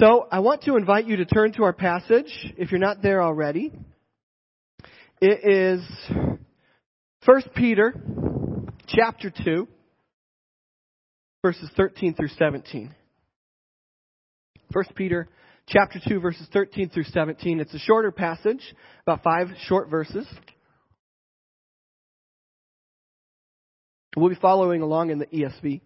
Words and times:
So 0.00 0.26
I 0.32 0.38
want 0.38 0.62
to 0.62 0.76
invite 0.76 1.06
you 1.06 1.16
to 1.16 1.26
turn 1.26 1.52
to 1.52 1.64
our 1.64 1.74
passage 1.74 2.32
if 2.56 2.72
you're 2.72 2.80
not 2.80 3.02
there 3.02 3.22
already. 3.22 3.70
It 5.20 5.40
is 5.44 5.84
1 7.26 7.42
Peter 7.54 7.92
chapter 8.86 9.30
2 9.44 9.68
verses 11.44 11.68
13 11.76 12.14
through 12.14 12.28
17. 12.28 12.94
1 14.72 14.84
Peter 14.94 15.28
chapter 15.68 16.00
2 16.08 16.18
verses 16.18 16.48
13 16.50 16.88
through 16.88 17.04
17. 17.04 17.60
It's 17.60 17.74
a 17.74 17.78
shorter 17.78 18.10
passage, 18.10 18.62
about 19.06 19.22
5 19.22 19.48
short 19.66 19.90
verses. 19.90 20.26
We'll 24.16 24.30
be 24.30 24.34
following 24.36 24.80
along 24.80 25.10
in 25.10 25.18
the 25.18 25.26
ESV. 25.26 25.82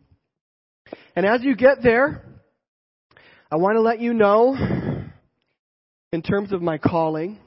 And 1.16 1.26
as 1.26 1.42
you 1.42 1.56
get 1.56 1.82
there, 1.82 2.22
I 3.54 3.56
want 3.56 3.76
to 3.76 3.82
let 3.82 4.00
you 4.00 4.14
know, 4.14 4.56
in 6.12 6.22
terms 6.22 6.50
of 6.50 6.60
my 6.60 6.76
calling, 6.76 7.38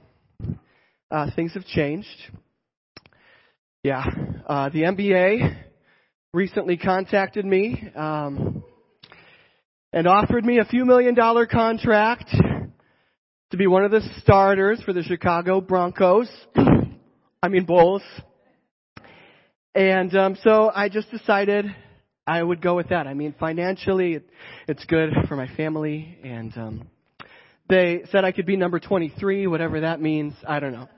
uh, 1.11 1.31
things 1.35 1.53
have 1.55 1.65
changed. 1.65 2.07
Yeah, 3.83 4.05
uh, 4.47 4.69
the 4.69 4.83
NBA 4.83 5.57
recently 6.33 6.77
contacted 6.77 7.43
me 7.43 7.89
um, 7.93 8.63
and 9.91 10.07
offered 10.07 10.45
me 10.45 10.59
a 10.59 10.63
few 10.63 10.85
million 10.85 11.13
dollar 11.13 11.45
contract 11.45 12.33
to 13.51 13.57
be 13.57 13.67
one 13.67 13.83
of 13.83 13.91
the 13.91 13.99
starters 14.21 14.81
for 14.85 14.93
the 14.93 15.03
Chicago 15.03 15.59
Broncos. 15.59 16.29
I 17.43 17.49
mean 17.49 17.65
Bulls. 17.65 18.03
And 19.75 20.15
um, 20.15 20.37
so 20.41 20.71
I 20.73 20.87
just 20.87 21.11
decided 21.11 21.65
I 22.27 22.43
would 22.43 22.61
go 22.61 22.75
with 22.75 22.89
that. 22.89 23.07
I 23.07 23.13
mean, 23.13 23.33
financially, 23.39 24.15
it, 24.15 24.29
it's 24.67 24.83
good 24.85 25.13
for 25.29 25.37
my 25.37 25.47
family, 25.55 26.17
and 26.23 26.55
um, 26.57 26.87
they 27.69 28.03
said 28.11 28.25
I 28.25 28.33
could 28.33 28.45
be 28.45 28.57
number 28.57 28.79
23, 28.79 29.47
whatever 29.47 29.79
that 29.81 30.01
means. 30.01 30.33
I 30.45 30.59
don't 30.59 30.73
know. 30.73 30.89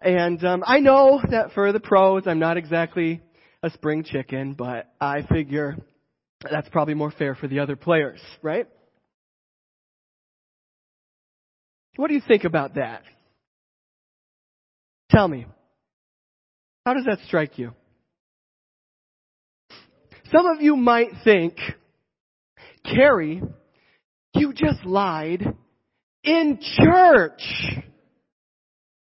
And 0.00 0.42
um, 0.44 0.62
I 0.64 0.78
know 0.78 1.20
that 1.30 1.50
for 1.52 1.72
the 1.72 1.80
pros, 1.80 2.22
I'm 2.26 2.38
not 2.38 2.56
exactly 2.56 3.20
a 3.62 3.70
spring 3.70 4.04
chicken, 4.04 4.54
but 4.54 4.92
I 5.00 5.22
figure 5.22 5.76
that's 6.48 6.68
probably 6.68 6.94
more 6.94 7.10
fair 7.10 7.34
for 7.34 7.48
the 7.48 7.58
other 7.58 7.76
players, 7.76 8.20
right? 8.40 8.66
What 11.96 12.08
do 12.08 12.14
you 12.14 12.22
think 12.26 12.44
about 12.44 12.76
that? 12.76 13.02
Tell 15.10 15.26
me. 15.26 15.46
How 16.86 16.94
does 16.94 17.04
that 17.04 17.18
strike 17.26 17.58
you? 17.58 17.72
Some 20.32 20.46
of 20.46 20.60
you 20.60 20.76
might 20.76 21.10
think, 21.24 21.56
Carrie, 22.84 23.42
you 24.34 24.52
just 24.52 24.84
lied 24.84 25.44
in 26.22 26.60
church. 26.60 27.42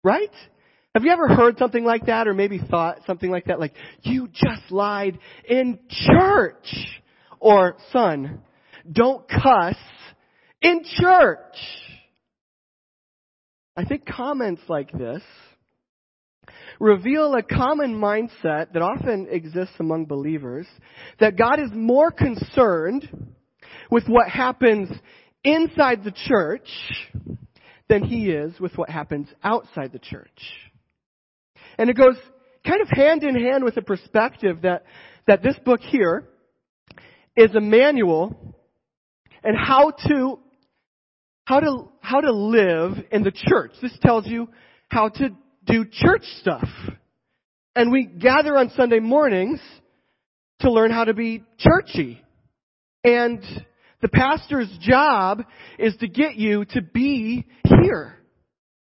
Right? 0.02 0.30
Have 0.94 1.04
you 1.04 1.10
ever 1.10 1.28
heard 1.28 1.58
something 1.58 1.84
like 1.84 2.06
that 2.06 2.28
or 2.28 2.34
maybe 2.34 2.58
thought 2.58 2.98
something 3.06 3.30
like 3.30 3.46
that? 3.46 3.60
Like, 3.60 3.74
you 4.02 4.28
just 4.28 4.70
lied 4.70 5.18
in 5.48 5.78
church. 5.88 6.66
Or, 7.40 7.76
son, 7.92 8.40
don't 8.90 9.28
cuss 9.28 9.76
in 10.60 10.82
church. 10.84 11.56
I 13.76 13.84
think 13.84 14.06
comments 14.06 14.62
like 14.68 14.92
this 14.92 15.22
reveal 16.80 17.34
a 17.34 17.42
common 17.42 17.94
mindset 17.94 18.72
that 18.72 18.82
often 18.82 19.28
exists 19.30 19.74
among 19.78 20.06
believers 20.06 20.66
that 21.20 21.36
God 21.36 21.60
is 21.60 21.70
more 21.72 22.10
concerned 22.10 23.08
with 23.90 24.04
what 24.06 24.28
happens 24.28 24.88
inside 25.44 26.04
the 26.04 26.12
church 26.28 26.68
than 27.88 28.04
he 28.04 28.30
is 28.30 28.58
with 28.58 28.76
what 28.76 28.88
happens 28.88 29.28
outside 29.42 29.92
the 29.92 29.98
church. 29.98 30.28
And 31.78 31.90
it 31.90 31.96
goes 31.96 32.16
kind 32.66 32.80
of 32.80 32.88
hand 32.88 33.22
in 33.22 33.34
hand 33.34 33.64
with 33.64 33.74
the 33.74 33.82
perspective 33.82 34.62
that, 34.62 34.84
that 35.26 35.42
this 35.42 35.56
book 35.64 35.80
here 35.80 36.28
is 37.36 37.54
a 37.54 37.60
manual 37.60 38.56
and 39.42 39.56
how 39.56 39.90
to, 40.08 40.38
how 41.44 41.60
to, 41.60 41.88
how 42.00 42.20
to 42.20 42.32
live 42.32 42.92
in 43.10 43.22
the 43.22 43.32
church. 43.32 43.72
This 43.80 43.96
tells 44.00 44.26
you 44.26 44.48
how 44.88 45.08
to 45.08 45.30
do 45.66 45.84
church 45.90 46.24
stuff. 46.40 46.68
And 47.74 47.90
we 47.90 48.04
gather 48.04 48.56
on 48.56 48.70
Sunday 48.76 49.00
mornings 49.00 49.60
to 50.60 50.70
learn 50.70 50.90
how 50.90 51.04
to 51.04 51.14
be 51.14 51.42
churchy. 51.58 52.22
And 53.04 53.42
the 54.00 54.08
pastor's 54.08 54.70
job 54.80 55.44
is 55.78 55.96
to 56.00 56.08
get 56.08 56.36
you 56.36 56.64
to 56.66 56.82
be 56.82 57.46
here. 57.64 58.16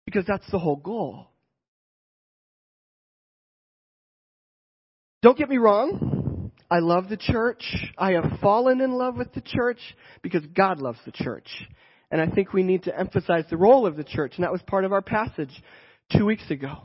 Because 0.05 0.25
that's 0.27 0.49
the 0.51 0.59
whole 0.59 0.75
goal. 0.75 1.27
Don't 5.21 5.37
get 5.37 5.49
me 5.49 5.57
wrong. 5.57 6.51
I 6.69 6.79
love 6.79 7.07
the 7.07 7.17
church. 7.17 7.63
I 7.97 8.11
have 8.11 8.39
fallen 8.41 8.81
in 8.81 8.91
love 8.91 9.15
with 9.15 9.31
the 9.33 9.41
church 9.41 9.79
because 10.21 10.43
God 10.55 10.81
loves 10.81 10.99
the 11.05 11.11
church. 11.11 11.47
And 12.11 12.19
I 12.21 12.27
think 12.27 12.51
we 12.51 12.63
need 12.63 12.83
to 12.83 12.99
emphasize 12.99 13.45
the 13.49 13.57
role 13.57 13.85
of 13.85 13.95
the 13.95 14.03
church. 14.03 14.33
And 14.35 14.43
that 14.43 14.51
was 14.51 14.61
part 14.63 14.83
of 14.83 14.91
our 14.91 15.01
passage 15.01 15.51
two 16.15 16.25
weeks 16.25 16.49
ago. 16.49 16.77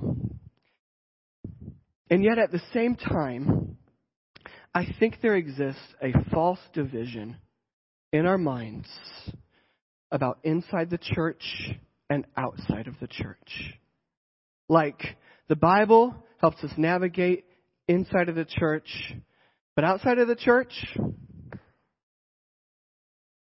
And 2.11 2.25
yet 2.25 2.39
at 2.39 2.51
the 2.51 2.63
same 2.73 2.97
time, 2.97 3.77
I 4.75 4.87
think 4.99 5.19
there 5.21 5.37
exists 5.37 5.81
a 6.03 6.13
false 6.33 6.61
division 6.73 7.37
in 8.13 8.27
our 8.27 8.39
minds 8.39 8.89
about 10.11 10.39
inside 10.45 10.91
the 10.91 10.99
church 10.99 11.43
and 12.09 12.25
outside 12.37 12.87
of 12.87 12.95
the 13.01 13.09
church. 13.09 13.75
Like, 14.69 15.17
the 15.49 15.57
Bible 15.57 16.15
helps 16.39 16.63
us 16.65 16.71
navigate 16.77 17.45
inside 17.87 18.29
of 18.29 18.35
the 18.35 18.47
church, 18.47 18.89
but 19.75 19.85
outside 19.85 20.19
of 20.19 20.29
the 20.29 20.37
church, 20.37 20.73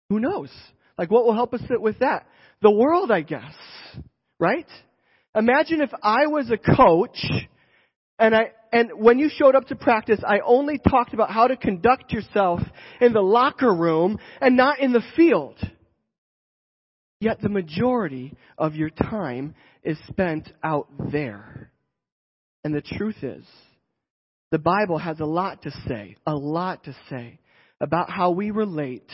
who 0.09 0.19
knows? 0.19 0.51
Like, 0.97 1.11
what 1.11 1.25
will 1.25 1.33
help 1.33 1.53
us 1.53 1.61
with 1.69 1.99
that? 1.99 2.27
The 2.61 2.71
world, 2.71 3.11
I 3.11 3.21
guess. 3.21 3.53
Right? 4.39 4.67
Imagine 5.35 5.81
if 5.81 5.91
I 6.01 6.27
was 6.27 6.51
a 6.51 6.57
coach 6.57 7.17
and 8.19 8.35
I, 8.35 8.51
and 8.71 8.91
when 8.95 9.19
you 9.19 9.29
showed 9.29 9.55
up 9.55 9.67
to 9.67 9.75
practice, 9.75 10.19
I 10.25 10.39
only 10.45 10.77
talked 10.77 11.13
about 11.13 11.31
how 11.31 11.47
to 11.47 11.57
conduct 11.57 12.11
yourself 12.11 12.59
in 13.01 13.13
the 13.13 13.21
locker 13.21 13.73
room 13.73 14.19
and 14.39 14.55
not 14.55 14.79
in 14.79 14.93
the 14.93 15.03
field. 15.15 15.57
Yet 17.19 17.41
the 17.41 17.49
majority 17.49 18.35
of 18.57 18.75
your 18.75 18.89
time 18.89 19.55
is 19.83 19.97
spent 20.07 20.51
out 20.63 20.87
there. 21.11 21.71
And 22.63 22.73
the 22.73 22.81
truth 22.81 23.23
is, 23.23 23.43
the 24.51 24.59
Bible 24.59 24.97
has 24.97 25.19
a 25.19 25.25
lot 25.25 25.63
to 25.63 25.71
say, 25.87 26.15
a 26.27 26.35
lot 26.35 26.83
to 26.83 26.95
say 27.09 27.39
about 27.81 28.09
how 28.09 28.31
we 28.31 28.51
relate 28.51 29.09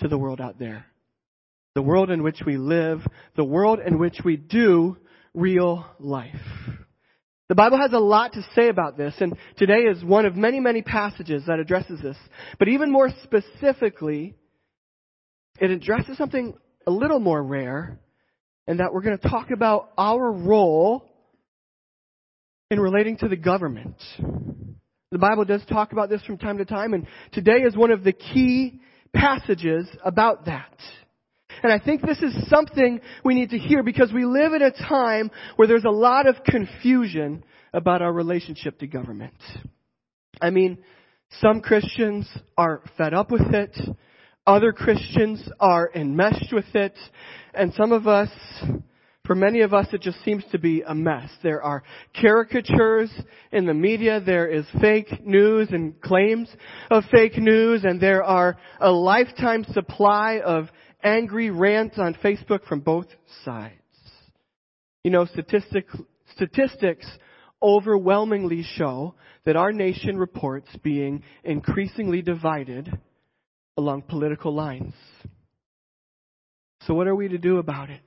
to 0.00 0.08
the 0.08 0.18
world 0.18 0.40
out 0.40 0.58
there. 0.58 0.86
The 1.74 1.82
world 1.82 2.10
in 2.10 2.22
which 2.22 2.40
we 2.46 2.56
live, 2.56 3.00
the 3.36 3.44
world 3.44 3.80
in 3.84 3.98
which 3.98 4.18
we 4.24 4.36
do 4.36 4.98
real 5.34 5.86
life. 5.98 6.34
The 7.48 7.54
Bible 7.54 7.78
has 7.78 7.92
a 7.92 7.98
lot 7.98 8.32
to 8.32 8.46
say 8.54 8.68
about 8.68 8.96
this, 8.96 9.14
and 9.18 9.36
today 9.56 9.80
is 9.80 10.02
one 10.02 10.24
of 10.24 10.36
many, 10.36 10.58
many 10.58 10.80
passages 10.80 11.44
that 11.46 11.58
addresses 11.58 12.00
this. 12.00 12.16
But 12.58 12.68
even 12.68 12.90
more 12.90 13.10
specifically, 13.24 14.34
it 15.60 15.70
addresses 15.70 16.16
something 16.16 16.54
a 16.86 16.90
little 16.90 17.20
more 17.20 17.42
rare, 17.42 18.00
and 18.66 18.80
that 18.80 18.92
we're 18.92 19.02
going 19.02 19.18
to 19.18 19.28
talk 19.28 19.50
about 19.50 19.90
our 19.98 20.32
role 20.32 21.08
in 22.70 22.80
relating 22.80 23.18
to 23.18 23.28
the 23.28 23.36
government. 23.36 23.96
The 25.10 25.18
Bible 25.18 25.44
does 25.44 25.62
talk 25.68 25.92
about 25.92 26.08
this 26.08 26.22
from 26.22 26.38
time 26.38 26.56
to 26.56 26.64
time, 26.64 26.94
and 26.94 27.06
today 27.32 27.58
is 27.58 27.76
one 27.76 27.90
of 27.90 28.02
the 28.02 28.14
key 28.14 28.80
passages 29.12 29.86
about 30.02 30.46
that. 30.46 30.74
And 31.62 31.72
I 31.72 31.78
think 31.78 32.02
this 32.02 32.18
is 32.18 32.48
something 32.48 33.00
we 33.24 33.34
need 33.34 33.50
to 33.50 33.58
hear 33.58 33.82
because 33.82 34.12
we 34.12 34.24
live 34.24 34.52
in 34.52 34.62
a 34.62 34.70
time 34.70 35.30
where 35.56 35.68
there's 35.68 35.84
a 35.84 35.90
lot 35.90 36.26
of 36.26 36.42
confusion 36.44 37.44
about 37.72 38.02
our 38.02 38.12
relationship 38.12 38.78
to 38.80 38.86
government. 38.86 39.34
I 40.40 40.50
mean, 40.50 40.78
some 41.40 41.60
Christians 41.60 42.28
are 42.58 42.82
fed 42.98 43.14
up 43.14 43.30
with 43.30 43.54
it. 43.54 43.76
Other 44.46 44.72
Christians 44.72 45.48
are 45.60 45.90
enmeshed 45.94 46.52
with 46.52 46.74
it. 46.74 46.98
And 47.54 47.72
some 47.74 47.92
of 47.92 48.08
us, 48.08 48.28
for 49.24 49.36
many 49.36 49.60
of 49.60 49.72
us, 49.72 49.86
it 49.92 50.02
just 50.02 50.22
seems 50.24 50.44
to 50.50 50.58
be 50.58 50.82
a 50.82 50.94
mess. 50.94 51.30
There 51.42 51.62
are 51.62 51.84
caricatures 52.20 53.10
in 53.52 53.66
the 53.66 53.74
media. 53.74 54.20
There 54.20 54.48
is 54.48 54.66
fake 54.80 55.24
news 55.24 55.68
and 55.70 55.98
claims 56.00 56.48
of 56.90 57.04
fake 57.12 57.38
news. 57.38 57.84
And 57.84 58.00
there 58.00 58.24
are 58.24 58.58
a 58.80 58.90
lifetime 58.90 59.64
supply 59.72 60.40
of 60.44 60.68
angry 61.02 61.50
rants 61.50 61.98
on 61.98 62.14
Facebook 62.14 62.64
from 62.66 62.80
both 62.80 63.06
sides. 63.44 63.74
You 65.04 65.10
know, 65.10 65.26
statistic, 65.26 65.86
statistics 66.34 67.06
overwhelmingly 67.62 68.62
show 68.62 69.14
that 69.44 69.56
our 69.56 69.72
nation 69.72 70.16
reports 70.16 70.68
being 70.82 71.22
increasingly 71.44 72.22
divided 72.22 72.90
along 73.76 74.02
political 74.02 74.54
lines. 74.54 74.94
So 76.86 76.94
what 76.94 77.06
are 77.06 77.14
we 77.14 77.28
to 77.28 77.38
do 77.38 77.58
about 77.58 77.90
it? 77.90 78.00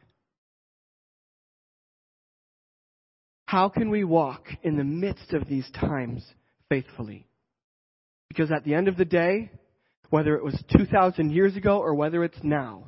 How 3.45 3.69
can 3.69 3.89
we 3.89 4.03
walk 4.03 4.47
in 4.63 4.75
the 4.75 4.83
midst 4.83 5.33
of 5.33 5.47
these 5.47 5.69
times 5.71 6.25
faithfully? 6.69 7.27
Because 8.27 8.51
at 8.51 8.63
the 8.63 8.73
end 8.73 8.87
of 8.87 8.97
the 8.97 9.05
day, 9.05 9.51
whether 10.15 10.37
it 10.37 10.45
was 10.45 10.57
2,000 10.77 11.29
years 11.29 11.57
ago 11.57 11.79
or 11.79 11.93
whether 11.93 12.23
it's 12.23 12.41
now, 12.41 12.85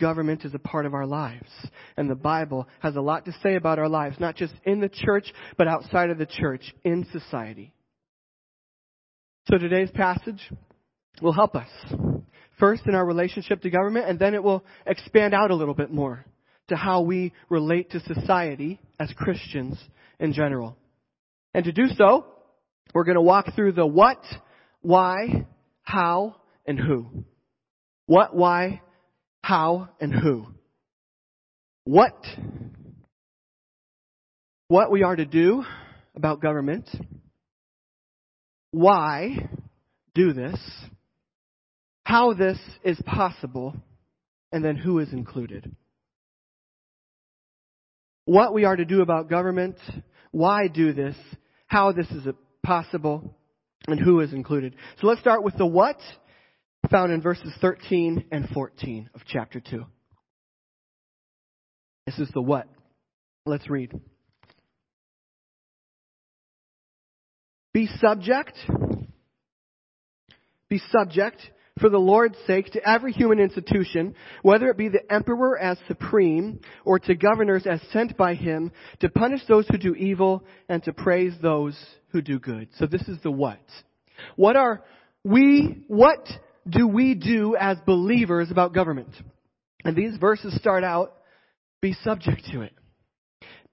government 0.00 0.42
is 0.46 0.54
a 0.54 0.58
part 0.58 0.86
of 0.86 0.94
our 0.94 1.04
lives. 1.04 1.50
And 1.98 2.08
the 2.08 2.14
Bible 2.14 2.66
has 2.78 2.96
a 2.96 3.02
lot 3.02 3.26
to 3.26 3.32
say 3.42 3.56
about 3.56 3.78
our 3.78 3.90
lives, 3.90 4.16
not 4.18 4.36
just 4.36 4.54
in 4.64 4.80
the 4.80 4.88
church, 4.88 5.30
but 5.58 5.68
outside 5.68 6.08
of 6.08 6.16
the 6.16 6.24
church, 6.24 6.74
in 6.82 7.06
society. 7.12 7.74
So 9.50 9.58
today's 9.58 9.90
passage 9.90 10.40
will 11.20 11.34
help 11.34 11.54
us. 11.54 11.68
First 12.58 12.86
in 12.86 12.94
our 12.94 13.04
relationship 13.04 13.60
to 13.60 13.68
government, 13.68 14.08
and 14.08 14.18
then 14.18 14.32
it 14.32 14.42
will 14.42 14.64
expand 14.86 15.34
out 15.34 15.50
a 15.50 15.54
little 15.54 15.74
bit 15.74 15.90
more 15.90 16.24
to 16.68 16.74
how 16.74 17.02
we 17.02 17.34
relate 17.50 17.90
to 17.90 18.00
society 18.00 18.80
as 18.98 19.12
Christians 19.14 19.78
in 20.18 20.32
general. 20.32 20.78
And 21.52 21.66
to 21.66 21.72
do 21.72 21.88
so, 21.98 22.24
we're 22.94 23.04
going 23.04 23.16
to 23.16 23.20
walk 23.20 23.54
through 23.54 23.72
the 23.72 23.86
what, 23.86 24.24
why, 24.80 25.44
how, 25.90 26.36
and 26.66 26.78
who. 26.78 27.24
What, 28.06 28.34
why, 28.34 28.82
how, 29.42 29.88
and 30.00 30.12
who. 30.12 30.46
What, 31.84 32.24
what 34.68 34.90
we 34.90 35.02
are 35.02 35.16
to 35.16 35.24
do 35.24 35.64
about 36.14 36.40
government. 36.40 36.88
Why 38.70 39.48
do 40.14 40.32
this. 40.32 40.58
How 42.04 42.34
this 42.34 42.58
is 42.84 43.00
possible. 43.04 43.74
And 44.52 44.64
then 44.64 44.76
who 44.76 44.98
is 44.98 45.12
included 45.12 45.74
what 48.30 48.54
we 48.54 48.64
are 48.64 48.76
to 48.76 48.84
do 48.84 49.02
about 49.02 49.28
government, 49.28 49.76
why 50.30 50.68
do 50.68 50.92
this, 50.92 51.16
how 51.66 51.90
this 51.90 52.08
is 52.12 52.28
possible, 52.62 53.36
and 53.86 53.98
who 53.98 54.20
is 54.20 54.32
included. 54.32 54.74
So 55.00 55.06
let's 55.06 55.20
start 55.20 55.42
with 55.42 55.56
the 55.56 55.66
what 55.66 55.98
found 56.90 57.12
in 57.12 57.20
verses 57.20 57.52
13 57.60 58.26
and 58.32 58.48
14 58.48 59.10
of 59.14 59.22
chapter 59.26 59.60
2. 59.60 59.84
This 62.06 62.18
is 62.18 62.30
the 62.34 62.42
what. 62.42 62.66
Let's 63.46 63.68
read. 63.70 63.92
Be 67.72 67.86
subject. 68.00 68.56
Be 70.68 70.80
subject 70.90 71.38
for 71.78 71.88
the 71.88 71.98
Lord's 71.98 72.36
sake 72.46 72.72
to 72.72 72.88
every 72.88 73.12
human 73.12 73.38
institution, 73.38 74.14
whether 74.42 74.68
it 74.68 74.76
be 74.76 74.88
the 74.88 75.10
emperor 75.10 75.58
as 75.58 75.78
supreme 75.88 76.60
or 76.84 76.98
to 76.98 77.14
governors 77.14 77.66
as 77.66 77.80
sent 77.92 78.16
by 78.16 78.34
him 78.34 78.72
to 79.00 79.08
punish 79.08 79.40
those 79.48 79.66
who 79.68 79.78
do 79.78 79.94
evil 79.94 80.44
and 80.68 80.82
to 80.84 80.92
praise 80.92 81.32
those 81.40 81.78
who 82.12 82.22
do 82.22 82.38
good. 82.38 82.68
So 82.78 82.86
this 82.86 83.02
is 83.08 83.18
the 83.22 83.30
what. 83.30 83.60
What 84.36 84.56
are 84.56 84.82
we, 85.24 85.84
what 85.88 86.26
do 86.68 86.86
we 86.86 87.14
do 87.14 87.56
as 87.56 87.78
believers 87.86 88.50
about 88.50 88.74
government? 88.74 89.14
And 89.84 89.96
these 89.96 90.16
verses 90.18 90.54
start 90.56 90.84
out, 90.84 91.14
be 91.80 91.94
subject 92.04 92.44
to 92.52 92.62
it 92.62 92.72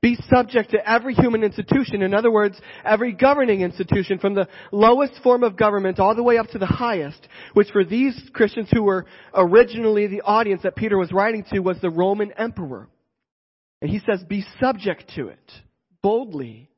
be 0.01 0.18
subject 0.30 0.72
to 0.72 0.89
every 0.89 1.16
human 1.16 1.44
institution. 1.44 2.04
In 2.04 2.13
other 2.13 2.31
words, 2.31 2.60
every 2.86 3.13
governing 3.13 3.62
institution 3.62 4.19
from 4.19 4.36
the 4.36 4.48
lowest 4.72 5.13
form 5.24 5.44
of 5.44 5.57
government 5.57 6.00
all 6.00 6.16
the 6.16 6.24
way 6.24 6.38
up 6.38 6.48
to 6.50 6.60
the 6.60 6.68
highest, 6.68 7.28
which 7.54 7.69
for 7.72 7.84
these 7.84 8.30
Christians 8.34 8.69
who 8.72 8.84
were 8.84 9.06
originally 9.34 10.07
the 10.07 10.22
audience 10.22 10.62
that 10.63 10.75
Peter 10.75 10.98
was 10.98 11.12
writing 11.12 11.44
to 11.51 11.60
was 11.60 11.81
the 11.81 11.89
Roman 11.89 12.31
emperor. 12.34 12.88
And 13.81 13.89
he 13.89 14.00
says, 14.00 14.24
be 14.24 14.45
subject 14.60 15.12
to 15.16 15.30
it 15.30 15.51
boldly. 16.04 16.69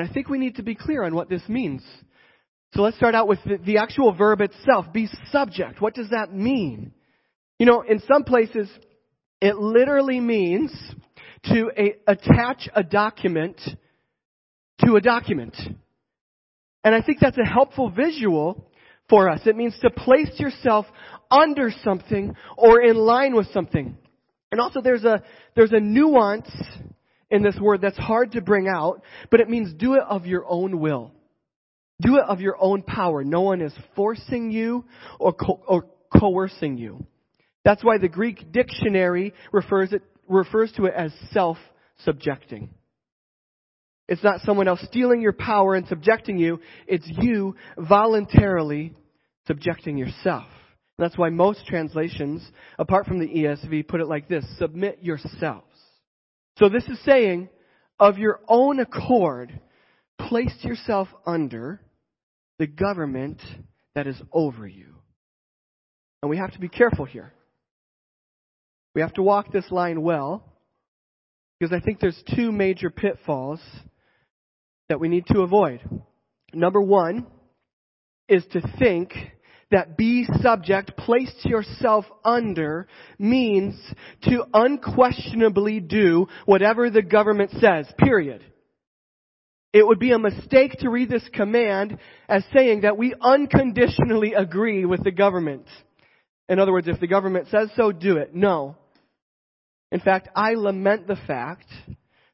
And 0.00 0.08
I 0.08 0.12
think 0.14 0.30
we 0.30 0.38
need 0.38 0.56
to 0.56 0.62
be 0.62 0.74
clear 0.74 1.02
on 1.02 1.14
what 1.14 1.28
this 1.28 1.42
means. 1.46 1.82
So 2.72 2.80
let's 2.80 2.96
start 2.96 3.14
out 3.14 3.28
with 3.28 3.38
the, 3.44 3.58
the 3.58 3.76
actual 3.76 4.14
verb 4.14 4.40
itself. 4.40 4.86
Be 4.94 5.10
subject. 5.30 5.82
What 5.82 5.94
does 5.94 6.08
that 6.08 6.32
mean? 6.32 6.92
You 7.58 7.66
know, 7.66 7.82
in 7.82 8.00
some 8.10 8.24
places, 8.24 8.70
it 9.42 9.56
literally 9.56 10.18
means 10.18 10.72
to 11.44 11.70
a, 11.76 11.96
attach 12.06 12.66
a 12.74 12.82
document 12.82 13.60
to 14.86 14.96
a 14.96 15.02
document. 15.02 15.54
And 16.82 16.94
I 16.94 17.02
think 17.02 17.18
that's 17.20 17.36
a 17.36 17.44
helpful 17.44 17.90
visual 17.90 18.70
for 19.10 19.28
us. 19.28 19.42
It 19.44 19.54
means 19.54 19.78
to 19.82 19.90
place 19.90 20.32
yourself 20.38 20.86
under 21.30 21.70
something 21.84 22.34
or 22.56 22.80
in 22.80 22.96
line 22.96 23.34
with 23.34 23.52
something. 23.52 23.98
And 24.50 24.62
also 24.62 24.80
there's 24.80 25.04
a, 25.04 25.22
there's 25.54 25.72
a 25.72 25.80
nuance 25.80 26.50
in 27.30 27.42
this 27.42 27.56
word 27.60 27.80
that's 27.80 27.98
hard 27.98 28.32
to 28.32 28.40
bring 28.40 28.68
out, 28.68 29.02
but 29.30 29.40
it 29.40 29.48
means 29.48 29.72
do 29.74 29.94
it 29.94 30.02
of 30.08 30.26
your 30.26 30.44
own 30.48 30.80
will. 30.80 31.12
Do 32.00 32.16
it 32.16 32.24
of 32.26 32.40
your 32.40 32.56
own 32.58 32.82
power. 32.82 33.22
No 33.22 33.42
one 33.42 33.60
is 33.60 33.74
forcing 33.94 34.50
you 34.50 34.84
or, 35.18 35.32
co- 35.32 35.60
or 35.66 35.86
coercing 36.18 36.78
you. 36.78 37.06
That's 37.64 37.84
why 37.84 37.98
the 37.98 38.08
Greek 38.08 38.52
dictionary 38.52 39.34
refers 39.52 39.92
it 39.92 40.02
refers 40.28 40.72
to 40.72 40.86
it 40.86 40.94
as 40.94 41.12
self-subjecting. 41.32 42.70
It's 44.08 44.22
not 44.22 44.40
someone 44.40 44.68
else 44.68 44.80
stealing 44.84 45.20
your 45.20 45.32
power 45.32 45.74
and 45.74 45.86
subjecting 45.88 46.38
you. 46.38 46.60
It's 46.86 47.06
you 47.06 47.56
voluntarily 47.76 48.94
subjecting 49.46 49.98
yourself. 49.98 50.46
That's 50.98 51.16
why 51.18 51.30
most 51.30 51.66
translations, 51.66 52.46
apart 52.78 53.06
from 53.06 53.20
the 53.20 53.26
ESV, 53.26 53.88
put 53.88 54.00
it 54.00 54.06
like 54.06 54.28
this, 54.28 54.44
submit 54.58 54.98
yourselves. 55.02 55.69
So 56.60 56.68
this 56.68 56.84
is 56.88 57.02
saying, 57.06 57.48
of 57.98 58.18
your 58.18 58.38
own 58.46 58.80
accord, 58.80 59.58
place 60.18 60.54
yourself 60.60 61.08
under 61.26 61.80
the 62.58 62.66
government 62.66 63.40
that 63.94 64.06
is 64.06 64.20
over 64.30 64.66
you. 64.66 64.94
And 66.22 66.28
we 66.28 66.36
have 66.36 66.52
to 66.52 66.60
be 66.60 66.68
careful 66.68 67.06
here. 67.06 67.32
We 68.94 69.00
have 69.00 69.14
to 69.14 69.22
walk 69.22 69.50
this 69.50 69.70
line 69.70 70.02
well 70.02 70.44
because 71.58 71.72
I 71.72 71.80
think 71.80 71.98
there's 71.98 72.22
two 72.36 72.52
major 72.52 72.90
pitfalls 72.90 73.60
that 74.90 75.00
we 75.00 75.08
need 75.08 75.26
to 75.28 75.40
avoid. 75.40 75.80
Number 76.52 76.82
one 76.82 77.26
is 78.28 78.44
to 78.52 78.60
think 78.78 79.14
that 79.70 79.96
be 79.96 80.26
subject, 80.42 80.96
place 80.96 81.34
yourself 81.44 82.04
under, 82.24 82.88
means 83.18 83.74
to 84.22 84.44
unquestionably 84.52 85.80
do 85.80 86.26
whatever 86.44 86.90
the 86.90 87.02
government 87.02 87.52
says, 87.60 87.86
period. 87.98 88.42
It 89.72 89.86
would 89.86 90.00
be 90.00 90.12
a 90.12 90.18
mistake 90.18 90.72
to 90.80 90.90
read 90.90 91.08
this 91.08 91.28
command 91.32 91.98
as 92.28 92.44
saying 92.52 92.80
that 92.80 92.98
we 92.98 93.14
unconditionally 93.20 94.34
agree 94.34 94.84
with 94.84 95.04
the 95.04 95.12
government. 95.12 95.66
In 96.48 96.58
other 96.58 96.72
words, 96.72 96.88
if 96.88 96.98
the 96.98 97.06
government 97.06 97.46
says 97.50 97.70
so, 97.76 97.92
do 97.92 98.16
it. 98.16 98.34
No. 98.34 98.76
In 99.92 100.00
fact, 100.00 100.28
I 100.34 100.54
lament 100.54 101.06
the 101.06 101.18
fact 101.26 101.66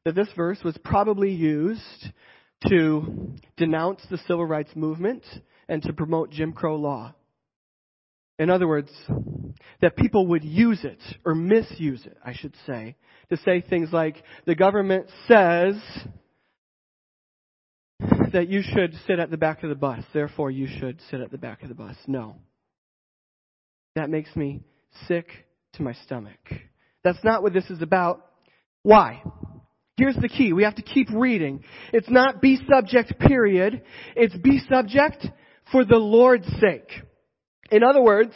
that 0.03 0.15
this 0.15 0.29
verse 0.35 0.59
was 0.63 0.77
probably 0.83 1.31
used 1.31 2.11
to 2.67 3.35
denounce 3.55 4.01
the 4.09 4.17
civil 4.19 4.45
rights 4.45 4.75
movement 4.75 5.23
and 5.69 5.83
to 5.83 5.93
promote 5.93 6.31
Jim 6.31 6.53
Crow 6.53 6.75
law. 6.75 7.13
In 8.39 8.49
other 8.49 8.67
words, 8.67 8.91
that 9.81 9.95
people 9.95 10.27
would 10.27 10.43
use 10.43 10.83
it, 10.83 10.99
or 11.25 11.33
misuse 11.33 12.05
it, 12.05 12.17
I 12.23 12.33
should 12.33 12.53
say, 12.67 12.95
to 13.29 13.37
say 13.37 13.61
things 13.61 13.89
like, 13.91 14.23
the 14.45 14.55
government 14.55 15.07
says 15.27 15.75
that 18.31 18.47
you 18.47 18.61
should 18.61 18.93
sit 19.07 19.19
at 19.19 19.31
the 19.31 19.37
back 19.37 19.63
of 19.63 19.69
the 19.69 19.75
bus, 19.75 20.03
therefore 20.13 20.51
you 20.51 20.67
should 20.67 20.99
sit 21.09 21.19
at 21.19 21.31
the 21.31 21.37
back 21.37 21.63
of 21.63 21.69
the 21.69 21.75
bus. 21.75 21.95
No. 22.05 22.35
That 23.95 24.09
makes 24.09 24.35
me 24.35 24.61
sick 25.07 25.27
to 25.73 25.81
my 25.81 25.93
stomach. 26.05 26.39
That's 27.03 27.23
not 27.23 27.41
what 27.41 27.53
this 27.53 27.69
is 27.71 27.81
about. 27.81 28.23
Why? 28.83 29.23
Here's 29.97 30.15
the 30.15 30.29
key. 30.29 30.53
We 30.53 30.63
have 30.63 30.75
to 30.75 30.83
keep 30.83 31.07
reading. 31.11 31.63
It's 31.91 32.09
not 32.09 32.39
be 32.39 32.59
subject, 32.69 33.17
period. 33.19 33.81
It's 34.15 34.35
be 34.37 34.59
subject 34.69 35.25
for 35.71 35.83
the 35.83 35.97
Lord's 35.97 36.47
sake. 36.61 36.91
In 37.71 37.83
other 37.83 38.01
words, 38.01 38.33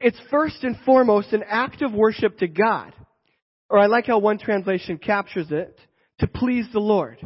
it's 0.00 0.18
first 0.30 0.64
and 0.64 0.76
foremost 0.84 1.32
an 1.32 1.44
act 1.46 1.82
of 1.82 1.92
worship 1.92 2.38
to 2.38 2.48
God. 2.48 2.92
Or 3.70 3.78
I 3.78 3.86
like 3.86 4.06
how 4.06 4.18
one 4.18 4.38
translation 4.38 4.98
captures 4.98 5.50
it, 5.50 5.78
to 6.18 6.26
please 6.26 6.66
the 6.72 6.80
Lord. 6.80 7.18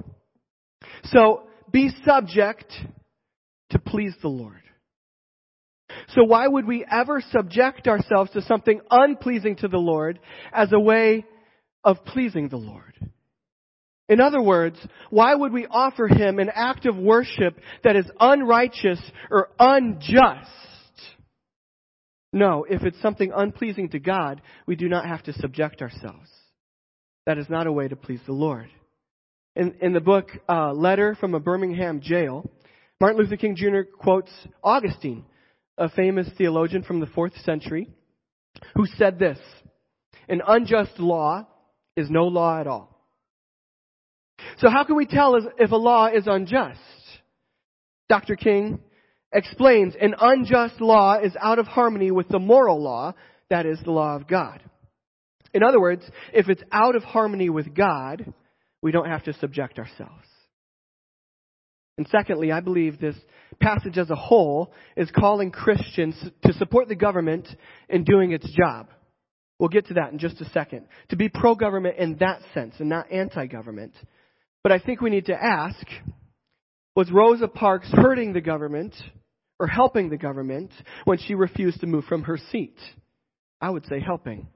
So, 1.04 1.42
be 1.72 1.90
subject 2.04 2.72
to 3.70 3.78
please 3.78 4.14
the 4.22 4.28
Lord. 4.28 4.62
So 6.08 6.24
why 6.24 6.46
would 6.46 6.66
we 6.66 6.84
ever 6.90 7.22
subject 7.32 7.88
ourselves 7.88 8.30
to 8.32 8.42
something 8.42 8.80
unpleasing 8.90 9.56
to 9.56 9.68
the 9.68 9.78
Lord 9.78 10.18
as 10.52 10.72
a 10.72 10.80
way 10.80 11.24
of 11.84 12.04
pleasing 12.04 12.48
the 12.48 12.56
Lord? 12.56 12.94
In 14.08 14.20
other 14.20 14.40
words, 14.40 14.78
why 15.10 15.34
would 15.34 15.52
we 15.52 15.66
offer 15.66 16.06
Him 16.06 16.38
an 16.38 16.50
act 16.54 16.86
of 16.86 16.96
worship 16.96 17.58
that 17.82 17.96
is 17.96 18.06
unrighteous 18.20 19.00
or 19.30 19.48
unjust? 19.58 20.50
No, 22.36 22.66
if 22.68 22.82
it's 22.82 23.00
something 23.00 23.32
unpleasing 23.34 23.88
to 23.88 23.98
God, 23.98 24.42
we 24.66 24.76
do 24.76 24.90
not 24.90 25.06
have 25.06 25.22
to 25.22 25.32
subject 25.32 25.80
ourselves. 25.80 26.28
That 27.24 27.38
is 27.38 27.48
not 27.48 27.66
a 27.66 27.72
way 27.72 27.88
to 27.88 27.96
please 27.96 28.20
the 28.26 28.34
Lord. 28.34 28.68
In, 29.54 29.74
in 29.80 29.94
the 29.94 30.02
book 30.02 30.28
uh, 30.46 30.74
Letter 30.74 31.16
from 31.18 31.34
a 31.34 31.40
Birmingham 31.40 32.02
Jail, 32.02 32.44
Martin 33.00 33.18
Luther 33.18 33.38
King 33.38 33.56
Jr. 33.56 33.90
quotes 33.98 34.30
Augustine, 34.62 35.24
a 35.78 35.88
famous 35.88 36.28
theologian 36.36 36.82
from 36.82 37.00
the 37.00 37.06
fourth 37.06 37.34
century, 37.42 37.88
who 38.74 38.84
said 38.98 39.18
this 39.18 39.38
An 40.28 40.42
unjust 40.46 40.98
law 40.98 41.46
is 41.96 42.10
no 42.10 42.26
law 42.26 42.60
at 42.60 42.66
all. 42.66 43.00
So, 44.58 44.68
how 44.68 44.84
can 44.84 44.96
we 44.96 45.06
tell 45.06 45.36
if 45.58 45.70
a 45.70 45.76
law 45.76 46.08
is 46.08 46.26
unjust? 46.26 46.80
Dr. 48.10 48.36
King 48.36 48.80
explains 49.32 49.94
an 50.00 50.14
unjust 50.18 50.80
law 50.80 51.18
is 51.18 51.34
out 51.40 51.58
of 51.58 51.66
harmony 51.66 52.10
with 52.10 52.28
the 52.28 52.38
moral 52.38 52.82
law, 52.82 53.14
that 53.50 53.66
is, 53.66 53.78
the 53.84 53.90
law 53.90 54.16
of 54.16 54.26
God. 54.26 54.62
In 55.52 55.62
other 55.62 55.80
words, 55.80 56.04
if 56.32 56.48
it's 56.48 56.62
out 56.70 56.96
of 56.96 57.02
harmony 57.02 57.48
with 57.48 57.74
God, 57.74 58.32
we 58.82 58.92
don't 58.92 59.08
have 59.08 59.24
to 59.24 59.32
subject 59.34 59.78
ourselves. 59.78 60.26
And 61.98 62.06
secondly, 62.08 62.52
I 62.52 62.60
believe 62.60 63.00
this 63.00 63.16
passage 63.58 63.96
as 63.96 64.10
a 64.10 64.16
whole 64.16 64.72
is 64.96 65.10
calling 65.10 65.50
Christians 65.50 66.14
to 66.44 66.52
support 66.54 66.88
the 66.88 66.94
government 66.94 67.48
in 67.88 68.04
doing 68.04 68.32
its 68.32 68.50
job. 68.52 68.88
We'll 69.58 69.70
get 69.70 69.86
to 69.86 69.94
that 69.94 70.12
in 70.12 70.18
just 70.18 70.40
a 70.42 70.50
second. 70.50 70.86
To 71.08 71.16
be 71.16 71.30
pro 71.30 71.54
government 71.54 71.96
in 71.96 72.16
that 72.18 72.40
sense 72.52 72.74
and 72.78 72.90
not 72.90 73.10
anti 73.10 73.46
government. 73.46 73.94
But 74.62 74.72
I 74.72 74.78
think 74.78 75.00
we 75.00 75.10
need 75.10 75.26
to 75.26 75.42
ask 75.42 75.86
was 76.96 77.12
Rosa 77.12 77.46
Parks 77.46 77.88
hurting 77.92 78.32
the 78.32 78.40
government 78.40 78.94
or 79.60 79.66
helping 79.66 80.08
the 80.08 80.16
government 80.16 80.72
when 81.04 81.18
she 81.18 81.34
refused 81.34 81.80
to 81.80 81.86
move 81.86 82.04
from 82.06 82.22
her 82.22 82.38
seat? 82.50 82.76
I 83.60 83.70
would 83.70 83.86
say 83.86 84.00
helping. 84.00 84.48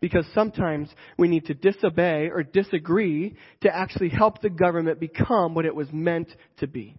Because 0.00 0.24
sometimes 0.32 0.88
we 1.18 1.28
need 1.28 1.46
to 1.46 1.54
disobey 1.54 2.30
or 2.32 2.42
disagree 2.42 3.36
to 3.60 3.74
actually 3.74 4.08
help 4.08 4.40
the 4.40 4.48
government 4.48 5.00
become 5.00 5.54
what 5.54 5.66
it 5.66 5.74
was 5.74 5.88
meant 5.92 6.28
to 6.58 6.66
be. 6.66 6.96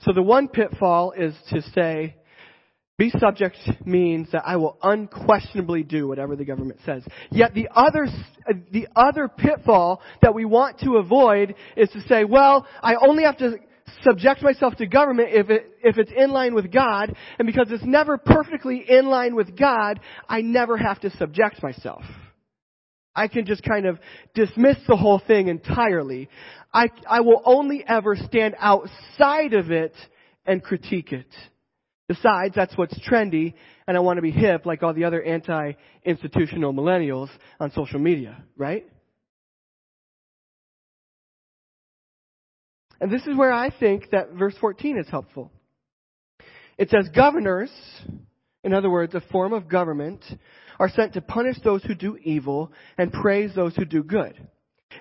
So 0.00 0.12
the 0.12 0.22
one 0.22 0.48
pitfall 0.48 1.12
is 1.12 1.34
to 1.50 1.62
say, 1.74 2.16
be 3.02 3.18
subject 3.18 3.56
means 3.84 4.28
that 4.30 4.44
I 4.46 4.56
will 4.56 4.78
unquestionably 4.80 5.82
do 5.82 6.06
whatever 6.06 6.36
the 6.36 6.44
government 6.44 6.78
says. 6.86 7.02
Yet 7.32 7.52
the 7.52 7.68
other, 7.74 8.04
uh, 8.04 8.52
the 8.70 8.86
other 8.94 9.26
pitfall 9.26 10.00
that 10.22 10.34
we 10.34 10.44
want 10.44 10.78
to 10.80 10.98
avoid 10.98 11.56
is 11.76 11.88
to 11.90 12.00
say, 12.02 12.22
well, 12.22 12.64
I 12.80 12.94
only 12.94 13.24
have 13.24 13.38
to 13.38 13.56
subject 14.04 14.42
myself 14.42 14.76
to 14.76 14.86
government 14.86 15.30
if 15.32 15.50
it, 15.50 15.66
if 15.82 15.98
it's 15.98 16.12
in 16.16 16.30
line 16.30 16.54
with 16.54 16.70
God, 16.70 17.12
and 17.40 17.46
because 17.46 17.66
it's 17.70 17.84
never 17.84 18.18
perfectly 18.18 18.84
in 18.88 19.06
line 19.06 19.34
with 19.34 19.58
God, 19.58 19.98
I 20.28 20.40
never 20.40 20.76
have 20.76 21.00
to 21.00 21.10
subject 21.16 21.60
myself. 21.60 22.04
I 23.16 23.26
can 23.26 23.46
just 23.46 23.64
kind 23.64 23.84
of 23.84 23.98
dismiss 24.32 24.76
the 24.86 24.96
whole 24.96 25.20
thing 25.26 25.48
entirely. 25.48 26.28
I, 26.72 26.86
I 27.08 27.20
will 27.22 27.42
only 27.44 27.84
ever 27.84 28.14
stand 28.14 28.54
outside 28.60 29.54
of 29.54 29.72
it 29.72 29.94
and 30.46 30.62
critique 30.62 31.12
it. 31.12 31.26
Besides, 32.12 32.54
that's 32.54 32.76
what's 32.76 32.98
trendy, 33.08 33.54
and 33.86 33.96
I 33.96 34.00
want 34.00 34.18
to 34.18 34.22
be 34.22 34.32
hip 34.32 34.66
like 34.66 34.82
all 34.82 34.92
the 34.92 35.04
other 35.04 35.22
anti-institutional 35.22 36.74
millennials 36.74 37.30
on 37.58 37.72
social 37.72 37.98
media, 37.98 38.44
right? 38.54 38.84
And 43.00 43.10
this 43.10 43.22
is 43.22 43.34
where 43.34 43.50
I 43.50 43.70
think 43.70 44.10
that 44.10 44.32
verse 44.32 44.54
14 44.60 44.98
is 44.98 45.08
helpful. 45.08 45.50
It 46.76 46.90
says, 46.90 47.08
governors, 47.14 47.70
in 48.62 48.74
other 48.74 48.90
words, 48.90 49.14
a 49.14 49.22
form 49.22 49.54
of 49.54 49.66
government, 49.66 50.22
are 50.78 50.90
sent 50.90 51.14
to 51.14 51.22
punish 51.22 51.56
those 51.64 51.82
who 51.82 51.94
do 51.94 52.18
evil 52.22 52.72
and 52.98 53.10
praise 53.10 53.54
those 53.54 53.74
who 53.74 53.86
do 53.86 54.02
good. 54.02 54.36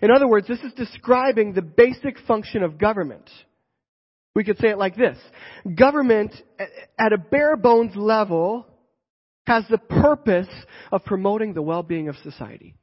In 0.02 0.12
other 0.12 0.30
words, 0.30 0.48
this 0.48 0.62
is 0.62 0.72
describing 0.78 1.52
the 1.52 1.62
basic 1.62 2.18
function 2.20 2.64
of 2.64 2.78
government. 2.78 3.30
We 4.36 4.44
could 4.44 4.58
say 4.60 4.70
it 4.70 4.78
like 4.78 4.96
this. 4.96 5.18
Government, 5.76 6.34
at 6.98 7.14
a 7.14 7.18
bare 7.18 7.58
bones 7.58 7.96
level, 7.96 8.66
has 9.46 9.66
the 9.70 9.78
purpose 9.78 10.48
of 10.92 11.04
promoting 11.04 11.54
the 11.54 11.62
well-being 11.62 12.08
of 12.08 12.16
society. 12.24 12.76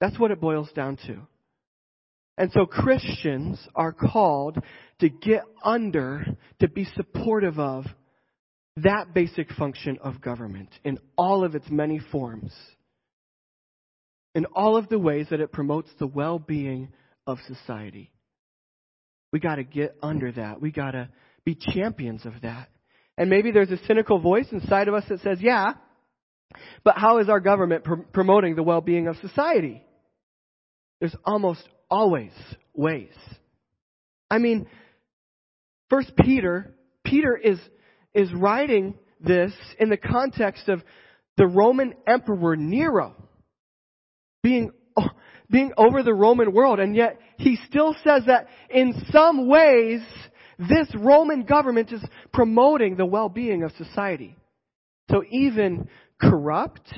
That's 0.00 0.18
what 0.18 0.30
it 0.30 0.40
boils 0.40 0.70
down 0.74 0.98
to. 1.06 1.26
And 2.38 2.52
so 2.52 2.66
Christians 2.66 3.58
are 3.74 3.92
called 3.92 4.58
to 5.00 5.08
get 5.08 5.42
under, 5.64 6.24
to 6.60 6.68
be 6.68 6.84
supportive 6.94 7.58
of 7.58 7.86
that 8.76 9.14
basic 9.14 9.50
function 9.52 9.98
of 10.02 10.20
government 10.20 10.68
in 10.84 10.98
all 11.16 11.44
of 11.44 11.54
its 11.54 11.70
many 11.70 11.98
forms, 11.98 12.52
in 14.34 14.44
all 14.46 14.76
of 14.76 14.90
the 14.90 14.98
ways 14.98 15.28
that 15.30 15.40
it 15.40 15.50
promotes 15.50 15.88
the 15.98 16.06
well 16.06 16.38
being 16.38 16.88
of 17.26 17.38
society. 17.46 18.12
We 19.36 19.40
got 19.40 19.56
to 19.56 19.64
get 19.64 19.94
under 20.02 20.32
that. 20.32 20.62
We 20.62 20.70
got 20.70 20.92
to 20.92 21.10
be 21.44 21.54
champions 21.54 22.24
of 22.24 22.32
that. 22.40 22.70
And 23.18 23.28
maybe 23.28 23.50
there's 23.50 23.70
a 23.70 23.76
cynical 23.86 24.18
voice 24.18 24.46
inside 24.50 24.88
of 24.88 24.94
us 24.94 25.04
that 25.10 25.20
says, 25.20 25.40
yeah, 25.42 25.74
but 26.84 26.96
how 26.96 27.18
is 27.18 27.28
our 27.28 27.38
government 27.38 27.84
pr- 27.84 27.96
promoting 28.14 28.56
the 28.56 28.62
well 28.62 28.80
being 28.80 29.08
of 29.08 29.16
society? 29.16 29.82
There's 31.00 31.14
almost 31.22 31.68
always 31.90 32.30
ways. 32.72 33.12
I 34.30 34.38
mean, 34.38 34.68
First 35.90 36.12
Peter, 36.16 36.74
Peter 37.04 37.36
is, 37.36 37.58
is 38.14 38.32
writing 38.32 38.94
this 39.20 39.52
in 39.78 39.90
the 39.90 39.98
context 39.98 40.70
of 40.70 40.82
the 41.36 41.46
Roman 41.46 41.92
Emperor 42.06 42.56
Nero 42.56 43.14
being, 44.42 44.70
Oh, 44.96 45.08
being 45.50 45.72
over 45.76 46.02
the 46.02 46.14
Roman 46.14 46.52
world, 46.52 46.80
and 46.80 46.96
yet 46.96 47.20
he 47.38 47.58
still 47.68 47.94
says 48.04 48.22
that 48.26 48.48
in 48.70 48.94
some 49.12 49.48
ways, 49.48 50.00
this 50.58 50.88
Roman 50.94 51.44
government 51.44 51.92
is 51.92 52.02
promoting 52.32 52.96
the 52.96 53.06
well-being 53.06 53.62
of 53.62 53.72
society. 53.72 54.36
So 55.10 55.22
even 55.30 55.88
corrupt 56.20 56.92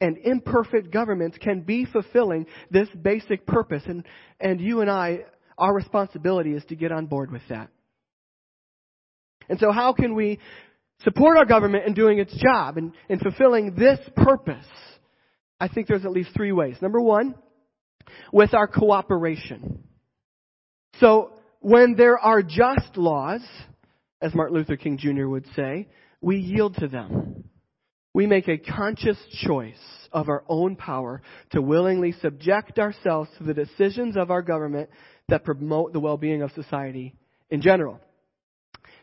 and 0.00 0.18
imperfect 0.18 0.90
governments 0.90 1.38
can 1.40 1.60
be 1.60 1.86
fulfilling 1.86 2.46
this 2.70 2.88
basic 3.00 3.46
purpose. 3.46 3.82
And, 3.86 4.04
and 4.40 4.60
you 4.60 4.80
and 4.80 4.90
I, 4.90 5.20
our 5.56 5.72
responsibility 5.72 6.52
is 6.52 6.64
to 6.66 6.76
get 6.76 6.92
on 6.92 7.06
board 7.06 7.30
with 7.30 7.42
that. 7.48 7.70
And 9.48 9.58
so 9.58 9.70
how 9.70 9.92
can 9.92 10.14
we 10.14 10.38
support 11.02 11.38
our 11.38 11.46
government 11.46 11.86
in 11.86 11.94
doing 11.94 12.18
its 12.18 12.36
job 12.36 12.76
and 12.76 12.92
in 13.08 13.20
fulfilling 13.20 13.74
this 13.74 14.00
purpose? 14.16 14.66
I 15.60 15.68
think 15.68 15.88
there's 15.88 16.04
at 16.04 16.10
least 16.10 16.30
three 16.34 16.52
ways. 16.52 16.76
Number 16.80 17.00
one, 17.00 17.34
with 18.32 18.54
our 18.54 18.66
cooperation. 18.66 19.84
So 21.00 21.32
when 21.60 21.94
there 21.96 22.18
are 22.18 22.42
just 22.42 22.96
laws, 22.96 23.40
as 24.20 24.34
Martin 24.34 24.56
Luther 24.56 24.76
King 24.76 24.98
Jr. 24.98 25.26
would 25.26 25.46
say, 25.54 25.88
we 26.20 26.36
yield 26.36 26.76
to 26.76 26.88
them 26.88 27.44
we 28.16 28.26
make 28.26 28.48
a 28.48 28.56
conscious 28.56 29.18
choice 29.42 29.76
of 30.10 30.30
our 30.30 30.42
own 30.48 30.74
power 30.74 31.20
to 31.50 31.60
willingly 31.60 32.12
subject 32.12 32.78
ourselves 32.78 33.28
to 33.36 33.44
the 33.44 33.52
decisions 33.52 34.16
of 34.16 34.30
our 34.30 34.40
government 34.40 34.88
that 35.28 35.44
promote 35.44 35.92
the 35.92 36.00
well-being 36.00 36.40
of 36.40 36.50
society 36.52 37.14
in 37.50 37.60
general. 37.60 38.00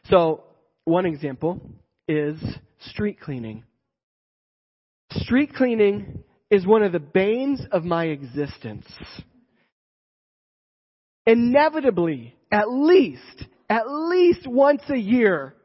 So, 0.09 0.45
one 0.85 1.05
example 1.05 1.61
is 2.07 2.39
street 2.89 3.19
cleaning. 3.21 3.65
Street 5.11 5.53
cleaning 5.53 6.23
is 6.53 6.67
one 6.67 6.83
of 6.83 6.91
the 6.91 6.99
banes 6.99 7.61
of 7.71 7.83
my 7.83 8.05
existence. 8.05 8.85
Inevitably, 11.25 12.35
at 12.51 12.69
least, 12.69 13.45
at 13.67 13.89
least 13.89 14.45
once 14.45 14.83
a 14.89 14.97
year, 14.97 15.55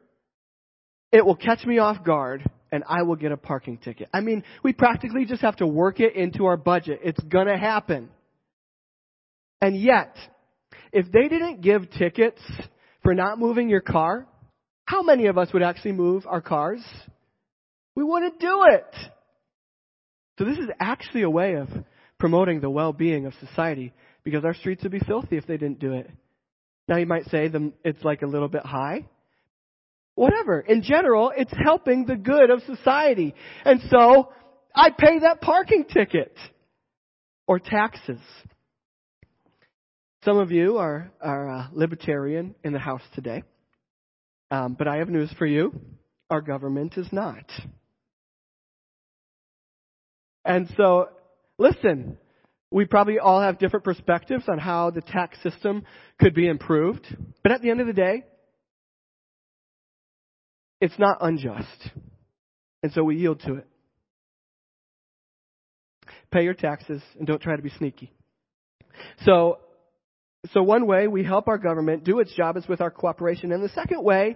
it 1.11 1.23
will 1.23 1.35
catch 1.35 1.63
me 1.63 1.77
off 1.77 2.03
guard 2.03 2.43
and 2.71 2.83
I 2.89 3.03
will 3.03 3.17
get 3.17 3.31
a 3.31 3.37
parking 3.37 3.77
ticket. 3.77 4.09
I 4.11 4.21
mean, 4.21 4.43
we 4.63 4.73
practically 4.73 5.25
just 5.25 5.43
have 5.43 5.57
to 5.57 5.67
work 5.67 5.99
it 5.99 6.15
into 6.15 6.45
our 6.45 6.57
budget. 6.57 7.01
It's 7.03 7.21
gonna 7.21 7.57
happen. 7.57 8.09
And 9.61 9.79
yet, 9.79 10.15
if 10.91 11.11
they 11.11 11.27
didn't 11.27 11.61
give 11.61 11.91
tickets 11.91 12.41
for 13.03 13.13
not 13.13 13.37
moving 13.37 13.69
your 13.69 13.81
car, 13.81 14.25
how 14.85 15.03
many 15.03 15.27
of 15.27 15.37
us 15.37 15.53
would 15.53 15.61
actually 15.61 15.91
move 15.91 16.25
our 16.25 16.41
cars? 16.41 16.81
We 17.95 18.03
wouldn't 18.03 18.39
do 18.39 18.65
it. 18.71 18.95
So 20.39 20.45
this 20.45 20.57
is 20.57 20.69
actually 20.79 21.21
a 21.21 21.29
way 21.29 21.53
of 21.53 21.67
promoting 22.17 22.59
the 22.59 22.69
well-being 22.71 23.27
of 23.27 23.33
society 23.39 23.93
because 24.23 24.43
our 24.43 24.55
streets 24.55 24.81
would 24.81 24.91
be 24.91 24.99
filthy 24.99 25.37
if 25.37 25.45
they 25.45 25.57
didn't 25.57 25.79
do 25.79 25.93
it. 25.93 26.09
Now 26.87 26.97
you 26.97 27.05
might 27.05 27.25
say 27.25 27.51
it's 27.83 28.03
like 28.03 28.23
a 28.23 28.27
little 28.27 28.47
bit 28.47 28.65
high 28.65 29.05
whatever. 30.19 30.59
In 30.59 30.83
general, 30.83 31.31
it's 31.35 31.53
helping 31.63 32.05
the 32.05 32.17
good 32.17 32.49
of 32.49 32.61
society. 32.63 33.33
And 33.63 33.79
so, 33.89 34.33
I 34.75 34.89
pay 34.89 35.19
that 35.19 35.39
parking 35.39 35.85
ticket. 35.85 36.35
Or 37.47 37.57
taxes. 37.57 38.19
Some 40.25 40.37
of 40.37 40.51
you 40.51 40.77
are, 40.77 41.11
are 41.21 41.49
uh, 41.49 41.67
libertarian 41.71 42.53
in 42.63 42.73
the 42.73 42.79
house 42.79 43.01
today. 43.15 43.43
Um, 44.51 44.75
but 44.77 44.87
I 44.87 44.97
have 44.97 45.09
news 45.09 45.33
for 45.39 45.45
you. 45.45 45.73
our 46.29 46.41
government 46.41 46.97
is 46.97 47.07
not. 47.11 47.45
And 50.49 50.67
so, 50.75 51.09
listen, 51.59 52.17
we 52.71 52.85
probably 52.85 53.19
all 53.19 53.39
have 53.39 53.59
different 53.59 53.85
perspectives 53.85 54.45
on 54.49 54.57
how 54.57 54.89
the 54.89 55.01
tax 55.01 55.37
system 55.43 55.83
could 56.19 56.33
be 56.33 56.47
improved. 56.47 57.05
But 57.43 57.51
at 57.51 57.61
the 57.61 57.69
end 57.69 57.81
of 57.81 57.87
the 57.87 57.93
day, 57.93 58.25
it's 60.81 60.97
not 60.97 61.17
unjust. 61.21 61.91
And 62.81 62.91
so 62.93 63.03
we 63.03 63.17
yield 63.17 63.41
to 63.41 63.57
it. 63.57 63.67
Pay 66.31 66.45
your 66.45 66.55
taxes 66.55 67.03
and 67.19 67.27
don't 67.27 67.41
try 67.41 67.55
to 67.55 67.61
be 67.61 67.71
sneaky. 67.77 68.11
So, 69.25 69.59
so 70.51 70.63
one 70.63 70.87
way 70.87 71.07
we 71.07 71.23
help 71.23 71.47
our 71.47 71.59
government 71.59 72.05
do 72.05 72.19
its 72.19 72.33
job 72.33 72.57
is 72.57 72.67
with 72.67 72.81
our 72.81 72.89
cooperation. 72.89 73.51
And 73.51 73.63
the 73.63 73.69
second 73.69 74.03
way 74.03 74.35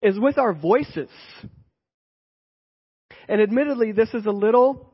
is 0.00 0.18
with 0.18 0.38
our 0.38 0.54
voices. 0.54 1.10
And 3.28 3.42
admittedly, 3.42 3.92
this 3.92 4.08
is 4.14 4.24
a 4.24 4.30
little, 4.30 4.89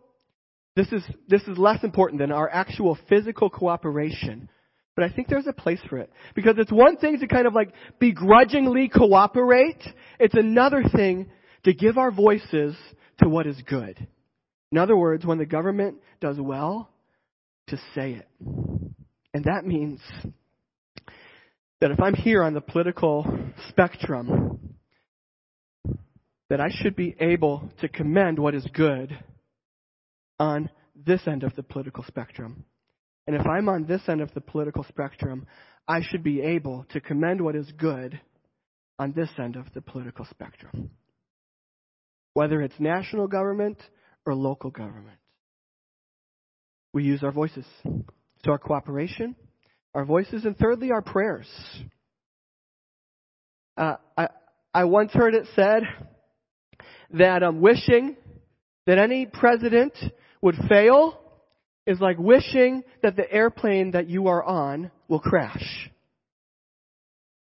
this 0.76 0.92
is, 0.92 1.02
this 1.26 1.42
is 1.44 1.56
less 1.56 1.82
important 1.82 2.20
than 2.20 2.30
our 2.30 2.48
actual 2.48 2.98
physical 3.08 3.48
cooperation. 3.48 4.50
But 4.94 5.06
I 5.06 5.08
think 5.08 5.28
there's 5.28 5.46
a 5.46 5.52
place 5.52 5.80
for 5.88 5.96
it. 5.96 6.12
Because 6.34 6.56
it's 6.58 6.70
one 6.70 6.98
thing 6.98 7.18
to 7.18 7.26
kind 7.26 7.46
of 7.46 7.54
like 7.54 7.72
begrudgingly 7.98 8.88
cooperate. 8.88 9.82
It's 10.20 10.34
another 10.34 10.84
thing 10.94 11.30
to 11.64 11.72
give 11.72 11.96
our 11.96 12.10
voices 12.10 12.76
to 13.22 13.28
what 13.28 13.46
is 13.46 13.60
good. 13.66 14.06
In 14.70 14.78
other 14.78 14.96
words, 14.96 15.24
when 15.24 15.38
the 15.38 15.46
government 15.46 15.96
does 16.20 16.38
well, 16.38 16.90
to 17.68 17.78
say 17.94 18.12
it. 18.12 18.28
And 18.40 19.44
that 19.44 19.64
means 19.64 20.00
that 21.80 21.90
if 21.90 22.00
I'm 22.00 22.14
here 22.14 22.42
on 22.42 22.54
the 22.54 22.60
political 22.60 23.26
spectrum, 23.68 24.76
that 26.48 26.60
I 26.60 26.68
should 26.70 26.96
be 26.96 27.16
able 27.18 27.70
to 27.80 27.88
commend 27.88 28.38
what 28.38 28.54
is 28.54 28.66
good 28.72 29.18
on 30.38 30.70
this 30.94 31.20
end 31.26 31.42
of 31.42 31.54
the 31.56 31.62
political 31.62 32.04
spectrum. 32.04 32.64
And 33.26 33.36
if 33.36 33.46
I'm 33.46 33.68
on 33.68 33.86
this 33.86 34.02
end 34.08 34.20
of 34.20 34.32
the 34.34 34.40
political 34.40 34.84
spectrum, 34.84 35.46
I 35.88 36.00
should 36.02 36.22
be 36.22 36.40
able 36.40 36.86
to 36.90 37.00
commend 37.00 37.40
what 37.40 37.56
is 37.56 37.70
good 37.76 38.20
on 38.98 39.12
this 39.12 39.28
end 39.38 39.56
of 39.56 39.66
the 39.74 39.80
political 39.80 40.24
spectrum. 40.26 40.90
Whether 42.34 42.62
it's 42.62 42.78
national 42.78 43.26
government 43.28 43.78
or 44.24 44.34
local 44.34 44.70
government. 44.70 45.18
We 46.92 47.04
use 47.04 47.22
our 47.22 47.32
voices. 47.32 47.66
So 47.84 48.52
our 48.52 48.58
cooperation, 48.58 49.36
our 49.94 50.04
voices, 50.04 50.44
and 50.44 50.56
thirdly, 50.56 50.90
our 50.90 51.02
prayers. 51.02 51.48
Uh, 53.76 53.96
I, 54.16 54.28
I 54.72 54.84
once 54.84 55.12
heard 55.12 55.34
it 55.34 55.46
said 55.54 55.82
that 57.10 57.42
I'm 57.42 57.56
um, 57.56 57.60
wishing 57.60 58.16
that 58.86 58.98
any 58.98 59.26
president 59.26 59.94
would 60.46 60.68
fail 60.68 61.18
is 61.88 62.00
like 62.00 62.18
wishing 62.18 62.84
that 63.02 63.16
the 63.16 63.30
airplane 63.30 63.90
that 63.90 64.08
you 64.08 64.28
are 64.28 64.44
on 64.44 64.92
will 65.08 65.18
crash. 65.18 65.90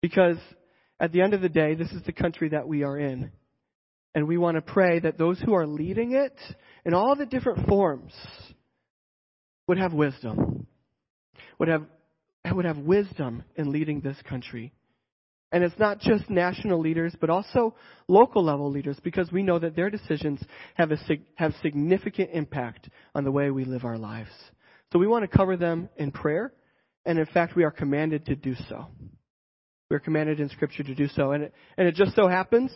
Because 0.02 0.38
at 0.98 1.12
the 1.12 1.22
end 1.22 1.34
of 1.34 1.42
the 1.42 1.50
day, 1.50 1.76
this 1.76 1.92
is 1.92 2.02
the 2.06 2.14
country 2.14 2.50
that 2.50 2.66
we 2.66 2.84
are 2.84 2.98
in. 2.98 3.32
And 4.14 4.30
we 4.30 4.38
want 4.38 4.56
to 4.56 4.62
pray 4.62 5.00
that 5.00 5.18
those 5.18 5.38
who 5.42 5.54
are 5.56 5.68
leading 5.68 6.14
it 6.14 6.40
in 6.86 6.94
all 6.94 7.18
the 7.18 7.26
different 7.26 7.68
forms 7.68 8.14
would 9.68 9.78
have 9.78 9.92
wisdom, 9.92 10.66
would 11.60 11.68
have, 11.68 11.84
would 12.50 12.64
have 12.64 12.78
wisdom 12.78 13.44
in 13.58 13.74
leading 13.74 14.00
this 14.00 14.18
country. 14.30 14.72
And 15.52 15.64
it's 15.64 15.78
not 15.80 16.00
just 16.00 16.30
national 16.30 16.80
leaders, 16.80 17.16
but 17.22 17.30
also 17.30 17.76
local 18.08 18.44
level 18.44 18.70
leaders, 18.72 18.98
because 19.04 19.32
we 19.32 19.44
know 19.44 19.60
that 19.60 19.76
their 19.76 19.90
decisions 19.90 20.42
have, 20.74 20.92
a, 20.92 20.98
have 21.36 21.54
significant 21.62 22.32
impact 22.34 22.90
on 23.14 23.24
the 23.24 23.32
way 23.32 23.52
we 23.52 23.64
live 23.64 23.86
our 23.86 23.98
lives. 23.98 24.32
So 24.92 25.00
we 25.00 25.08
want 25.08 25.30
to 25.30 25.38
cover 25.38 25.56
them 25.56 25.90
in 25.98 26.12
prayer, 26.12 26.52
and 27.06 27.20
in 27.20 27.26
fact, 27.28 27.56
we 27.56 27.64
are 27.64 27.72
commanded 27.72 28.26
to 28.26 28.36
do 28.36 28.56
so. 28.68 28.88
We 29.90 29.96
are 29.96 30.00
commanded 30.00 30.40
in 30.40 30.50
Scripture 30.50 30.84
to 30.84 30.96
do 30.96 31.08
so. 31.10 31.32
And 31.32 31.44
it, 31.44 31.54
and 31.78 31.88
it 31.88 31.96
just 31.96 32.16
so 32.16 32.28
happens 32.28 32.72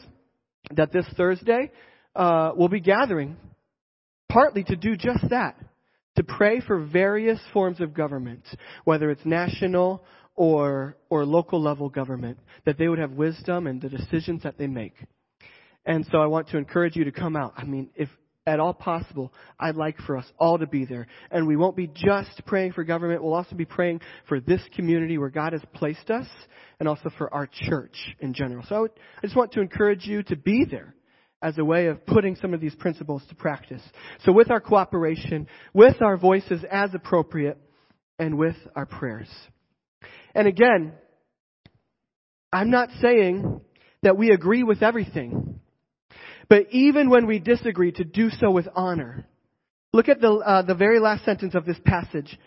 that 0.76 0.92
this 0.92 1.06
Thursday, 1.18 1.72
uh, 2.16 2.52
we'll 2.56 2.68
be 2.70 2.82
gathering 2.82 3.36
partly 4.30 4.64
to 4.66 4.76
do 4.76 4.96
just 4.96 5.28
that 5.30 5.56
to 6.16 6.24
pray 6.24 6.60
for 6.60 6.80
various 6.80 7.40
forms 7.54 7.80
of 7.82 7.94
government, 7.94 8.44
whether 8.84 9.10
it's 9.10 9.26
national 9.26 10.04
or, 10.40 10.96
or 11.10 11.26
local 11.26 11.62
level 11.62 11.90
government, 11.90 12.40
that 12.66 12.78
they 12.78 12.88
would 12.88 12.98
have 12.98 13.12
wisdom 13.12 13.68
in 13.68 13.78
the 13.82 13.90
decisions 13.90 14.42
that 14.42 14.58
they 14.58 14.68
make. 14.68 14.94
And 15.86 16.08
so 16.14 16.20
I 16.20 16.28
want 16.28 16.48
to 16.50 16.58
encourage 16.58 16.96
you 16.96 17.04
to 17.04 17.12
come 17.12 17.36
out. 17.36 17.56
I 17.58 17.66
mean, 17.66 17.90
if 17.94 18.08
at 18.48 18.62
all 18.62 18.74
possible, 18.74 19.34
I'd 19.60 19.76
like 19.76 19.98
for 19.98 20.16
us 20.16 20.24
all 20.40 20.58
to 20.58 20.66
be 20.66 20.86
there. 20.86 21.08
And 21.30 21.46
we 21.46 21.58
won't 21.58 21.76
be 21.76 21.88
just 21.88 22.46
praying 22.46 22.72
for 22.72 22.86
government, 22.86 23.22
we'll 23.22 23.34
also 23.34 23.54
be 23.54 23.66
praying 23.66 24.00
for 24.30 24.40
this 24.40 24.62
community 24.78 25.18
where 25.18 25.30
God 25.30 25.52
has 25.52 25.62
placed 25.74 26.10
us 26.10 26.28
and 26.80 26.88
also 26.88 27.10
for 27.18 27.34
our 27.34 27.50
church 27.52 27.98
in 28.22 28.34
general. 28.34 28.64
So 28.70 28.76
I, 28.76 28.80
would, 28.80 28.92
I 29.18 29.22
just 29.24 29.36
want 29.36 29.52
to 29.52 29.60
encourage 29.60 30.06
you 30.06 30.24
to 30.24 30.38
be 30.38 30.64
there 30.64 30.96
as 31.42 31.58
a 31.58 31.66
way 31.66 31.88
of 31.88 32.06
putting 32.06 32.38
some 32.38 32.54
of 32.54 32.62
these 32.62 32.76
principles 32.76 33.24
to 33.28 33.36
practice. 33.36 33.82
So 34.24 34.32
with 34.32 34.50
our 34.52 34.62
cooperation, 34.62 35.48
with 35.74 36.02
our 36.02 36.16
voices 36.16 36.64
as 36.72 36.94
appropriate, 36.94 37.58
and 38.20 38.38
with 38.38 38.56
our 38.76 38.86
prayers. 38.86 39.30
And 40.36 40.48
again, 40.48 40.94
I'm 42.52 42.70
not 42.70 42.90
saying 43.02 43.62
that 44.04 44.18
we 44.18 44.32
agree 44.32 44.64
with 44.64 44.82
everything, 44.82 45.60
but 46.48 46.68
even 46.72 47.10
when 47.10 47.28
we 47.28 47.40
disagree, 47.40 47.92
to 47.94 48.04
do 48.04 48.30
so 48.30 48.50
with 48.52 48.68
honor. 48.76 49.28
Look 49.94 50.10
at 50.10 50.22
the, 50.22 50.32
uh, 50.32 50.62
the 50.64 50.76
very 50.76 51.00
last 51.00 51.26
sentence 51.26 51.56
of 51.56 51.66
this 51.66 51.80
passage. 51.84 52.38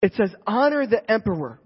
It 0.00 0.14
says, 0.14 0.30
honor 0.46 0.86
the 0.86 1.10
emperor. 1.10 1.60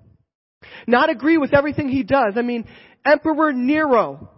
Not 0.87 1.11
agree 1.11 1.39
with 1.39 1.55
everything 1.55 1.89
he 1.89 2.03
does. 2.03 2.35
I 2.37 2.43
mean, 2.43 2.67
Emperor 3.05 3.53
Nero 3.53 4.31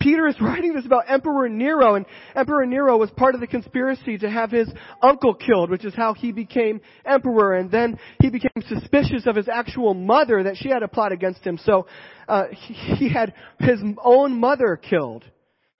Peter 0.00 0.26
is 0.26 0.34
writing 0.40 0.74
this 0.74 0.86
about 0.86 1.04
Emperor 1.08 1.48
Nero, 1.48 1.94
and 1.94 2.06
Emperor 2.34 2.66
Nero 2.66 2.96
was 2.96 3.10
part 3.10 3.34
of 3.34 3.40
the 3.40 3.46
conspiracy 3.46 4.18
to 4.18 4.30
have 4.30 4.50
his 4.50 4.68
uncle 5.02 5.34
killed, 5.34 5.70
which 5.70 5.84
is 5.84 5.94
how 5.94 6.14
he 6.14 6.32
became 6.32 6.80
emperor, 7.04 7.54
and 7.54 7.70
then 7.70 7.98
he 8.20 8.30
became 8.30 8.50
suspicious 8.66 9.26
of 9.26 9.36
his 9.36 9.48
actual 9.48 9.94
mother 9.94 10.42
that 10.44 10.56
she 10.56 10.70
had 10.70 10.82
a 10.82 10.88
plot 10.88 11.12
against 11.12 11.46
him, 11.46 11.58
so 11.64 11.86
uh, 12.28 12.44
he 12.96 13.08
had 13.08 13.34
his 13.60 13.80
own 14.02 14.40
mother 14.40 14.76
killed. 14.76 15.24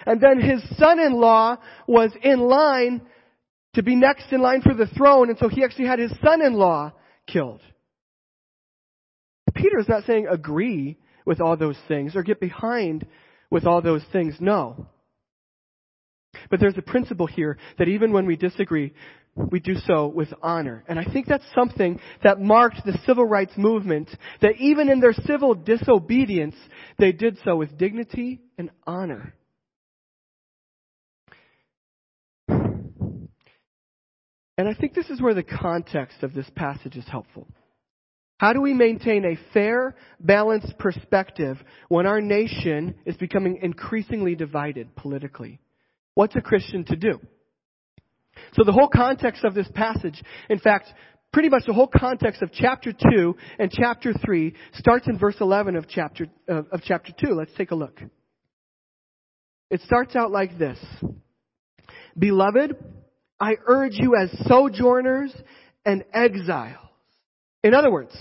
And 0.07 0.21
then 0.21 0.41
his 0.41 0.63
son-in-law 0.79 1.59
was 1.87 2.11
in 2.23 2.41
line 2.41 3.03
to 3.75 3.83
be 3.83 3.95
next 3.95 4.33
in 4.33 4.41
line 4.41 4.63
for 4.63 4.75
the 4.75 4.87
throne, 4.87 5.29
and 5.29 5.39
so 5.39 5.49
he 5.49 5.63
actually 5.63 5.87
had 5.87 5.99
his 5.99 6.13
son-in-law 6.23 6.93
killed. 7.27 7.61
Peter 9.55 9.79
is 9.79 9.89
not 9.89 10.05
saying 10.05 10.27
agree 10.29 10.97
with 11.27 11.41
all 11.41 11.57
those 11.57 11.77
things 11.87 12.17
or 12.17 12.23
get 12.23 12.41
behind 12.41 13.07
with 13.51 13.67
all 13.67 13.83
those 13.83 14.05
things? 14.13 14.37
No. 14.41 14.87
But 16.51 16.61
there's 16.61 16.79
a 16.79 16.83
principle 16.83 17.27
here 17.27 17.59
that 17.79 17.89
even 17.89 18.13
when 18.13 18.27
we 18.27 18.37
disagree, 18.37 18.93
we 19.35 19.61
do 19.61 19.75
so 19.87 20.07
with 20.07 20.33
honor. 20.43 20.85
And 20.89 20.99
I 20.99 21.05
think 21.05 21.27
that's 21.27 21.45
something 21.55 22.01
that 22.23 22.41
marked 22.41 22.85
the 22.85 22.99
civil 23.07 23.25
rights 23.25 23.53
movement, 23.57 24.09
that 24.43 24.57
even 24.59 24.89
in 24.89 25.01
their 25.01 25.13
civil 25.13 25.55
disobedience, 25.55 26.57
they 26.99 27.13
did 27.13 27.39
so 27.45 27.57
with 27.57 27.79
dignity 27.79 28.41
and 28.59 28.71
honor. 28.87 29.35
And 34.59 34.69
I 34.69 34.75
think 34.75 34.95
this 34.95 35.09
is 35.09 35.23
where 35.23 35.33
the 35.33 35.43
context 35.43 36.23
of 36.23 36.35
this 36.35 36.51
passage 36.55 36.95
is 36.97 37.09
helpful. 37.09 37.49
How 38.41 38.55
do 38.55 38.63
we 38.63 38.73
maintain 38.73 39.27
a 39.27 39.53
fair, 39.53 39.95
balanced 40.19 40.79
perspective 40.79 41.59
when 41.91 42.07
our 42.07 42.23
nation 42.23 42.95
is 43.05 43.15
becoming 43.19 43.59
increasingly 43.61 44.35
divided 44.35 44.97
politically? 44.97 45.61
What's 46.15 46.35
a 46.37 46.41
Christian 46.41 46.87
to 46.87 46.97
do? 46.97 47.21
So 48.55 48.65
the 48.65 48.73
whole 48.73 48.89
context 48.89 49.45
of 49.45 49.53
this 49.53 49.69
passage, 49.75 50.23
in 50.49 50.59
fact, 50.59 50.87
pretty 51.35 51.51
much 51.51 51.65
the 51.67 51.75
whole 51.75 51.87
context 51.87 52.41
of 52.41 52.51
chapter 52.51 52.95
2 52.95 53.37
and 53.59 53.71
chapter 53.71 54.15
3 54.15 54.55
starts 54.73 55.07
in 55.07 55.19
verse 55.19 55.37
11 55.39 55.77
of 55.77 55.87
chapter, 55.87 56.27
uh, 56.49 56.63
of 56.73 56.81
chapter 56.83 57.13
2. 57.23 57.35
Let's 57.35 57.53
take 57.59 57.73
a 57.73 57.77
look. 57.77 58.01
It 59.69 59.83
starts 59.83 60.17
out 60.17 60.31
like 60.31 60.57
this. 60.59 60.79
Beloved, 62.19 62.75
I 63.39 63.57
urge 63.67 63.97
you 63.97 64.17
as 64.17 64.31
sojourners 64.49 65.37
and 65.85 66.05
exiles 66.15 66.90
in 67.63 67.75
other 67.75 67.91
words, 67.91 68.17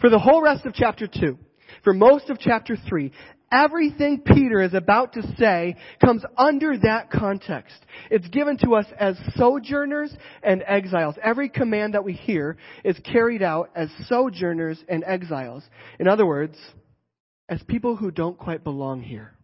for 0.00 0.10
the 0.10 0.18
whole 0.18 0.42
rest 0.42 0.66
of 0.66 0.74
chapter 0.74 1.06
2, 1.06 1.38
for 1.82 1.92
most 1.92 2.30
of 2.30 2.38
chapter 2.38 2.76
3, 2.88 3.12
everything 3.52 4.22
Peter 4.24 4.60
is 4.62 4.74
about 4.74 5.12
to 5.14 5.22
say 5.38 5.76
comes 6.04 6.24
under 6.36 6.76
that 6.78 7.10
context. 7.10 7.76
It's 8.10 8.28
given 8.28 8.58
to 8.58 8.74
us 8.74 8.86
as 8.98 9.16
sojourners 9.36 10.14
and 10.42 10.62
exiles. 10.66 11.14
Every 11.22 11.48
command 11.48 11.94
that 11.94 12.04
we 12.04 12.14
hear 12.14 12.56
is 12.84 12.98
carried 13.00 13.42
out 13.42 13.70
as 13.74 13.88
sojourners 14.08 14.82
and 14.88 15.04
exiles. 15.04 15.62
In 16.00 16.08
other 16.08 16.26
words, 16.26 16.56
as 17.48 17.62
people 17.64 17.96
who 17.96 18.10
don't 18.10 18.38
quite 18.38 18.64
belong 18.64 19.02
here. 19.02 19.34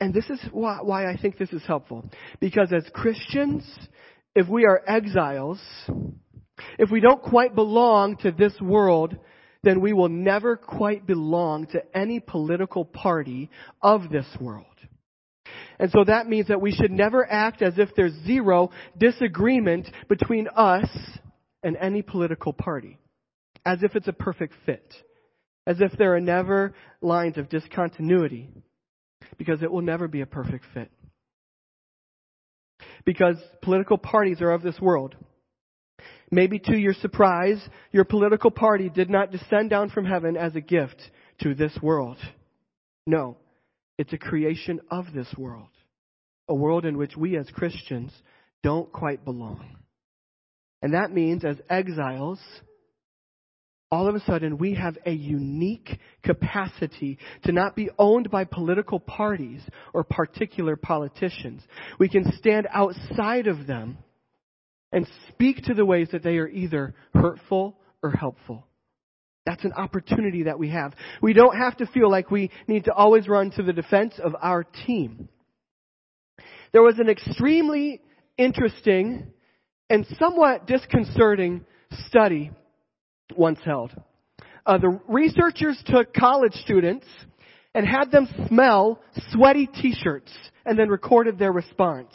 And 0.00 0.12
this 0.12 0.28
is 0.28 0.40
why, 0.52 0.78
why 0.82 1.10
I 1.10 1.16
think 1.16 1.38
this 1.38 1.52
is 1.52 1.62
helpful. 1.66 2.10
Because 2.40 2.72
as 2.72 2.84
Christians, 2.92 3.64
if 4.34 4.46
we 4.48 4.66
are 4.66 4.82
exiles, 4.86 5.60
if 6.78 6.90
we 6.90 7.00
don't 7.00 7.22
quite 7.22 7.54
belong 7.54 8.16
to 8.18 8.30
this 8.30 8.54
world, 8.60 9.16
then 9.62 9.80
we 9.80 9.92
will 9.92 10.08
never 10.08 10.56
quite 10.56 11.06
belong 11.06 11.66
to 11.66 11.82
any 11.96 12.20
political 12.20 12.84
party 12.84 13.50
of 13.82 14.10
this 14.10 14.26
world. 14.40 14.66
And 15.78 15.90
so 15.90 16.04
that 16.04 16.26
means 16.26 16.48
that 16.48 16.60
we 16.60 16.72
should 16.72 16.90
never 16.90 17.30
act 17.30 17.62
as 17.62 17.74
if 17.78 17.90
there's 17.94 18.14
zero 18.24 18.70
disagreement 18.96 19.88
between 20.08 20.48
us 20.48 20.88
and 21.62 21.76
any 21.76 22.02
political 22.02 22.52
party. 22.52 22.98
As 23.64 23.82
if 23.82 23.96
it's 23.96 24.08
a 24.08 24.12
perfect 24.12 24.54
fit. 24.64 24.94
As 25.66 25.80
if 25.80 25.92
there 25.98 26.14
are 26.14 26.20
never 26.20 26.74
lines 27.02 27.36
of 27.36 27.48
discontinuity. 27.48 28.48
Because 29.36 29.62
it 29.62 29.70
will 29.70 29.82
never 29.82 30.08
be 30.08 30.20
a 30.20 30.26
perfect 30.26 30.64
fit. 30.72 30.90
Because 33.04 33.36
political 33.62 33.98
parties 33.98 34.40
are 34.40 34.52
of 34.52 34.62
this 34.62 34.80
world. 34.80 35.16
Maybe 36.30 36.58
to 36.58 36.76
your 36.76 36.94
surprise, 36.94 37.60
your 37.92 38.04
political 38.04 38.50
party 38.50 38.88
did 38.88 39.08
not 39.08 39.30
descend 39.30 39.70
down 39.70 39.90
from 39.90 40.04
heaven 40.04 40.36
as 40.36 40.56
a 40.56 40.60
gift 40.60 41.00
to 41.42 41.54
this 41.54 41.76
world. 41.82 42.18
No. 43.06 43.36
It's 43.98 44.12
a 44.12 44.18
creation 44.18 44.80
of 44.90 45.06
this 45.14 45.32
world. 45.38 45.68
A 46.48 46.54
world 46.54 46.84
in 46.84 46.98
which 46.98 47.16
we 47.16 47.36
as 47.36 47.48
Christians 47.50 48.12
don't 48.62 48.92
quite 48.92 49.24
belong. 49.24 49.76
And 50.82 50.94
that 50.94 51.12
means 51.12 51.44
as 51.44 51.56
exiles, 51.70 52.40
all 53.90 54.08
of 54.08 54.14
a 54.14 54.20
sudden 54.20 54.58
we 54.58 54.74
have 54.74 54.98
a 55.06 55.12
unique 55.12 55.98
capacity 56.22 57.18
to 57.44 57.52
not 57.52 57.76
be 57.76 57.88
owned 57.98 58.30
by 58.30 58.44
political 58.44 59.00
parties 59.00 59.62
or 59.94 60.04
particular 60.04 60.76
politicians. 60.76 61.62
We 61.98 62.08
can 62.08 62.32
stand 62.36 62.66
outside 62.72 63.46
of 63.46 63.66
them 63.66 63.98
and 64.92 65.06
speak 65.28 65.64
to 65.64 65.74
the 65.74 65.84
ways 65.84 66.08
that 66.12 66.22
they 66.22 66.38
are 66.38 66.48
either 66.48 66.94
hurtful 67.14 67.76
or 68.02 68.10
helpful. 68.10 68.66
That's 69.44 69.64
an 69.64 69.72
opportunity 69.72 70.44
that 70.44 70.58
we 70.58 70.70
have. 70.70 70.92
We 71.22 71.32
don't 71.32 71.56
have 71.56 71.76
to 71.78 71.86
feel 71.86 72.10
like 72.10 72.30
we 72.30 72.50
need 72.66 72.84
to 72.84 72.92
always 72.92 73.28
run 73.28 73.52
to 73.52 73.62
the 73.62 73.72
defense 73.72 74.14
of 74.22 74.34
our 74.40 74.64
team. 74.64 75.28
There 76.72 76.82
was 76.82 76.98
an 76.98 77.08
extremely 77.08 78.00
interesting 78.36 79.28
and 79.88 80.06
somewhat 80.18 80.66
disconcerting 80.66 81.64
study 82.08 82.50
once 83.36 83.60
held. 83.64 83.92
Uh, 84.64 84.78
the 84.78 85.00
researchers 85.06 85.80
took 85.86 86.12
college 86.12 86.54
students 86.54 87.06
and 87.74 87.86
had 87.86 88.10
them 88.10 88.28
smell 88.48 89.00
sweaty 89.30 89.66
t-shirts 89.66 90.32
and 90.64 90.76
then 90.76 90.88
recorded 90.88 91.38
their 91.38 91.52
response. 91.52 92.12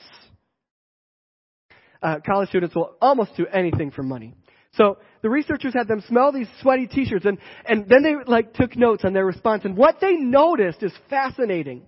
Uh, 2.01 2.17
college 2.25 2.49
students 2.49 2.75
will 2.75 2.95
almost 3.01 3.35
do 3.37 3.45
anything 3.47 3.91
for 3.91 4.03
money. 4.03 4.33
So 4.73 4.97
the 5.21 5.29
researchers 5.29 5.73
had 5.73 5.87
them 5.87 6.03
smell 6.07 6.31
these 6.31 6.47
sweaty 6.61 6.87
t-shirts 6.87 7.25
and, 7.25 7.37
and 7.65 7.87
then 7.89 8.03
they 8.03 8.13
like 8.25 8.53
took 8.53 8.75
notes 8.75 9.03
on 9.03 9.13
their 9.13 9.25
response. 9.25 9.65
And 9.65 9.75
what 9.75 9.97
they 9.99 10.13
noticed 10.13 10.81
is 10.81 10.93
fascinating. 11.09 11.83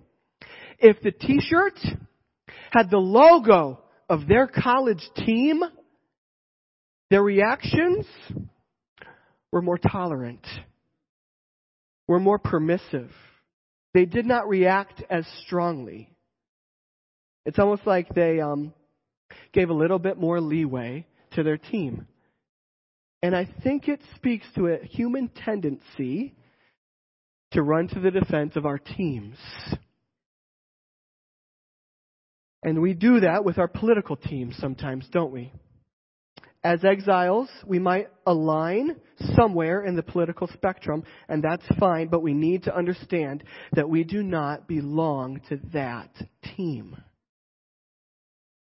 If 0.78 1.00
the 1.00 1.10
t-shirt 1.10 1.78
had 2.70 2.90
the 2.90 2.98
logo 2.98 3.80
of 4.08 4.28
their 4.28 4.46
college 4.46 5.02
team, 5.16 5.62
their 7.10 7.22
reactions 7.22 8.06
were 9.50 9.62
more 9.62 9.78
tolerant, 9.78 10.46
were 12.06 12.20
more 12.20 12.38
permissive. 12.38 13.10
They 13.94 14.04
did 14.04 14.26
not 14.26 14.48
react 14.48 15.02
as 15.08 15.24
strongly. 15.46 16.10
It's 17.46 17.58
almost 17.58 17.86
like 17.86 18.08
they 18.14 18.40
um, 18.40 18.72
gave 19.52 19.70
a 19.70 19.74
little 19.74 19.98
bit 19.98 20.18
more 20.18 20.40
leeway 20.40 21.06
to 21.32 21.42
their 21.42 21.58
team. 21.58 22.06
And 23.22 23.34
I 23.34 23.48
think 23.62 23.88
it 23.88 24.00
speaks 24.16 24.46
to 24.54 24.68
a 24.68 24.84
human 24.84 25.28
tendency 25.28 26.34
to 27.52 27.62
run 27.62 27.88
to 27.88 28.00
the 28.00 28.10
defense 28.10 28.56
of 28.56 28.66
our 28.66 28.78
teams. 28.78 29.36
And 32.62 32.80
we 32.80 32.94
do 32.94 33.20
that 33.20 33.44
with 33.44 33.58
our 33.58 33.68
political 33.68 34.16
teams 34.16 34.56
sometimes, 34.58 35.06
don't 35.10 35.32
we? 35.32 35.52
As 36.64 36.82
exiles, 36.82 37.50
we 37.66 37.78
might 37.78 38.08
align 38.26 38.96
somewhere 39.36 39.84
in 39.84 39.96
the 39.96 40.02
political 40.02 40.48
spectrum, 40.48 41.04
and 41.28 41.44
that's 41.44 41.66
fine, 41.78 42.08
but 42.08 42.22
we 42.22 42.32
need 42.32 42.62
to 42.62 42.74
understand 42.74 43.44
that 43.72 43.88
we 43.88 44.02
do 44.02 44.22
not 44.22 44.66
belong 44.66 45.40
to 45.50 45.60
that 45.74 46.10
team. 46.56 46.96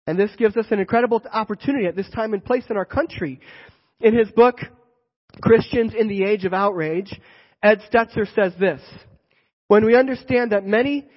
And 0.07 0.17
this 0.17 0.31
gives 0.37 0.55
us 0.55 0.65
an 0.71 0.79
incredible 0.79 1.21
opportunity 1.31 1.85
at 1.85 1.95
this 1.95 2.09
time 2.09 2.33
and 2.33 2.43
place 2.43 2.63
in 2.69 2.77
our 2.77 2.85
country 2.85 3.41
in 3.99 4.17
his 4.17 4.31
book, 4.31 4.59
Christians 5.41 5.93
in 5.97 6.07
the 6.07 6.23
Age 6.23 6.45
of 6.45 6.53
Outrage, 6.53 7.13
Ed 7.61 7.81
Stetzer 7.91 8.25
says 8.33 8.53
this. 8.59 8.81
When 9.67 9.85
we 9.85 9.95
understand 9.95 10.51
that 10.53 10.65
many 10.65 11.07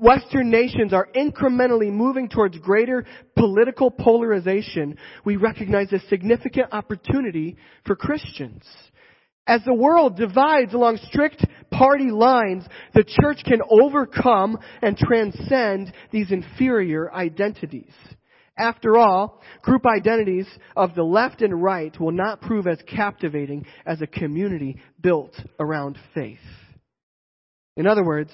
Western 0.00 0.50
nations 0.50 0.92
are 0.92 1.08
incrementally 1.14 1.92
moving 1.92 2.28
towards 2.28 2.58
greater 2.58 3.06
political 3.36 3.90
polarization, 3.90 4.98
we 5.24 5.36
recognize 5.36 5.92
a 5.92 6.00
significant 6.08 6.68
opportunity 6.72 7.56
for 7.86 7.94
Christians. 7.94 8.64
As 9.46 9.62
the 9.64 9.74
world 9.74 10.16
divides 10.16 10.74
along 10.74 10.98
strict 11.08 11.44
party 11.70 12.10
lines, 12.10 12.64
the 12.94 13.04
church 13.04 13.42
can 13.44 13.60
overcome 13.70 14.58
and 14.82 14.96
transcend 14.96 15.92
these 16.10 16.30
inferior 16.30 17.12
identities. 17.14 17.92
After 18.60 18.98
all, 18.98 19.40
group 19.62 19.86
identities 19.86 20.46
of 20.76 20.94
the 20.94 21.02
left 21.02 21.40
and 21.40 21.62
right 21.62 21.98
will 21.98 22.12
not 22.12 22.42
prove 22.42 22.66
as 22.66 22.78
captivating 22.86 23.64
as 23.86 24.02
a 24.02 24.06
community 24.06 24.76
built 25.00 25.34
around 25.58 25.98
faith. 26.14 26.38
In 27.78 27.86
other 27.86 28.04
words, 28.04 28.30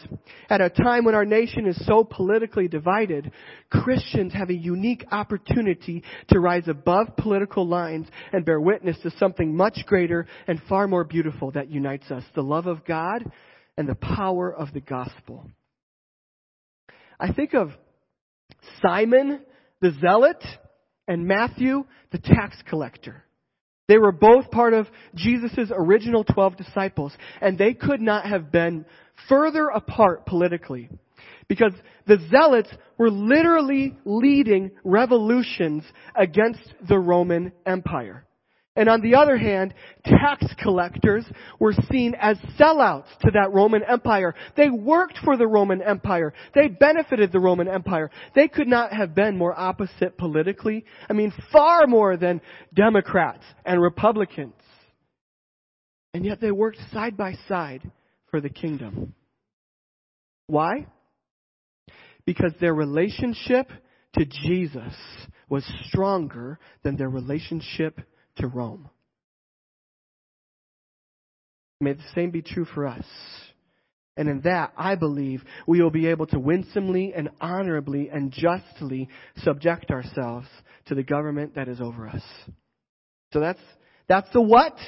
at 0.51 0.61
a 0.61 0.69
time 0.69 1.05
when 1.05 1.15
our 1.15 1.25
nation 1.25 1.69
is 1.69 1.87
so 1.87 2.03
politically 2.03 2.67
divided, 2.67 3.31
Christians 3.71 4.33
have 4.33 4.51
a 4.51 4.55
unique 4.55 5.05
opportunity 5.13 6.03
to 6.31 6.41
rise 6.41 6.67
above 6.67 7.17
political 7.17 7.65
lines 7.65 8.09
and 8.33 8.45
bear 8.45 8.61
witness 8.61 8.99
to 9.05 9.13
something 9.19 9.55
much 9.55 9.79
greater 9.87 10.27
and 10.49 10.61
far 10.69 10.89
more 10.89 11.05
beautiful 11.05 11.53
that 11.53 11.71
unites 11.71 12.11
us 12.11 12.25
the 12.35 12.43
love 12.43 12.67
of 12.67 12.85
God 12.85 13.31
and 13.77 13.89
the 13.89 13.95
power 13.95 14.53
of 14.53 14.73
the 14.73 14.81
gospel. 14.81 15.49
I 17.21 17.33
think 17.33 17.55
of 17.55 17.71
Simon 18.83 19.43
the 19.81 19.93
zealot 20.01 20.43
and 21.09 21.27
Matthew, 21.27 21.85
the 22.13 22.19
tax 22.19 22.57
collector. 22.69 23.25
They 23.89 23.99
were 23.99 24.13
both 24.13 24.51
part 24.51 24.73
of 24.73 24.89
Jesus' 25.15 25.71
original 25.71 26.25
12 26.25 26.57
disciples, 26.57 27.13
and 27.41 27.57
they 27.57 27.73
could 27.73 28.01
not 28.01 28.27
have 28.27 28.51
been 28.51 28.85
further 29.29 29.69
apart 29.69 30.27
politically. 30.27 30.89
Because 31.49 31.73
the 32.07 32.19
zealots 32.29 32.71
were 32.99 33.11
literally 33.11 33.97
leading 34.05 34.73
revolutions 34.83 35.85
against 36.17 36.75
the 36.89 36.99
Roman 36.99 37.53
Empire. 37.65 38.27
And 38.77 38.89
on 38.91 39.01
the 39.01 39.15
other 39.15 39.39
hand, 39.39 39.73
tax 40.05 40.45
collectors 40.63 41.25
were 41.59 41.73
seen 41.91 42.15
as 42.21 42.37
sellouts 42.59 43.09
to 43.23 43.31
that 43.33 43.53
Roman 43.53 43.83
Empire. 43.83 44.35
They 44.57 44.69
worked 44.69 45.19
for 45.25 45.37
the 45.37 45.47
Roman 45.47 45.81
Empire. 45.81 46.35
They 46.55 46.69
benefited 46.69 47.33
the 47.33 47.41
Roman 47.41 47.69
Empire. 47.69 48.11
They 48.35 48.49
could 48.49 48.69
not 48.69 48.93
have 48.93 49.15
been 49.15 49.39
more 49.39 49.59
opposite 49.59 50.19
politically. 50.19 50.85
I 51.09 51.15
mean, 51.15 51.33
far 51.51 51.87
more 51.87 52.19
than 52.19 52.43
Democrats 52.75 53.45
and 53.65 53.81
Republicans. 53.81 54.53
And 56.13 56.25
yet 56.25 56.41
they 56.41 56.53
worked 56.53 56.79
side 56.93 57.17
by 57.17 57.35
side 57.49 57.91
for 58.31 58.41
the 58.41 58.51
kingdom. 58.51 59.15
Why? 60.47 60.87
Because 62.27 62.53
their 62.61 62.75
relationship 62.75 63.71
to 64.15 64.25
Jesus 64.25 64.95
was 65.49 65.65
stronger 65.87 66.59
than 66.83 66.97
their 66.97 67.09
relationship 67.09 68.01
to 68.37 68.47
Rome. 68.47 68.89
May 71.81 71.93
the 71.93 72.03
same 72.15 72.31
be 72.31 72.43
true 72.43 72.65
for 72.65 72.87
us. 72.87 73.05
And 74.17 74.29
in 74.29 74.41
that, 74.43 74.73
I 74.79 74.95
believe 74.95 75.45
we 75.67 75.83
will 75.83 75.91
be 75.91 76.07
able 76.07 76.27
to 76.29 76.39
winsomely 76.39 77.13
and 77.15 77.29
honorably 77.41 78.09
and 78.09 78.33
justly 78.33 79.11
subject 79.45 79.91
ourselves 79.91 80.49
to 80.87 80.95
the 80.95 81.03
government 81.03 81.57
that 81.57 81.69
is 81.69 81.81
over 81.81 82.09
us. 82.09 82.23
So 83.33 83.41
that's, 83.41 83.61
that's 84.09 84.31
the 84.33 84.41
what. 84.41 84.79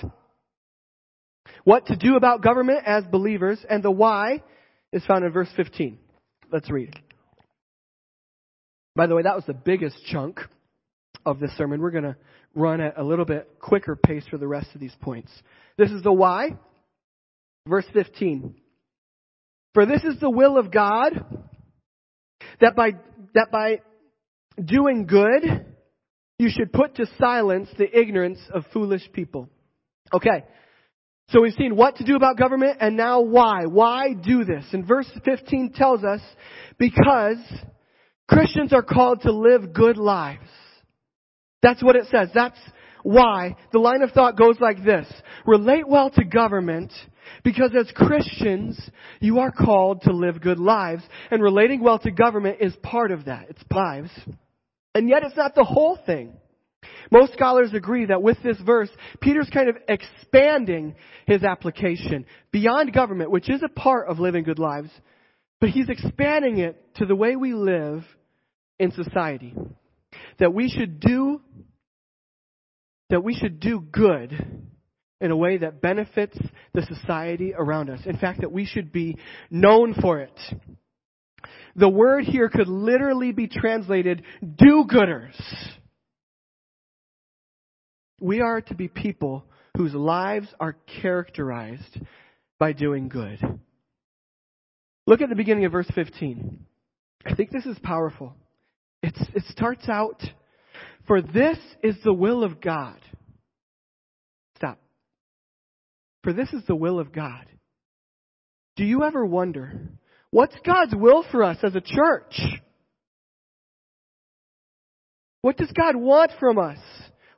What 1.64 1.86
to 1.86 1.96
do 1.96 2.16
about 2.16 2.42
government 2.42 2.80
as 2.86 3.04
believers, 3.04 3.58
and 3.68 3.82
the 3.82 3.90
why 3.90 4.42
is 4.92 5.04
found 5.04 5.24
in 5.24 5.32
verse 5.32 5.50
15. 5.56 5.98
Let's 6.50 6.70
read. 6.70 6.94
By 8.96 9.06
the 9.06 9.14
way, 9.14 9.22
that 9.22 9.36
was 9.36 9.44
the 9.46 9.54
biggest 9.54 9.96
chunk 10.06 10.40
of 11.26 11.38
this 11.38 11.50
sermon. 11.58 11.80
We're 11.80 11.90
going 11.90 12.04
to 12.04 12.16
run 12.58 12.80
at 12.80 12.98
a 12.98 13.04
little 13.04 13.24
bit 13.24 13.48
quicker 13.60 13.96
pace 13.96 14.24
for 14.28 14.36
the 14.38 14.46
rest 14.46 14.68
of 14.74 14.80
these 14.80 14.94
points. 15.00 15.30
This 15.76 15.90
is 15.90 16.02
the 16.02 16.12
why. 16.12 16.50
Verse 17.66 17.86
15. 17.92 18.54
For 19.74 19.86
this 19.86 20.02
is 20.02 20.18
the 20.20 20.30
will 20.30 20.58
of 20.58 20.72
God, 20.72 21.12
That 22.60 22.74
by, 22.74 22.92
that 23.34 23.50
by 23.50 23.80
doing 24.62 25.06
good, 25.06 25.66
you 26.38 26.50
should 26.50 26.72
put 26.72 26.96
to 26.96 27.06
silence 27.18 27.68
the 27.76 27.98
ignorance 27.98 28.40
of 28.52 28.64
foolish 28.72 29.08
people. 29.12 29.48
Okay. 30.12 30.44
So 31.30 31.42
we've 31.42 31.52
seen 31.52 31.76
what 31.76 31.96
to 31.96 32.04
do 32.04 32.16
about 32.16 32.38
government 32.38 32.78
and 32.80 32.96
now 32.96 33.20
why. 33.20 33.66
Why 33.66 34.14
do 34.14 34.44
this? 34.44 34.64
And 34.72 34.86
verse 34.86 35.10
15 35.24 35.72
tells 35.74 36.02
us 36.02 36.20
because 36.78 37.38
Christians 38.28 38.72
are 38.72 38.82
called 38.82 39.22
to 39.22 39.32
live 39.32 39.74
good 39.74 39.98
lives. 39.98 40.48
That's 41.62 41.82
what 41.82 41.96
it 41.96 42.06
says. 42.10 42.28
That's 42.34 42.58
why. 43.02 43.56
The 43.72 43.78
line 43.78 44.02
of 44.02 44.12
thought 44.12 44.36
goes 44.36 44.60
like 44.60 44.84
this. 44.84 45.06
Relate 45.46 45.88
well 45.88 46.10
to 46.10 46.24
government 46.24 46.92
because 47.44 47.70
as 47.78 47.90
Christians, 47.94 48.78
you 49.20 49.40
are 49.40 49.52
called 49.52 50.02
to 50.02 50.12
live 50.12 50.40
good 50.40 50.58
lives 50.58 51.02
and 51.30 51.42
relating 51.42 51.82
well 51.82 51.98
to 52.00 52.10
government 52.10 52.58
is 52.60 52.74
part 52.82 53.10
of 53.10 53.26
that. 53.26 53.46
It's 53.50 53.62
lives. 53.70 54.10
And 54.94 55.08
yet 55.08 55.22
it's 55.22 55.36
not 55.36 55.54
the 55.54 55.64
whole 55.64 55.98
thing. 56.06 56.34
Most 57.10 57.32
scholars 57.32 57.72
agree 57.72 58.06
that 58.06 58.22
with 58.22 58.38
this 58.42 58.58
verse, 58.64 58.90
Peter's 59.20 59.50
kind 59.52 59.68
of 59.68 59.76
expanding 59.88 60.94
his 61.26 61.42
application 61.42 62.26
beyond 62.52 62.92
government, 62.92 63.30
which 63.30 63.48
is 63.48 63.62
a 63.62 63.68
part 63.68 64.08
of 64.08 64.18
living 64.18 64.44
good 64.44 64.58
lives, 64.58 64.90
but 65.60 65.70
he's 65.70 65.88
expanding 65.88 66.58
it 66.58 66.94
to 66.96 67.06
the 67.06 67.16
way 67.16 67.36
we 67.36 67.54
live 67.54 68.04
in 68.78 68.92
society. 68.92 69.54
That 70.38 70.54
we 70.54 70.68
should 70.68 71.00
do 71.00 71.40
that 73.10 73.24
we 73.24 73.34
should 73.34 73.60
do 73.60 73.80
good 73.80 74.32
in 75.20 75.30
a 75.30 75.36
way 75.36 75.58
that 75.58 75.80
benefits 75.80 76.38
the 76.74 76.82
society 76.82 77.52
around 77.56 77.90
us. 77.90 78.00
In 78.06 78.16
fact, 78.16 78.40
that 78.40 78.52
we 78.52 78.64
should 78.64 78.92
be 78.92 79.16
known 79.50 79.94
for 79.94 80.20
it. 80.20 80.38
The 81.74 81.88
word 81.88 82.24
here 82.24 82.48
could 82.48 82.68
literally 82.68 83.32
be 83.32 83.48
translated 83.48 84.22
do-gooders. 84.42 85.36
We 88.20 88.40
are 88.40 88.60
to 88.62 88.74
be 88.74 88.88
people 88.88 89.44
whose 89.76 89.94
lives 89.94 90.48
are 90.58 90.76
characterized 91.00 92.00
by 92.58 92.72
doing 92.72 93.08
good. 93.08 93.38
Look 95.06 95.20
at 95.20 95.28
the 95.28 95.36
beginning 95.36 95.64
of 95.64 95.72
verse 95.72 95.90
15. 95.94 96.66
I 97.24 97.34
think 97.34 97.50
this 97.50 97.64
is 97.64 97.78
powerful. 97.78 98.34
It's, 99.02 99.20
it 99.34 99.44
starts 99.48 99.88
out, 99.88 100.22
for 101.08 101.20
this 101.20 101.58
is 101.82 101.96
the 102.04 102.12
will 102.12 102.44
of 102.44 102.60
God. 102.60 103.00
Stop. 104.56 104.78
For 106.22 106.32
this 106.32 106.52
is 106.52 106.62
the 106.68 106.76
will 106.76 107.00
of 107.00 107.12
God. 107.12 107.46
Do 108.76 108.84
you 108.84 109.02
ever 109.02 109.26
wonder, 109.26 109.88
what's 110.30 110.54
God's 110.64 110.94
will 110.94 111.24
for 111.32 111.42
us 111.42 111.56
as 111.64 111.74
a 111.74 111.80
church? 111.80 112.40
What 115.40 115.56
does 115.56 115.72
God 115.72 115.96
want 115.96 116.32
from 116.38 116.58
us? 116.58 116.78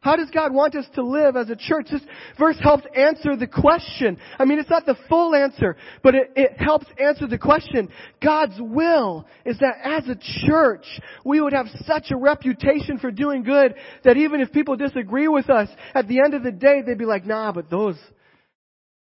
How 0.03 0.17
does 0.17 0.31
God 0.31 0.55
want 0.55 0.75
us 0.77 0.87
to 0.95 1.05
live 1.05 1.37
as 1.37 1.51
a 1.51 1.57
church? 1.57 1.89
This 1.91 2.01
verse 2.39 2.57
helps 2.59 2.85
answer 2.97 3.37
the 3.37 3.47
question. 3.47 4.17
I 4.39 4.47
mean, 4.47 4.59
it's 4.59 4.71
not 4.71 4.87
the 4.87 4.97
full 5.11 5.35
answer, 5.35 5.77
but 6.03 6.15
it, 6.15 6.33
it, 6.37 6.53
helps 6.59 6.87
answer 6.99 7.27
the 7.27 7.37
question. 7.37 7.91
God's 8.23 8.55
will 8.59 9.27
is 9.45 9.59
that 9.59 9.75
as 9.85 10.09
a 10.09 10.17
church, 10.47 10.87
we 11.23 11.43
would 11.43 11.53
have 11.53 11.67
such 11.87 12.11
a 12.11 12.17
reputation 12.17 12.99
for 12.99 13.11
doing 13.11 13.43
good 13.43 13.75
that 14.05 14.17
even 14.17 14.41
if 14.41 14.51
people 14.53 14.75
disagree 14.75 15.29
with 15.29 15.51
us, 15.51 15.69
at 15.95 16.09
the 16.09 16.21
end 16.25 16.33
of 16.33 16.43
the 16.43 16.53
day, 16.53 16.81
they'd 16.81 16.97
be 16.97 17.05
like, 17.05 17.27
nah, 17.27 17.53
but 17.53 17.69
those, 17.69 17.99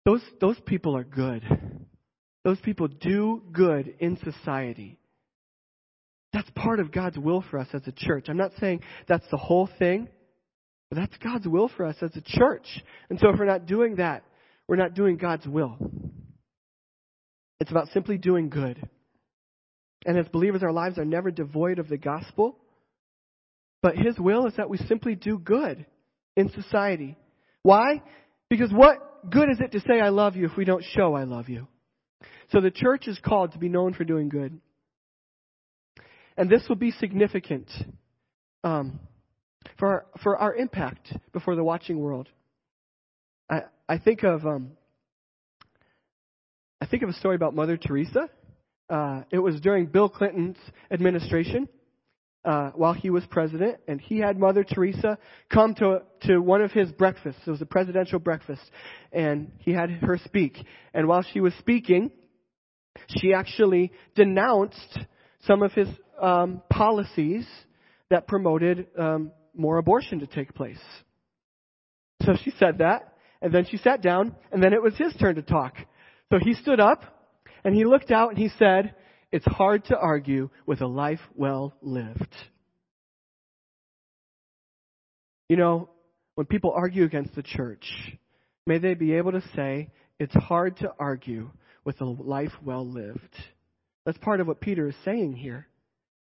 those, 0.04 0.22
those 0.40 0.60
people 0.64 0.96
are 0.96 1.04
good. 1.04 1.42
Those 2.44 2.60
people 2.60 2.86
do 2.86 3.42
good 3.50 3.94
in 3.98 4.16
society. 4.18 4.96
That's 6.32 6.50
part 6.50 6.78
of 6.78 6.92
God's 6.92 7.18
will 7.18 7.44
for 7.50 7.58
us 7.58 7.68
as 7.72 7.82
a 7.88 7.92
church. 7.92 8.26
I'm 8.28 8.36
not 8.36 8.52
saying 8.60 8.82
that's 9.08 9.26
the 9.32 9.36
whole 9.36 9.68
thing. 9.78 10.08
But 10.90 10.98
that's 10.98 11.16
God's 11.22 11.48
will 11.48 11.68
for 11.68 11.86
us 11.86 11.96
as 12.02 12.14
a 12.16 12.22
church. 12.24 12.66
And 13.10 13.18
so 13.18 13.30
if 13.30 13.38
we're 13.38 13.46
not 13.46 13.66
doing 13.66 13.96
that, 13.96 14.24
we're 14.68 14.76
not 14.76 14.94
doing 14.94 15.16
God's 15.16 15.46
will. 15.46 15.76
It's 17.60 17.70
about 17.70 17.88
simply 17.88 18.18
doing 18.18 18.48
good. 18.48 18.88
And 20.04 20.18
as 20.18 20.28
believers, 20.28 20.62
our 20.62 20.72
lives 20.72 20.98
are 20.98 21.04
never 21.04 21.30
devoid 21.30 21.78
of 21.78 21.88
the 21.88 21.96
gospel. 21.96 22.58
But 23.82 23.96
His 23.96 24.18
will 24.18 24.46
is 24.46 24.54
that 24.56 24.68
we 24.68 24.78
simply 24.78 25.14
do 25.14 25.38
good 25.38 25.84
in 26.36 26.50
society. 26.50 27.16
Why? 27.62 28.02
Because 28.50 28.70
what 28.72 29.30
good 29.30 29.48
is 29.50 29.60
it 29.60 29.72
to 29.72 29.80
say 29.80 30.00
I 30.00 30.10
love 30.10 30.36
you 30.36 30.46
if 30.46 30.56
we 30.56 30.64
don't 30.64 30.84
show 30.94 31.14
I 31.14 31.24
love 31.24 31.48
you? 31.48 31.66
So 32.52 32.60
the 32.60 32.70
church 32.70 33.08
is 33.08 33.18
called 33.24 33.52
to 33.52 33.58
be 33.58 33.68
known 33.68 33.94
for 33.94 34.04
doing 34.04 34.28
good. 34.28 34.60
And 36.36 36.50
this 36.50 36.64
will 36.68 36.76
be 36.76 36.90
significant. 36.90 37.70
Um, 38.62 39.00
for 39.78 39.88
our, 39.88 40.06
for 40.22 40.36
our 40.36 40.54
impact 40.54 41.12
before 41.32 41.56
the 41.56 41.64
watching 41.64 41.98
world. 41.98 42.28
I, 43.50 43.62
I 43.88 43.98
think 43.98 44.22
of 44.22 44.46
um, 44.46 44.72
I 46.80 46.86
think 46.86 47.02
of 47.02 47.08
a 47.08 47.14
story 47.14 47.36
about 47.36 47.54
Mother 47.54 47.76
Teresa. 47.76 48.28
Uh, 48.90 49.22
it 49.30 49.38
was 49.38 49.60
during 49.60 49.86
Bill 49.86 50.08
Clinton's 50.08 50.58
administration 50.90 51.68
uh, 52.44 52.70
while 52.74 52.92
he 52.92 53.10
was 53.10 53.24
president, 53.30 53.78
and 53.88 54.00
he 54.00 54.18
had 54.18 54.38
Mother 54.38 54.64
Teresa 54.64 55.18
come 55.50 55.74
to 55.76 56.02
to 56.22 56.38
one 56.38 56.60
of 56.60 56.72
his 56.72 56.92
breakfasts. 56.92 57.40
It 57.46 57.50
was 57.50 57.62
a 57.62 57.66
presidential 57.66 58.18
breakfast, 58.18 58.62
and 59.12 59.50
he 59.60 59.72
had 59.72 59.90
her 59.90 60.18
speak. 60.24 60.58
And 60.92 61.08
while 61.08 61.22
she 61.32 61.40
was 61.40 61.54
speaking, 61.58 62.10
she 63.08 63.32
actually 63.32 63.92
denounced 64.14 64.98
some 65.46 65.62
of 65.62 65.72
his 65.72 65.88
um, 66.20 66.62
policies 66.70 67.46
that 68.10 68.26
promoted 68.26 68.86
um, 68.98 69.32
more 69.54 69.78
abortion 69.78 70.20
to 70.20 70.26
take 70.26 70.54
place. 70.54 70.80
So 72.22 72.34
she 72.42 72.52
said 72.58 72.78
that, 72.78 73.14
and 73.42 73.52
then 73.52 73.66
she 73.70 73.76
sat 73.76 74.02
down, 74.02 74.34
and 74.52 74.62
then 74.62 74.72
it 74.72 74.82
was 74.82 74.96
his 74.96 75.14
turn 75.14 75.36
to 75.36 75.42
talk. 75.42 75.74
So 76.32 76.38
he 76.40 76.54
stood 76.54 76.80
up, 76.80 77.02
and 77.64 77.74
he 77.74 77.84
looked 77.84 78.10
out, 78.10 78.30
and 78.30 78.38
he 78.38 78.50
said, 78.58 78.94
It's 79.32 79.44
hard 79.44 79.84
to 79.86 79.96
argue 79.96 80.50
with 80.66 80.80
a 80.80 80.86
life 80.86 81.20
well 81.34 81.74
lived. 81.82 82.34
You 85.48 85.56
know, 85.56 85.90
when 86.34 86.46
people 86.46 86.72
argue 86.74 87.04
against 87.04 87.34
the 87.34 87.42
church, 87.42 87.84
may 88.66 88.78
they 88.78 88.94
be 88.94 89.14
able 89.14 89.32
to 89.32 89.42
say, 89.54 89.90
It's 90.18 90.34
hard 90.34 90.78
to 90.78 90.92
argue 90.98 91.50
with 91.84 92.00
a 92.00 92.04
life 92.04 92.52
well 92.64 92.86
lived. 92.88 93.36
That's 94.06 94.18
part 94.18 94.40
of 94.40 94.46
what 94.46 94.60
Peter 94.60 94.88
is 94.88 94.96
saying 95.04 95.34
here. 95.34 95.66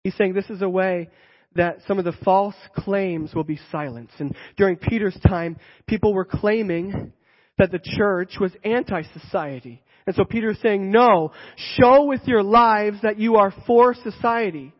He's 0.04 0.16
saying 0.16 0.34
this 0.34 0.48
is 0.48 0.62
a 0.62 0.68
way 0.68 1.10
that 1.56 1.78
some 1.86 1.98
of 1.98 2.04
the 2.04 2.16
false 2.24 2.54
claims 2.76 3.34
will 3.34 3.44
be 3.44 3.58
silenced. 3.72 4.14
And 4.18 4.34
during 4.56 4.76
Peter's 4.76 5.18
time, 5.26 5.56
people 5.86 6.14
were 6.14 6.24
claiming 6.24 7.12
that 7.58 7.72
the 7.72 7.80
church 7.82 8.34
was 8.40 8.52
anti-society. 8.64 9.82
And 10.06 10.14
so 10.14 10.24
Peter 10.24 10.50
is 10.50 10.60
saying, 10.62 10.90
no, 10.90 11.32
show 11.56 12.04
with 12.04 12.22
your 12.26 12.42
lives 12.42 12.98
that 13.02 13.18
you 13.18 13.36
are 13.36 13.52
for 13.66 13.94
society. 13.94 14.72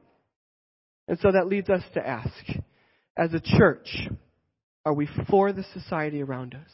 And 1.09 1.18
so 1.18 1.33
that 1.33 1.48
leads 1.48 1.68
us 1.68 1.83
to 1.94 2.06
ask, 2.06 2.33
as 3.18 3.35
a 3.35 3.40
church, 3.40 4.09
are 4.87 4.94
we 4.94 5.09
for 5.28 5.52
the 5.52 5.64
society 5.74 6.22
around 6.22 6.54
us? 6.54 6.70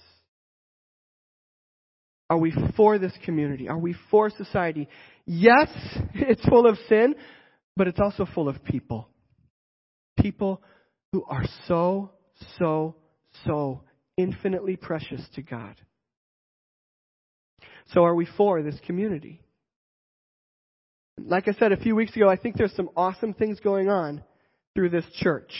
Are 2.29 2.39
we 2.39 2.53
for 2.77 2.99
this 2.99 3.13
community? 3.25 3.69
Are 3.69 3.79
we 3.79 3.95
for 4.11 4.31
society? 4.31 4.89
Yes, 5.25 5.69
it's 6.15 6.45
full 6.47 6.67
of 6.67 6.77
sin, 6.89 7.15
but 7.77 7.89
it's 7.89 8.01
also 8.01 8.27
full 8.35 8.49
of 8.49 8.63
people 8.63 9.09
people 10.17 10.63
who 11.13 11.25
are 11.25 11.45
so, 11.67 12.11
so, 12.59 12.97
so 13.45 13.83
infinitely 14.17 14.77
precious 14.77 15.23
to 15.35 15.43
God. 15.43 15.77
So 17.93 18.05
are 18.05 18.15
we 18.15 18.27
for 18.37 18.63
this 18.63 18.79
community? 18.87 19.41
Like 21.19 21.49
I 21.49 21.53
said 21.53 21.73
a 21.73 21.77
few 21.77 21.95
weeks 21.95 22.15
ago, 22.15 22.29
I 22.29 22.37
think 22.37 22.57
there's 22.57 22.75
some 22.75 22.91
awesome 22.97 23.33
things 23.33 23.61
going 23.61 23.89
on 23.89 24.23
through 24.75 24.91
this 24.91 25.07
church. 25.21 25.53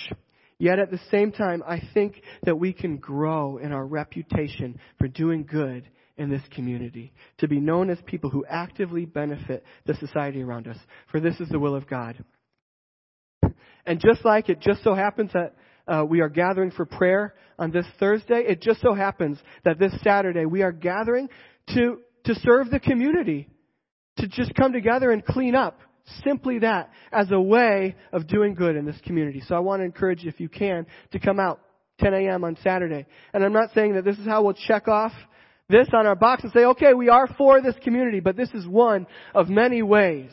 Yet 0.59 0.79
at 0.79 0.91
the 0.91 1.01
same 1.11 1.33
time, 1.33 1.63
I 1.67 1.81
think 1.95 2.23
that 2.45 2.59
we 2.59 2.73
can 2.73 2.97
grow 2.97 3.59
in 3.59 3.73
our 3.73 3.87
reputation 3.87 4.79
for 4.99 5.09
doing 5.09 5.45
good 5.45 5.89
in 6.17 6.31
this 6.31 6.43
community, 6.55 7.13
to 7.39 7.49
be 7.49 7.61
known 7.61 7.91
as 7.91 7.99
people 8.07 8.31
who 8.31 8.45
actively 8.49 9.05
benefit 9.05 9.63
the 9.85 9.95
society 9.95 10.43
around 10.43 10.67
us. 10.67 10.79
For 11.13 11.21
this 11.21 11.39
is 11.41 11.49
the 11.51 11.59
will 11.59 11.75
of 11.75 11.87
God. 11.87 12.25
And 13.87 14.01
just 14.01 14.25
like 14.25 14.49
it 14.49 14.61
just 14.61 14.83
so 14.83 14.95
happens 14.95 15.31
that 15.33 15.55
uh, 15.89 16.05
we 16.05 16.21
are 16.21 16.29
gathering 16.29 16.73
for 16.73 16.85
prayer 16.85 17.35
on 17.59 17.71
this 17.71 17.87
Thursday, 17.99 18.45
it 18.47 18.61
just 18.61 18.81
so 18.81 18.93
happens 18.93 19.39
that 19.65 19.79
this 19.79 19.93
Saturday 20.03 20.45
we 20.45 20.63
are 20.63 20.73
gathering 20.73 21.29
to, 21.75 22.01
to 22.25 22.35
serve 22.35 22.71
the 22.71 22.81
community, 22.81 23.49
to 24.19 24.27
just 24.27 24.55
come 24.55 24.73
together 24.73 25.11
and 25.11 25.25
clean 25.25 25.55
up. 25.55 25.79
Simply 26.25 26.61
that 26.61 26.91
as 27.13 27.31
a 27.33 27.41
way 27.41 27.97
of 28.13 28.29
doing 28.29 28.55
good 28.55 28.77
in 28.77 28.85
this 28.85 29.01
community. 29.05 29.43
So 29.47 29.57
I 29.57 29.59
want 29.59 29.81
to 29.81 29.85
encourage 29.85 30.23
you, 30.23 30.29
if 30.29 30.39
you 30.39 30.49
can, 30.49 30.87
to 31.13 31.19
come 31.19 31.41
out 31.41 31.61
10 32.01 32.15
a.m. 32.15 32.45
on 32.45 32.57
Saturday. 32.63 33.07
And 33.33 33.45
I'm 33.45 33.53
not 33.53 33.71
saying 33.75 33.95
that 33.95 34.05
this 34.05 34.19
is 34.19 34.27
how 34.27 34.43
we'll 34.45 34.55
check 34.55 34.87
off 34.87 35.13
this 35.69 35.89
on 35.93 36.07
our 36.07 36.15
box 36.15 36.45
and 36.45 36.53
say, 36.53 36.65
okay, 36.65 36.95
we 36.95 37.09
are 37.09 37.27
for 37.37 37.61
this 37.61 37.75
community, 37.83 38.21
but 38.21 38.37
this 38.37 38.51
is 38.55 38.67
one 38.69 39.07
of 39.35 39.49
many 39.49 39.83
ways 39.83 40.31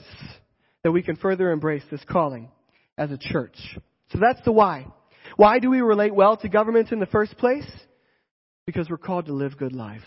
that 0.83 0.91
we 0.91 1.01
can 1.01 1.15
further 1.15 1.51
embrace 1.51 1.83
this 1.89 2.01
calling 2.07 2.51
as 2.97 3.11
a 3.11 3.17
church. 3.17 3.57
So 4.11 4.19
that's 4.19 4.41
the 4.45 4.51
why. 4.51 4.87
Why 5.35 5.59
do 5.59 5.69
we 5.69 5.81
relate 5.81 6.13
well 6.13 6.37
to 6.37 6.49
government 6.49 6.91
in 6.91 6.99
the 6.99 7.05
first 7.05 7.37
place? 7.37 7.69
Because 8.65 8.89
we're 8.89 8.97
called 8.97 9.25
to 9.25 9.33
live 9.33 9.57
good 9.57 9.73
lives. 9.73 10.03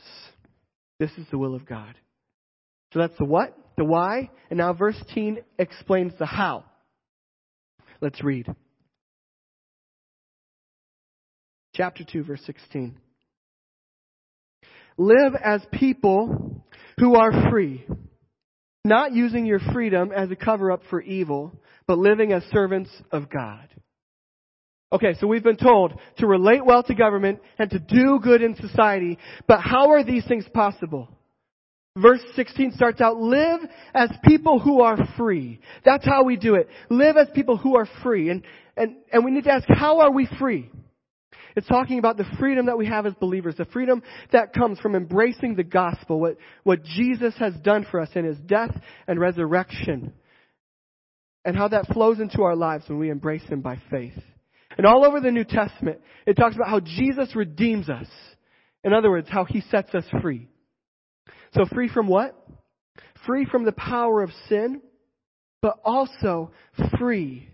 This 0.98 1.10
is 1.18 1.26
the 1.30 1.38
will 1.38 1.54
of 1.54 1.66
God. 1.66 1.94
So 2.92 3.00
that's 3.00 3.16
the 3.18 3.24
what, 3.24 3.56
the 3.76 3.84
why, 3.84 4.30
and 4.48 4.58
now 4.58 4.72
verse 4.72 4.96
10 5.14 5.38
explains 5.58 6.12
the 6.18 6.26
how. 6.26 6.64
Let's 8.00 8.22
read. 8.22 8.46
Chapter 11.74 12.04
2, 12.04 12.24
verse 12.24 12.40
16. 12.46 12.96
Live 14.96 15.34
as 15.42 15.60
people 15.72 16.64
who 16.98 17.16
are 17.16 17.50
free, 17.50 17.84
not 18.86 19.12
using 19.12 19.44
your 19.44 19.60
freedom 19.72 20.12
as 20.12 20.30
a 20.30 20.36
cover 20.36 20.72
up 20.72 20.80
for 20.88 21.00
evil, 21.00 21.52
but 21.86 21.98
living 21.98 22.32
as 22.32 22.42
servants 22.44 22.90
of 23.12 23.28
God. 23.28 23.68
Okay, 24.92 25.14
so 25.20 25.26
we've 25.26 25.42
been 25.42 25.56
told 25.56 25.98
to 26.18 26.26
relate 26.26 26.64
well 26.64 26.82
to 26.84 26.94
government 26.94 27.40
and 27.58 27.68
to 27.70 27.78
do 27.78 28.20
good 28.22 28.40
in 28.40 28.54
society, 28.56 29.18
but 29.48 29.60
how 29.60 29.90
are 29.90 30.04
these 30.04 30.24
things 30.26 30.44
possible? 30.54 31.08
Verse 31.96 32.20
16 32.34 32.72
starts 32.72 33.00
out, 33.00 33.16
live 33.16 33.60
as 33.94 34.10
people 34.24 34.60
who 34.60 34.82
are 34.82 34.98
free. 35.16 35.60
That's 35.84 36.04
how 36.04 36.24
we 36.24 36.36
do 36.36 36.54
it. 36.54 36.68
Live 36.90 37.16
as 37.16 37.28
people 37.34 37.56
who 37.56 37.76
are 37.76 37.88
free. 38.02 38.28
And, 38.28 38.42
and, 38.76 38.96
and 39.10 39.24
we 39.24 39.30
need 39.30 39.44
to 39.44 39.50
ask, 39.50 39.66
how 39.68 40.00
are 40.00 40.12
we 40.12 40.28
free? 40.38 40.70
It's 41.56 41.66
talking 41.66 41.98
about 41.98 42.18
the 42.18 42.26
freedom 42.38 42.66
that 42.66 42.76
we 42.76 42.86
have 42.86 43.06
as 43.06 43.14
believers, 43.14 43.54
the 43.56 43.64
freedom 43.64 44.02
that 44.30 44.52
comes 44.52 44.78
from 44.78 44.94
embracing 44.94 45.56
the 45.56 45.64
gospel, 45.64 46.20
what, 46.20 46.36
what 46.64 46.84
Jesus 46.84 47.34
has 47.38 47.54
done 47.54 47.86
for 47.90 47.98
us 47.98 48.10
in 48.14 48.26
his 48.26 48.36
death 48.38 48.78
and 49.08 49.18
resurrection, 49.18 50.12
and 51.46 51.56
how 51.56 51.68
that 51.68 51.86
flows 51.86 52.20
into 52.20 52.42
our 52.42 52.54
lives 52.54 52.84
when 52.88 52.98
we 52.98 53.08
embrace 53.08 53.44
him 53.44 53.62
by 53.62 53.80
faith. 53.90 54.18
And 54.76 54.86
all 54.86 55.06
over 55.06 55.20
the 55.20 55.30
New 55.30 55.44
Testament, 55.44 56.00
it 56.26 56.34
talks 56.34 56.56
about 56.56 56.68
how 56.68 56.80
Jesus 56.80 57.34
redeems 57.34 57.88
us. 57.88 58.08
In 58.84 58.92
other 58.92 59.08
words, 59.08 59.28
how 59.30 59.46
he 59.46 59.62
sets 59.62 59.94
us 59.94 60.04
free. 60.20 60.48
So 61.54 61.64
free 61.72 61.88
from 61.88 62.06
what? 62.06 62.38
Free 63.24 63.46
from 63.46 63.64
the 63.64 63.72
power 63.72 64.22
of 64.22 64.30
sin, 64.50 64.82
but 65.62 65.78
also 65.84 66.52
free. 66.98 67.48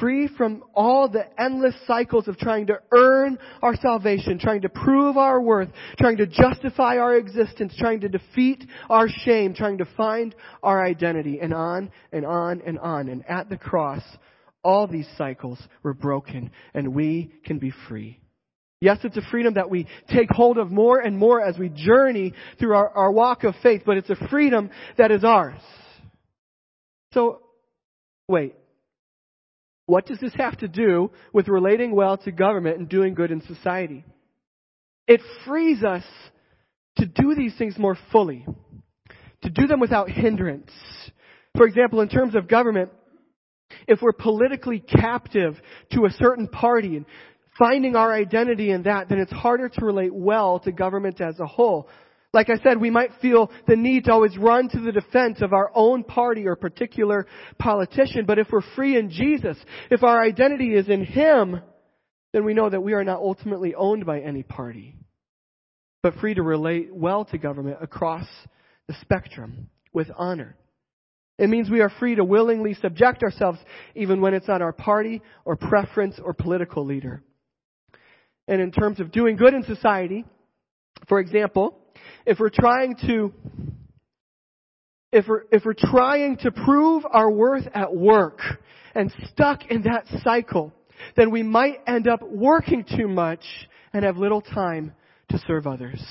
Free 0.00 0.28
from 0.28 0.62
all 0.74 1.08
the 1.08 1.24
endless 1.40 1.74
cycles 1.86 2.28
of 2.28 2.36
trying 2.38 2.66
to 2.66 2.80
earn 2.92 3.38
our 3.62 3.76
salvation, 3.76 4.38
trying 4.38 4.62
to 4.62 4.68
prove 4.68 5.16
our 5.16 5.40
worth, 5.40 5.70
trying 5.98 6.18
to 6.18 6.26
justify 6.26 6.98
our 6.98 7.16
existence, 7.16 7.74
trying 7.78 8.00
to 8.00 8.08
defeat 8.08 8.64
our 8.90 9.08
shame, 9.08 9.54
trying 9.54 9.78
to 9.78 9.86
find 9.96 10.34
our 10.62 10.84
identity, 10.84 11.40
and 11.40 11.54
on 11.54 11.90
and 12.12 12.26
on 12.26 12.62
and 12.66 12.78
on. 12.78 13.08
And 13.08 13.24
at 13.28 13.48
the 13.48 13.56
cross, 13.56 14.02
all 14.62 14.86
these 14.86 15.08
cycles 15.16 15.58
were 15.82 15.94
broken, 15.94 16.50
and 16.74 16.94
we 16.94 17.32
can 17.44 17.58
be 17.58 17.72
free. 17.88 18.20
Yes, 18.80 18.98
it's 19.04 19.16
a 19.16 19.22
freedom 19.30 19.54
that 19.54 19.70
we 19.70 19.86
take 20.10 20.28
hold 20.30 20.58
of 20.58 20.70
more 20.70 21.00
and 21.00 21.16
more 21.16 21.40
as 21.40 21.56
we 21.56 21.70
journey 21.70 22.34
through 22.58 22.74
our, 22.74 22.90
our 22.90 23.10
walk 23.10 23.44
of 23.44 23.54
faith, 23.62 23.82
but 23.86 23.96
it's 23.96 24.10
a 24.10 24.28
freedom 24.28 24.70
that 24.98 25.10
is 25.10 25.24
ours. 25.24 25.60
So, 27.14 27.40
wait. 28.28 28.54
What 29.86 30.06
does 30.06 30.18
this 30.18 30.34
have 30.34 30.56
to 30.58 30.68
do 30.68 31.10
with 31.32 31.48
relating 31.48 31.94
well 31.94 32.16
to 32.18 32.32
government 32.32 32.78
and 32.78 32.88
doing 32.88 33.14
good 33.14 33.30
in 33.30 33.40
society? 33.42 34.04
It 35.06 35.20
frees 35.46 35.84
us 35.84 36.04
to 36.96 37.06
do 37.06 37.34
these 37.36 37.56
things 37.56 37.78
more 37.78 37.96
fully, 38.10 38.44
to 39.42 39.50
do 39.50 39.66
them 39.66 39.78
without 39.78 40.10
hindrance. 40.10 40.70
For 41.56 41.66
example, 41.66 42.00
in 42.00 42.08
terms 42.08 42.34
of 42.34 42.48
government, 42.48 42.90
if 43.86 44.00
we're 44.02 44.12
politically 44.12 44.80
captive 44.80 45.54
to 45.92 46.06
a 46.06 46.10
certain 46.10 46.48
party 46.48 46.96
and 46.96 47.06
finding 47.56 47.94
our 47.94 48.12
identity 48.12 48.70
in 48.70 48.82
that, 48.84 49.08
then 49.08 49.18
it's 49.18 49.32
harder 49.32 49.68
to 49.68 49.84
relate 49.84 50.12
well 50.12 50.58
to 50.60 50.72
government 50.72 51.20
as 51.20 51.38
a 51.38 51.46
whole. 51.46 51.88
Like 52.36 52.50
I 52.50 52.58
said, 52.62 52.78
we 52.78 52.90
might 52.90 53.12
feel 53.22 53.50
the 53.66 53.76
need 53.76 54.04
to 54.04 54.12
always 54.12 54.36
run 54.36 54.68
to 54.68 54.78
the 54.78 54.92
defense 54.92 55.40
of 55.40 55.54
our 55.54 55.70
own 55.74 56.04
party 56.04 56.46
or 56.46 56.54
particular 56.54 57.26
politician, 57.58 58.26
but 58.26 58.38
if 58.38 58.48
we're 58.52 58.60
free 58.74 58.98
in 58.98 59.08
Jesus, 59.08 59.56
if 59.90 60.02
our 60.02 60.22
identity 60.22 60.74
is 60.74 60.90
in 60.90 61.02
Him, 61.02 61.62
then 62.34 62.44
we 62.44 62.52
know 62.52 62.68
that 62.68 62.82
we 62.82 62.92
are 62.92 63.04
not 63.04 63.20
ultimately 63.20 63.74
owned 63.74 64.04
by 64.04 64.20
any 64.20 64.42
party, 64.42 64.96
but 66.02 66.16
free 66.16 66.34
to 66.34 66.42
relate 66.42 66.94
well 66.94 67.24
to 67.24 67.38
government 67.38 67.78
across 67.80 68.26
the 68.86 68.94
spectrum 69.00 69.70
with 69.94 70.08
honor. 70.14 70.56
It 71.38 71.48
means 71.48 71.70
we 71.70 71.80
are 71.80 71.88
free 71.98 72.16
to 72.16 72.24
willingly 72.24 72.74
subject 72.74 73.22
ourselves 73.22 73.60
even 73.94 74.20
when 74.20 74.34
it's 74.34 74.48
not 74.48 74.60
our 74.60 74.74
party 74.74 75.22
or 75.46 75.56
preference 75.56 76.20
or 76.22 76.34
political 76.34 76.84
leader 76.84 77.22
and 78.46 78.60
in 78.60 78.72
terms 78.72 79.00
of 79.00 79.10
doing 79.10 79.36
good 79.36 79.54
in 79.54 79.62
society. 79.62 80.26
For 81.08 81.18
example, 81.18 81.78
if 82.26 82.38
we're 82.38 82.50
trying 82.50 82.96
to 83.06 83.32
if 85.12 85.26
we're, 85.28 85.44
if 85.50 85.64
we're 85.64 85.74
trying 85.74 86.36
to 86.38 86.50
prove 86.50 87.04
our 87.10 87.30
worth 87.30 87.66
at 87.72 87.94
work 87.94 88.40
and 88.94 89.10
stuck 89.30 89.64
in 89.70 89.82
that 89.82 90.04
cycle, 90.22 90.72
then 91.16 91.30
we 91.30 91.42
might 91.42 91.80
end 91.86 92.06
up 92.08 92.20
working 92.22 92.84
too 92.84 93.08
much 93.08 93.44
and 93.92 94.04
have 94.04 94.16
little 94.18 94.42
time 94.42 94.92
to 95.30 95.38
serve 95.46 95.66
others. 95.66 96.02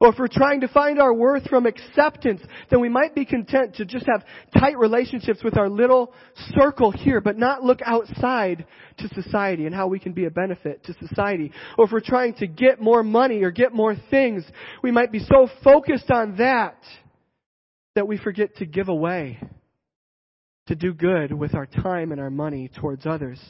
Or 0.00 0.10
if 0.10 0.18
we're 0.18 0.28
trying 0.28 0.60
to 0.60 0.68
find 0.68 1.00
our 1.00 1.12
worth 1.12 1.48
from 1.48 1.66
acceptance, 1.66 2.40
then 2.70 2.80
we 2.80 2.88
might 2.88 3.16
be 3.16 3.24
content 3.24 3.74
to 3.76 3.84
just 3.84 4.06
have 4.06 4.24
tight 4.56 4.78
relationships 4.78 5.42
with 5.42 5.58
our 5.58 5.68
little 5.68 6.12
circle 6.56 6.92
here, 6.92 7.20
but 7.20 7.36
not 7.36 7.64
look 7.64 7.80
outside 7.84 8.64
to 8.98 9.08
society 9.08 9.66
and 9.66 9.74
how 9.74 9.88
we 9.88 9.98
can 9.98 10.12
be 10.12 10.26
a 10.26 10.30
benefit 10.30 10.84
to 10.84 10.94
society. 11.04 11.50
Or 11.76 11.86
if 11.86 11.90
we're 11.92 11.98
trying 12.00 12.34
to 12.34 12.46
get 12.46 12.80
more 12.80 13.02
money 13.02 13.42
or 13.42 13.50
get 13.50 13.72
more 13.72 13.96
things, 14.08 14.44
we 14.84 14.92
might 14.92 15.10
be 15.10 15.18
so 15.18 15.48
focused 15.64 16.12
on 16.12 16.36
that 16.36 16.78
that 17.96 18.06
we 18.06 18.18
forget 18.18 18.54
to 18.58 18.66
give 18.66 18.88
away, 18.88 19.40
to 20.68 20.76
do 20.76 20.94
good 20.94 21.32
with 21.32 21.56
our 21.56 21.66
time 21.66 22.12
and 22.12 22.20
our 22.20 22.30
money 22.30 22.70
towards 22.72 23.04
others. 23.04 23.40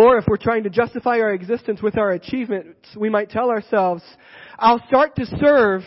Or 0.00 0.16
if 0.16 0.28
we're 0.28 0.36
trying 0.36 0.62
to 0.62 0.70
justify 0.70 1.18
our 1.18 1.32
existence 1.32 1.82
with 1.82 1.98
our 1.98 2.12
achievements, 2.12 2.88
we 2.96 3.10
might 3.10 3.30
tell 3.30 3.50
ourselves, 3.50 4.04
I'll 4.56 4.80
start 4.86 5.16
to 5.16 5.26
serve 5.40 5.82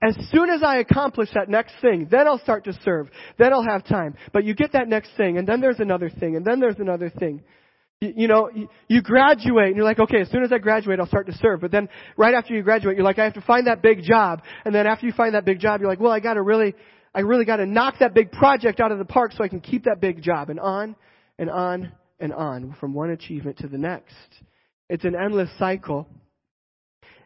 as 0.00 0.16
soon 0.32 0.48
as 0.48 0.62
I 0.62 0.78
accomplish 0.78 1.28
that 1.34 1.50
next 1.50 1.74
thing, 1.82 2.08
then 2.10 2.26
I'll 2.26 2.38
start 2.38 2.64
to 2.64 2.72
serve. 2.82 3.10
Then 3.38 3.52
I'll 3.52 3.66
have 3.68 3.84
time. 3.84 4.14
But 4.32 4.44
you 4.44 4.54
get 4.54 4.72
that 4.72 4.88
next 4.88 5.10
thing, 5.18 5.36
and 5.36 5.46
then 5.46 5.60
there's 5.60 5.78
another 5.78 6.08
thing, 6.08 6.36
and 6.36 6.44
then 6.46 6.58
there's 6.58 6.78
another 6.78 7.10
thing. 7.10 7.42
You, 8.00 8.14
you 8.16 8.28
know, 8.28 8.48
you, 8.88 9.02
graduate, 9.02 9.66
and 9.66 9.76
you're 9.76 9.84
like, 9.84 9.98
okay, 9.98 10.22
as 10.22 10.30
soon 10.30 10.42
as 10.42 10.50
I 10.50 10.56
graduate, 10.56 11.00
I'll 11.00 11.06
start 11.06 11.26
to 11.26 11.34
serve. 11.34 11.60
But 11.60 11.72
then, 11.72 11.86
right 12.16 12.32
after 12.32 12.54
you 12.54 12.62
graduate, 12.62 12.96
you're 12.96 13.04
like, 13.04 13.18
I 13.18 13.24
have 13.24 13.34
to 13.34 13.42
find 13.42 13.66
that 13.66 13.82
big 13.82 14.02
job. 14.04 14.40
And 14.64 14.74
then 14.74 14.86
after 14.86 15.04
you 15.04 15.12
find 15.12 15.34
that 15.34 15.44
big 15.44 15.60
job, 15.60 15.82
you're 15.82 15.90
like, 15.90 16.00
well, 16.00 16.12
I 16.12 16.20
gotta 16.20 16.40
really, 16.40 16.74
I 17.14 17.20
really 17.20 17.44
gotta 17.44 17.66
knock 17.66 17.96
that 18.00 18.14
big 18.14 18.32
project 18.32 18.80
out 18.80 18.90
of 18.90 18.96
the 18.96 19.04
park 19.04 19.32
so 19.36 19.44
I 19.44 19.48
can 19.48 19.60
keep 19.60 19.84
that 19.84 20.00
big 20.00 20.22
job. 20.22 20.48
And 20.48 20.58
on, 20.58 20.96
and 21.38 21.50
on, 21.50 21.92
and 22.20 22.32
on, 22.32 22.76
from 22.78 22.94
one 22.94 23.10
achievement 23.10 23.58
to 23.58 23.68
the 23.68 23.78
next. 23.78 24.14
It's 24.88 25.04
an 25.04 25.14
endless 25.14 25.50
cycle 25.58 26.06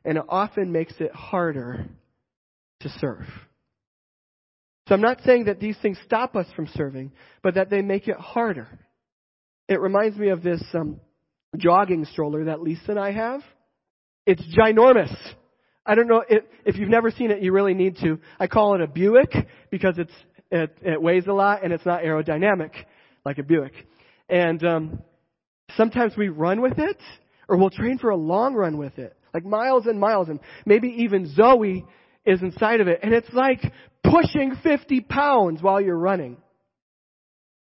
and 0.04 0.18
it 0.18 0.24
often 0.28 0.70
makes 0.70 0.94
it 1.00 1.12
harder 1.12 1.86
to 2.80 2.88
serve. 3.00 3.26
So 4.88 4.94
I'm 4.94 5.00
not 5.00 5.20
saying 5.24 5.46
that 5.46 5.60
these 5.60 5.76
things 5.80 5.98
stop 6.04 6.36
us 6.36 6.46
from 6.54 6.68
serving, 6.74 7.12
but 7.42 7.54
that 7.54 7.70
they 7.70 7.80
make 7.80 8.06
it 8.06 8.16
harder. 8.16 8.68
It 9.66 9.80
reminds 9.80 10.18
me 10.18 10.28
of 10.28 10.42
this 10.42 10.62
um, 10.74 11.00
jogging 11.56 12.04
stroller 12.04 12.44
that 12.44 12.60
Lisa 12.60 12.90
and 12.90 13.00
I 13.00 13.12
have. 13.12 13.40
It's 14.26 14.42
ginormous. 14.54 15.14
I 15.86 15.94
don't 15.94 16.08
know 16.08 16.22
if, 16.28 16.44
if 16.66 16.76
you've 16.76 16.90
never 16.90 17.10
seen 17.10 17.30
it, 17.30 17.42
you 17.42 17.52
really 17.52 17.74
need 17.74 17.96
to. 17.98 18.18
I 18.38 18.46
call 18.46 18.74
it 18.74 18.82
a 18.82 18.86
Buick 18.86 19.32
because 19.70 19.94
it's 19.96 20.12
it, 20.50 20.76
it 20.82 21.00
weighs 21.00 21.26
a 21.26 21.32
lot 21.32 21.64
and 21.64 21.72
it's 21.72 21.84
not 21.86 22.02
aerodynamic 22.02 22.70
like 23.24 23.38
a 23.38 23.42
Buick. 23.42 23.72
And 24.28 24.64
um, 24.64 25.02
sometimes 25.76 26.16
we 26.16 26.28
run 26.28 26.60
with 26.60 26.78
it, 26.78 26.98
or 27.48 27.56
we'll 27.56 27.70
train 27.70 27.98
for 27.98 28.10
a 28.10 28.16
long 28.16 28.54
run 28.54 28.78
with 28.78 28.98
it 28.98 29.16
like 29.34 29.44
miles 29.44 29.86
and 29.86 29.98
miles, 29.98 30.28
and 30.28 30.38
maybe 30.64 30.88
even 30.98 31.26
Zoe 31.34 31.84
is 32.24 32.40
inside 32.40 32.80
of 32.80 32.88
it, 32.88 33.00
and 33.02 33.12
it's 33.12 33.32
like 33.32 33.60
pushing 34.04 34.54
50 34.62 35.00
pounds 35.00 35.60
while 35.60 35.80
you're 35.80 35.98
running. 35.98 36.38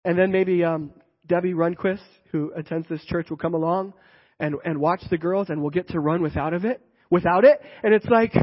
And 0.05 0.19
then 0.19 0.33
maybe 0.33 0.65
um, 0.65 0.91
Debbie 1.27 1.55
Runquist, 1.55 2.03
who 2.33 2.53
attends 2.55 2.89
this 2.89 3.05
church, 3.05 3.31
will 3.31 3.39
come 3.39 3.55
along 3.55 3.95
and 4.41 4.57
and 4.65 4.81
watch 4.81 5.01
the 5.09 5.17
girls, 5.17 5.49
and 5.49 5.63
we'll 5.63 5.71
get 5.71 5.89
to 5.91 6.01
run 6.01 6.21
without 6.21 6.53
of 6.53 6.65
it, 6.65 6.83
without 7.09 7.45
it, 7.45 7.61
and 7.83 7.95
it's 7.95 8.07
like 8.07 8.35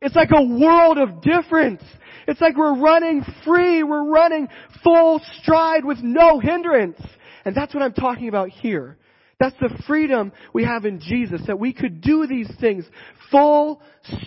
it's 0.00 0.14
like 0.14 0.30
a 0.30 0.44
world 0.44 0.98
of 0.98 1.22
difference. 1.22 1.82
It's 2.28 2.40
like 2.40 2.56
we're 2.56 2.78
running 2.78 3.24
free, 3.44 3.82
we're 3.82 4.04
running 4.04 4.48
full 4.84 5.20
stride 5.40 5.84
with 5.84 5.98
no 6.02 6.38
hindrance. 6.38 7.00
And 7.48 7.56
that's 7.56 7.72
what 7.72 7.82
I'm 7.82 7.94
talking 7.94 8.28
about 8.28 8.50
here. 8.50 8.98
That's 9.40 9.56
the 9.58 9.70
freedom 9.86 10.32
we 10.52 10.64
have 10.64 10.84
in 10.84 11.00
Jesus, 11.00 11.40
that 11.46 11.58
we 11.58 11.72
could 11.72 12.02
do 12.02 12.26
these 12.26 12.50
things 12.60 12.84
full 13.30 13.80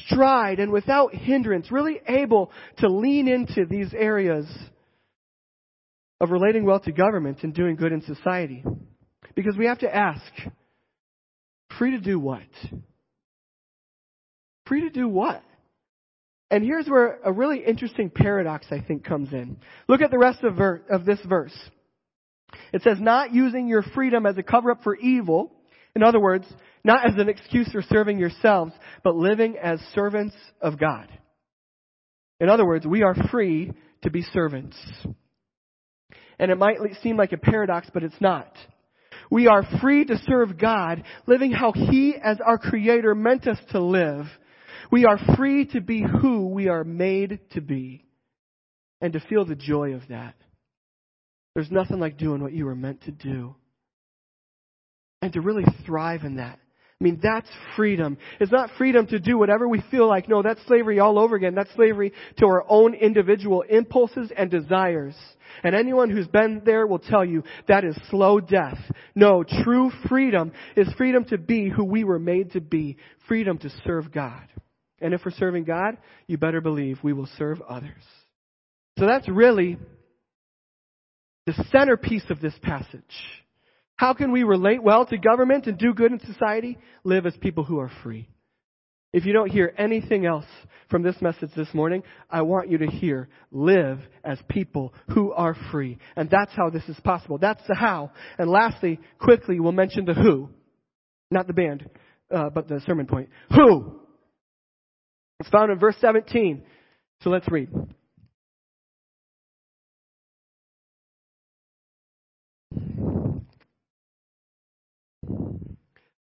stride 0.08 0.58
and 0.58 0.72
without 0.72 1.14
hindrance, 1.14 1.72
really 1.72 2.02
able 2.08 2.52
to 2.80 2.88
lean 2.88 3.28
into 3.28 3.68
these 3.70 3.94
areas 3.94 4.48
of 6.20 6.32
relating 6.32 6.66
well 6.66 6.80
to 6.80 6.92
government 6.92 7.44
and 7.44 7.54
doing 7.54 7.76
good 7.76 7.92
in 7.92 8.02
society. 8.02 8.64
Because 9.36 9.56
we 9.56 9.68
have 9.68 9.80
to 9.80 9.96
ask, 9.96 10.24
free 11.78 11.92
to 11.92 12.00
do 12.00 12.20
what? 12.20 12.42
Free 14.66 14.82
to 14.82 14.90
do 14.90 15.08
what? 15.08 15.44
And 16.50 16.64
here's 16.64 16.88
where 16.88 17.20
a 17.24 17.32
really 17.32 17.64
interesting 17.64 18.10
paradox, 18.10 18.66
I 18.72 18.82
think, 18.82 19.04
comes 19.06 19.32
in. 19.32 19.58
Look 19.88 20.02
at 20.02 20.10
the 20.10 20.18
rest 20.18 20.44
of, 20.44 20.56
ver- 20.56 20.82
of 20.90 21.06
this 21.06 21.20
verse. 21.30 21.56
It 22.74 22.84
says, 22.84 22.98
not 23.00 23.34
using 23.34 23.68
your 23.68 23.82
freedom 23.82 24.26
as 24.26 24.38
a 24.38 24.44
cover 24.44 24.72
up 24.72 24.84
for 24.84 24.96
evil. 24.96 25.52
In 25.96 26.04
other 26.04 26.20
words, 26.20 26.46
not 26.84 27.06
as 27.06 27.16
an 27.18 27.30
excuse 27.30 27.72
for 27.72 27.82
serving 27.82 28.18
yourselves, 28.18 28.74
but 29.04 29.16
living 29.16 29.58
as 29.62 29.80
servants 29.94 30.36
of 30.62 30.80
God. 30.80 31.08
In 32.40 32.50
other 32.50 32.66
words, 32.66 32.86
we 32.86 33.04
are 33.04 33.16
free 33.30 33.72
to 34.04 34.10
be 34.10 34.24
servants. 34.24 34.78
And 36.40 36.50
it 36.50 36.58
might 36.58 36.78
seem 37.04 37.18
like 37.18 37.34
a 37.34 37.38
paradox, 37.38 37.88
but 37.94 38.04
it's 38.04 38.20
not. 38.20 38.52
We 39.30 39.48
are 39.48 39.64
free 39.80 40.06
to 40.06 40.18
serve 40.26 40.58
God, 40.58 41.04
living 41.28 41.52
how 41.52 41.72
He, 41.72 42.16
as 42.22 42.40
our 42.46 42.58
Creator, 42.58 43.16
meant 43.16 43.48
us 43.48 43.60
to 43.72 43.80
live. 43.80 44.26
We 44.92 45.06
are 45.06 45.20
free 45.38 45.66
to 45.68 45.82
be 45.82 46.04
who 46.04 46.48
we 46.48 46.68
are 46.68 46.84
made 46.84 47.40
to 47.54 47.62
be 47.62 48.06
and 49.00 49.14
to 49.14 49.20
feel 49.22 49.46
the 49.46 49.56
joy 49.56 49.94
of 49.94 50.02
that. 50.10 50.36
There's 51.56 51.72
nothing 51.72 52.00
like 52.00 52.18
doing 52.18 52.42
what 52.42 52.54
you 52.54 52.66
were 52.66 52.76
meant 52.76 53.04
to 53.04 53.12
do 53.12 53.56
and 55.22 55.34
to 55.34 55.42
really 55.42 55.66
thrive 55.86 56.24
in 56.24 56.38
that. 56.38 56.60
I 57.00 57.04
mean, 57.04 57.20
that's 57.22 57.50
freedom. 57.76 58.18
It's 58.40 58.52
not 58.52 58.70
freedom 58.78 59.08
to 59.08 59.20
do 59.20 59.36
whatever 59.36 59.68
we 59.68 59.84
feel 59.90 60.08
like. 60.08 60.30
No, 60.30 60.44
that's 60.44 60.64
slavery 60.68 61.00
all 61.00 61.18
over 61.18 61.36
again. 61.36 61.56
That's 61.56 61.74
slavery 61.74 62.14
to 62.38 62.46
our 62.46 62.64
own 62.70 62.94
individual 62.94 63.64
impulses 63.64 64.32
and 64.36 64.52
desires. 64.52 65.16
And 65.64 65.76
anyone 65.76 66.12
who's 66.12 66.28
been 66.28 66.62
there 66.64 66.86
will 66.86 67.00
tell 67.00 67.26
you 67.26 67.44
that 67.68 67.84
is 67.84 67.98
slow 68.12 68.40
death. 68.40 68.78
No, 69.16 69.44
true 69.44 69.92
freedom 70.08 70.52
is 70.76 70.94
freedom 70.96 71.26
to 71.26 71.40
be 71.40 71.70
who 71.70 71.86
we 71.86 72.04
were 72.04 72.20
made 72.20 72.52
to 72.52 72.62
be. 72.62 72.98
Freedom 73.28 73.58
to 73.58 73.72
serve 73.84 74.12
God. 74.12 74.48
And 75.02 75.16
if 75.16 75.22
we're 75.26 75.32
serving 75.32 75.64
God, 75.64 75.98
you 76.28 76.38
better 76.38 76.62
believe 76.62 77.00
we 77.02 77.14
will 77.14 77.30
serve 77.40 77.62
others. 77.68 78.04
So 79.00 79.08
that's 79.08 79.28
really 79.28 79.80
the 81.58 81.66
centerpiece 81.72 82.24
of 82.30 82.42
this 82.42 82.54
passage. 82.62 83.04
How 83.96 84.14
can 84.14 84.32
we 84.32 84.44
relate 84.44 84.82
well 84.82 85.06
to 85.06 85.18
government 85.18 85.68
and 85.68 85.78
do 85.78 85.94
good 85.94 86.12
in 86.12 86.20
society? 86.20 86.78
Live 87.04 87.26
as 87.26 87.36
people 87.38 87.64
who 87.64 87.80
are 87.80 87.92
free. 88.04 88.28
If 89.14 89.26
you 89.26 89.34
don't 89.34 89.52
hear 89.52 89.74
anything 89.78 90.26
else 90.26 90.46
from 90.90 91.04
this 91.04 91.22
message 91.22 91.50
this 91.56 91.68
morning, 91.74 92.02
I 92.30 92.44
want 92.44 92.70
you 92.70 92.78
to 92.80 92.88
hear 92.88 93.28
live 93.52 94.00
as 94.24 94.40
people 94.50 94.94
who 95.10 95.34
are 95.34 95.56
free. 95.72 95.98
And 96.16 96.30
that's 96.30 96.52
how 96.56 96.70
this 96.70 96.88
is 96.88 97.00
possible. 97.02 97.38
That's 97.38 97.62
the 97.68 97.76
how. 97.76 98.12
And 98.38 98.50
lastly, 98.50 99.00
quickly, 99.20 99.60
we'll 99.60 99.74
mention 99.74 100.06
the 100.06 100.14
who. 100.14 100.50
Not 101.30 101.48
the 101.48 101.54
band, 101.54 101.90
uh, 102.34 102.50
but 102.50 102.70
the 102.70 102.82
sermon 102.86 103.06
point. 103.06 103.30
Who? 103.54 104.00
It's 105.42 105.50
found 105.50 105.72
in 105.72 105.80
verse 105.80 105.96
17. 106.00 106.64
So 107.22 107.30
let's 107.30 107.50
read. 107.52 107.70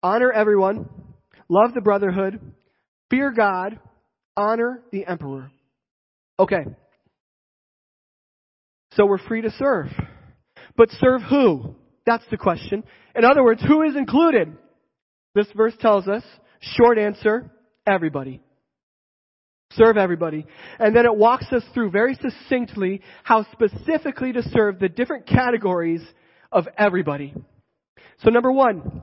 Honor 0.03 0.31
everyone. 0.31 0.89
Love 1.47 1.73
the 1.73 1.81
brotherhood. 1.81 2.39
Fear 3.09 3.31
God. 3.31 3.79
Honor 4.35 4.83
the 4.91 5.05
emperor. 5.05 5.49
Okay. 6.37 6.65
So 8.95 9.05
we're 9.05 9.17
free 9.17 9.41
to 9.41 9.51
serve. 9.51 9.87
But 10.75 10.89
serve 10.99 11.21
who? 11.21 11.75
That's 12.05 12.25
the 12.29 12.37
question. 12.37 12.83
In 13.15 13.23
other 13.23 13.43
words, 13.43 13.63
who 13.65 13.83
is 13.83 13.95
included? 13.95 14.57
This 15.35 15.47
verse 15.55 15.73
tells 15.79 16.07
us, 16.07 16.23
short 16.59 16.97
answer, 16.97 17.49
everybody. 17.87 18.41
Serve 19.71 19.97
everybody. 19.97 20.45
And 20.79 20.95
then 20.95 21.05
it 21.05 21.15
walks 21.15 21.45
us 21.51 21.63
through 21.73 21.91
very 21.91 22.15
succinctly 22.15 23.01
how 23.23 23.45
specifically 23.51 24.33
to 24.33 24.43
serve 24.49 24.79
the 24.79 24.89
different 24.89 25.27
categories 25.27 26.01
of 26.51 26.67
everybody. 26.77 27.33
So 28.19 28.29
number 28.29 28.51
one, 28.51 29.01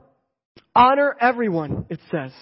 Honor 0.74 1.16
everyone, 1.20 1.86
it 1.88 2.00
says. 2.10 2.32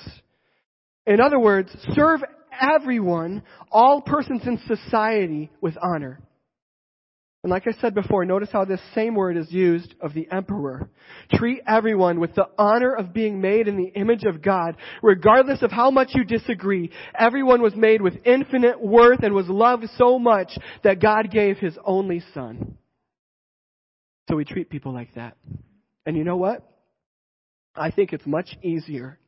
In 1.07 1.21
other 1.21 1.39
words, 1.39 1.71
serve 1.95 2.21
everyone, 2.61 3.43
all 3.71 4.03
persons 4.03 4.43
in 4.47 4.61
society 4.67 5.51
with 5.61 5.77
honor. 5.83 6.21
And 7.45 7.51
like 7.53 7.69
I 7.69 7.81
said 7.81 7.95
before, 7.95 8.25
notice 8.25 8.49
how 8.53 8.65
this 8.65 8.81
same 8.95 9.15
word 9.15 9.37
is 9.37 9.51
used 9.53 9.95
of 10.01 10.13
the 10.13 10.27
emperor. 10.31 10.91
Treat 11.33 11.61
everyone 11.69 12.19
with 12.19 12.35
the 12.35 12.49
honor 12.59 12.93
of 12.93 13.15
being 13.15 13.41
made 13.41 13.69
in 13.69 13.77
the 13.77 13.93
image 13.99 14.25
of 14.25 14.43
God, 14.43 14.77
regardless 15.03 15.63
of 15.63 15.71
how 15.71 15.91
much 15.91 16.11
you 16.15 16.25
disagree. 16.25 16.91
Everyone 17.17 17.63
was 17.63 17.77
made 17.77 18.03
with 18.03 18.15
infinite 18.25 18.83
worth 18.83 19.23
and 19.23 19.35
was 19.35 19.49
loved 19.49 19.85
so 19.97 20.19
much 20.19 20.51
that 20.83 21.01
God 21.01 21.31
gave 21.31 21.59
his 21.59 21.79
only 21.85 22.23
son. 22.35 22.77
So 24.29 24.35
we 24.35 24.45
treat 24.45 24.69
people 24.69 24.93
like 24.93 25.15
that. 25.15 25.37
And 26.05 26.17
you 26.17 26.25
know 26.25 26.37
what? 26.37 26.69
I 27.79 27.91
think 27.91 28.13
it's 28.13 28.27
much 28.27 28.57
easier 28.63 29.19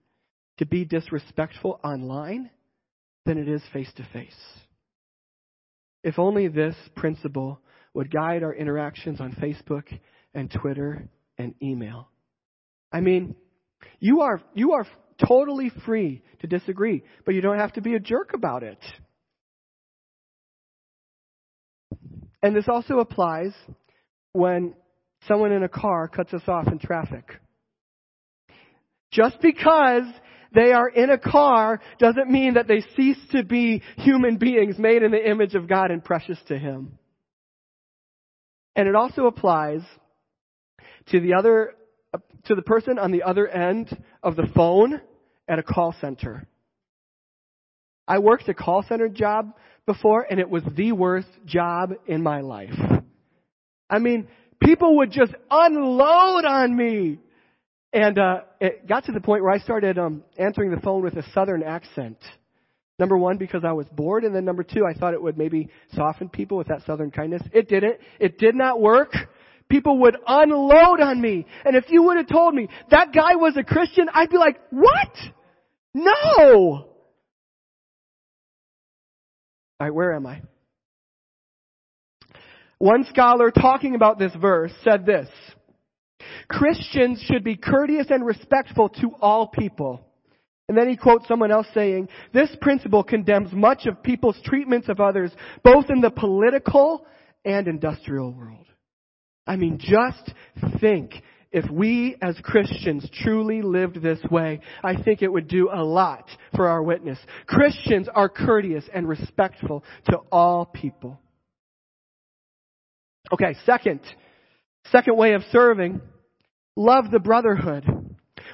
to 0.59 0.66
be 0.66 0.84
disrespectful 0.84 1.80
online 1.82 2.51
than 3.24 3.38
it 3.38 3.48
is 3.48 3.62
face 3.72 3.90
to 3.96 4.07
face. 4.12 4.34
If 6.03 6.18
only 6.18 6.48
this 6.48 6.74
principle 6.96 7.61
would 7.94 8.11
guide 8.11 8.42
our 8.42 8.55
interactions 8.55 9.20
on 9.20 9.32
Facebook 9.32 9.84
and 10.34 10.51
Twitter 10.51 11.09
and 11.38 11.55
email. 11.62 12.09
I 12.92 13.01
mean, 13.01 13.34
you 13.98 14.20
are, 14.20 14.40
you 14.55 14.72
are 14.72 14.86
totally 15.26 15.70
free 15.84 16.22
to 16.40 16.46
disagree, 16.46 17.03
but 17.24 17.34
you 17.34 17.40
don't 17.40 17.59
have 17.59 17.72
to 17.74 17.80
be 17.80 17.94
a 17.94 18.01
jerk 18.01 18.32
about 18.34 18.62
it. 18.62 18.78
And 22.42 22.57
this 22.57 22.68
also 22.68 23.01
applies 23.01 23.53
when 24.32 24.74
someone 25.28 25.53
in 25.53 25.62
a 25.62 25.68
car 25.68 26.09
cuts 26.09 26.32
us 26.32 26.42
off 26.48 26.68
in 26.68 26.78
traffic. 26.78 27.24
Just 29.11 29.40
because 29.40 30.04
they 30.54 30.72
are 30.72 30.88
in 30.88 31.11
a 31.11 31.18
car 31.18 31.80
doesn't 31.98 32.30
mean 32.30 32.54
that 32.54 32.68
they 32.68 32.82
cease 32.96 33.18
to 33.32 33.44
be 33.44 33.82
human 33.96 34.36
beings 34.36 34.78
made 34.78 35.02
in 35.02 35.11
the 35.11 35.30
image 35.30 35.54
of 35.54 35.68
God 35.68 35.90
and 35.90 36.04
precious 36.04 36.38
to 36.48 36.58
Him. 36.58 36.98
And 38.76 38.88
it 38.88 38.94
also 38.94 39.26
applies 39.26 39.82
to 41.11 41.20
the 41.20 41.34
other, 41.34 41.74
to 42.44 42.54
the 42.54 42.62
person 42.62 42.98
on 42.98 43.11
the 43.11 43.22
other 43.22 43.46
end 43.48 43.96
of 44.22 44.36
the 44.36 44.48
phone 44.54 45.00
at 45.48 45.58
a 45.58 45.62
call 45.62 45.94
center. 46.00 46.46
I 48.06 48.18
worked 48.18 48.48
a 48.48 48.54
call 48.54 48.84
center 48.88 49.08
job 49.08 49.52
before 49.86 50.26
and 50.28 50.40
it 50.40 50.48
was 50.48 50.62
the 50.76 50.92
worst 50.92 51.28
job 51.44 51.92
in 52.06 52.22
my 52.22 52.40
life. 52.40 52.74
I 53.88 53.98
mean, 53.98 54.28
people 54.61 54.98
would 54.98 55.11
just 55.11 55.32
unload 55.50 56.44
on 56.44 56.76
me. 56.76 57.18
And 57.93 58.18
uh, 58.18 58.41
it 58.61 58.86
got 58.86 59.07
to 59.07 59.12
the 59.12 59.20
point 59.20 59.43
where 59.43 59.53
I 59.53 59.59
started 59.59 59.99
um, 59.99 60.22
answering 60.38 60.70
the 60.70 60.80
phone 60.80 61.03
with 61.03 61.16
a 61.16 61.24
southern 61.32 61.62
accent. 61.62 62.18
Number 62.99 63.16
one, 63.16 63.38
because 63.38 63.62
I 63.64 63.72
was 63.72 63.86
bored, 63.93 64.24
and 64.24 64.34
then 64.34 64.45
number 64.45 64.62
two, 64.62 64.84
I 64.84 64.93
thought 64.93 65.14
it 65.14 65.22
would 65.22 65.38
maybe 65.38 65.70
soften 65.95 66.28
people 66.28 66.59
with 66.59 66.68
that 66.68 66.82
southern 66.86 67.11
kindness. 67.11 67.43
It 67.53 67.68
didn't. 67.68 67.97
It 68.20 68.38
did 68.38 68.55
not 68.55 68.80
work. 68.80 69.14
People 69.70 69.99
would 70.01 70.16
unload 70.26 71.01
on 71.01 71.20
me. 71.20 71.47
And 71.64 71.76
if 71.76 71.84
you 71.88 72.03
would 72.05 72.18
have 72.18 72.28
told 72.28 72.55
me 72.55 72.68
that 72.91 73.12
guy 73.14 73.36
was 73.36 73.57
a 73.57 73.62
Christian, 73.62 74.09
I'd 74.12 74.28
be 74.28 74.36
like, 74.36 74.61
what? 74.70 75.16
No! 75.95 76.88
Alright, 79.80 79.95
where 79.95 80.12
am 80.12 80.26
I? 80.26 80.43
One 82.78 83.05
scholar 83.05 83.51
talking 83.51 83.95
about 83.95 84.18
this 84.18 84.32
verse 84.34 84.72
said 84.84 85.07
this. 85.07 85.28
Christians 86.48 87.22
should 87.26 87.44
be 87.44 87.56
courteous 87.56 88.06
and 88.10 88.24
respectful 88.24 88.88
to 88.88 89.14
all 89.20 89.48
people. 89.48 90.00
And 90.68 90.78
then 90.78 90.88
he 90.88 90.96
quotes 90.96 91.26
someone 91.26 91.50
else 91.50 91.66
saying, 91.74 92.08
this 92.32 92.54
principle 92.60 93.02
condemns 93.02 93.52
much 93.52 93.86
of 93.86 94.02
people's 94.02 94.40
treatments 94.44 94.88
of 94.88 95.00
others, 95.00 95.32
both 95.64 95.90
in 95.90 96.00
the 96.00 96.10
political 96.10 97.06
and 97.44 97.66
industrial 97.66 98.32
world. 98.32 98.66
I 99.46 99.56
mean, 99.56 99.78
just 99.80 100.32
think 100.80 101.14
if 101.50 101.68
we 101.68 102.16
as 102.22 102.38
Christians 102.44 103.08
truly 103.22 103.62
lived 103.62 104.00
this 104.00 104.20
way, 104.30 104.60
I 104.84 105.02
think 105.02 105.22
it 105.22 105.32
would 105.32 105.48
do 105.48 105.68
a 105.72 105.82
lot 105.82 106.28
for 106.54 106.68
our 106.68 106.82
witness. 106.82 107.18
Christians 107.46 108.08
are 108.14 108.28
courteous 108.28 108.84
and 108.94 109.08
respectful 109.08 109.82
to 110.08 110.18
all 110.30 110.66
people. 110.66 111.20
Okay, 113.32 113.56
second, 113.66 114.00
second 114.91 115.16
way 115.16 115.34
of 115.34 115.43
serving 115.53 116.01
love 116.76 117.11
the 117.11 117.18
brotherhood. 117.18 117.84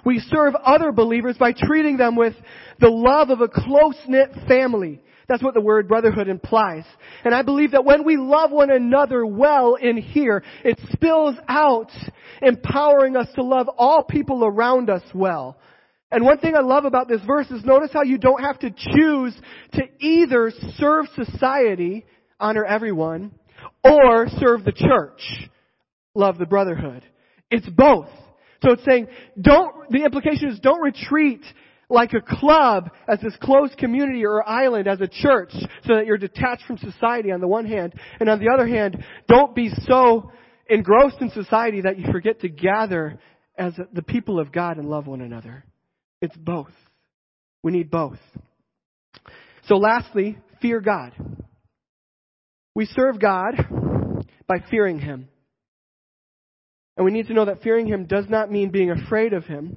We 0.04 0.20
serve 0.20 0.54
other 0.54 0.92
believers 0.92 1.36
by 1.38 1.52
treating 1.52 1.96
them 1.96 2.16
with 2.16 2.34
the 2.80 2.90
love 2.90 3.30
of 3.30 3.40
a 3.40 3.48
close-knit 3.48 4.30
family. 4.48 5.00
That's 5.28 5.42
what 5.42 5.54
the 5.54 5.60
word 5.60 5.88
brotherhood 5.88 6.28
implies. 6.28 6.84
And 7.24 7.34
I 7.34 7.42
believe 7.42 7.72
that 7.72 7.84
when 7.84 8.04
we 8.04 8.16
love 8.16 8.52
one 8.52 8.70
another 8.70 9.26
well 9.26 9.74
in 9.74 9.96
here, 9.96 10.44
it 10.64 10.78
spills 10.92 11.34
out, 11.48 11.90
empowering 12.40 13.16
us 13.16 13.26
to 13.34 13.42
love 13.42 13.68
all 13.76 14.04
people 14.04 14.44
around 14.44 14.88
us 14.88 15.02
well. 15.12 15.56
And 16.12 16.24
one 16.24 16.38
thing 16.38 16.54
I 16.54 16.60
love 16.60 16.84
about 16.84 17.08
this 17.08 17.22
verse 17.26 17.50
is 17.50 17.64
notice 17.64 17.90
how 17.92 18.04
you 18.04 18.18
don't 18.18 18.42
have 18.42 18.60
to 18.60 18.70
choose 18.70 19.36
to 19.72 19.82
either 19.98 20.52
serve 20.76 21.06
society, 21.16 22.06
honor 22.38 22.64
everyone, 22.64 23.32
or 23.82 24.28
serve 24.38 24.64
the 24.64 24.72
church, 24.72 25.20
love 26.16 26.38
the 26.38 26.46
brotherhood. 26.46 27.04
It's 27.50 27.68
both. 27.68 28.08
So 28.62 28.72
it's 28.72 28.84
saying, 28.84 29.08
don't, 29.40 29.90
the 29.90 30.04
implication 30.04 30.48
is 30.48 30.58
don't 30.60 30.80
retreat 30.80 31.42
like 31.88 32.12
a 32.14 32.20
club 32.20 32.90
as 33.06 33.20
this 33.20 33.34
closed 33.40 33.76
community 33.78 34.24
or 34.24 34.46
island 34.48 34.88
as 34.88 35.00
a 35.00 35.06
church 35.06 35.52
so 35.52 35.94
that 35.94 36.06
you're 36.06 36.18
detached 36.18 36.64
from 36.66 36.78
society 36.78 37.30
on 37.30 37.40
the 37.40 37.46
one 37.46 37.66
hand. 37.66 37.94
And 38.18 38.28
on 38.28 38.40
the 38.40 38.50
other 38.52 38.66
hand, 38.66 39.04
don't 39.28 39.54
be 39.54 39.70
so 39.86 40.32
engrossed 40.68 41.20
in 41.20 41.30
society 41.30 41.82
that 41.82 41.98
you 41.98 42.10
forget 42.10 42.40
to 42.40 42.48
gather 42.48 43.20
as 43.56 43.74
the 43.92 44.02
people 44.02 44.40
of 44.40 44.52
God 44.52 44.78
and 44.78 44.88
love 44.88 45.06
one 45.06 45.20
another. 45.20 45.64
It's 46.20 46.36
both. 46.36 46.72
We 47.62 47.72
need 47.72 47.90
both. 47.90 48.18
So 49.66 49.76
lastly, 49.76 50.38
fear 50.60 50.80
God. 50.80 51.12
We 52.74 52.86
serve 52.86 53.20
God 53.20 53.54
by 54.46 54.56
fearing 54.70 54.98
Him. 54.98 55.28
And 56.96 57.04
we 57.04 57.12
need 57.12 57.26
to 57.26 57.34
know 57.34 57.44
that 57.44 57.62
fearing 57.62 57.86
Him 57.86 58.06
does 58.06 58.26
not 58.28 58.50
mean 58.50 58.70
being 58.70 58.90
afraid 58.90 59.32
of 59.32 59.44
Him. 59.44 59.76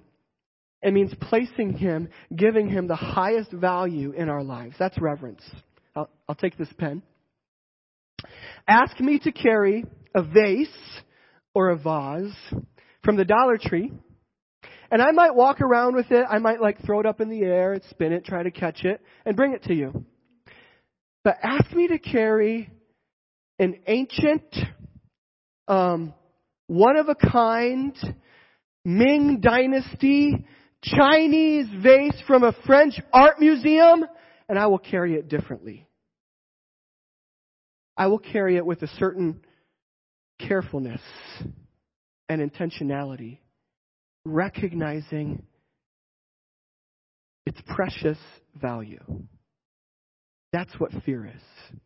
It 0.81 0.93
means 0.93 1.13
placing 1.19 1.73
Him, 1.73 2.09
giving 2.33 2.69
Him 2.69 2.87
the 2.87 2.95
highest 2.95 3.51
value 3.51 4.11
in 4.11 4.29
our 4.29 4.43
lives. 4.43 4.75
That's 4.79 4.97
reverence. 4.99 5.41
I'll, 5.95 6.09
I'll 6.27 6.35
take 6.35 6.57
this 6.57 6.69
pen. 6.77 7.03
Ask 8.67 8.99
me 8.99 9.19
to 9.19 9.31
carry 9.31 9.85
a 10.15 10.23
vase 10.23 10.67
or 11.53 11.69
a 11.69 11.77
vase 11.77 12.35
from 13.03 13.17
the 13.17 13.25
Dollar 13.25 13.57
Tree, 13.57 13.91
and 14.91 15.01
I 15.01 15.11
might 15.11 15.35
walk 15.35 15.61
around 15.61 15.95
with 15.95 16.11
it. 16.11 16.25
I 16.29 16.39
might 16.39 16.61
like 16.61 16.83
throw 16.85 16.99
it 16.99 17.05
up 17.05 17.21
in 17.21 17.29
the 17.29 17.41
air 17.41 17.73
and 17.73 17.83
spin 17.89 18.13
it, 18.13 18.25
try 18.25 18.43
to 18.43 18.51
catch 18.51 18.83
it, 18.83 19.01
and 19.25 19.35
bring 19.35 19.53
it 19.53 19.63
to 19.63 19.73
you. 19.73 20.05
But 21.23 21.37
ask 21.43 21.71
me 21.73 21.87
to 21.89 21.99
carry 21.99 22.69
an 23.59 23.79
ancient, 23.87 24.55
um, 25.67 26.13
one 26.69 26.97
of 26.97 27.09
a 27.09 27.15
kind, 27.15 27.97
Ming 28.85 29.39
Dynasty 29.41 30.45
Chinese 30.83 31.65
vase 31.81 32.21
from 32.27 32.43
a 32.43 32.53
French 32.67 32.93
art 33.11 33.39
museum, 33.39 34.05
and 34.47 34.57
I 34.57 34.67
will 34.67 34.77
carry 34.77 35.15
it 35.15 35.27
differently. 35.27 35.87
I 37.97 38.05
will 38.05 38.19
carry 38.19 38.55
it 38.55 38.65
with 38.65 38.83
a 38.83 38.87
certain 38.99 39.41
carefulness 40.47 41.01
and 42.29 42.51
intentionality, 42.51 43.39
recognizing 44.23 45.41
its 47.47 47.59
precious 47.65 48.19
value. 48.55 49.03
That's 50.53 50.73
what 50.77 50.91
fear 51.03 51.25
is. 51.25 51.79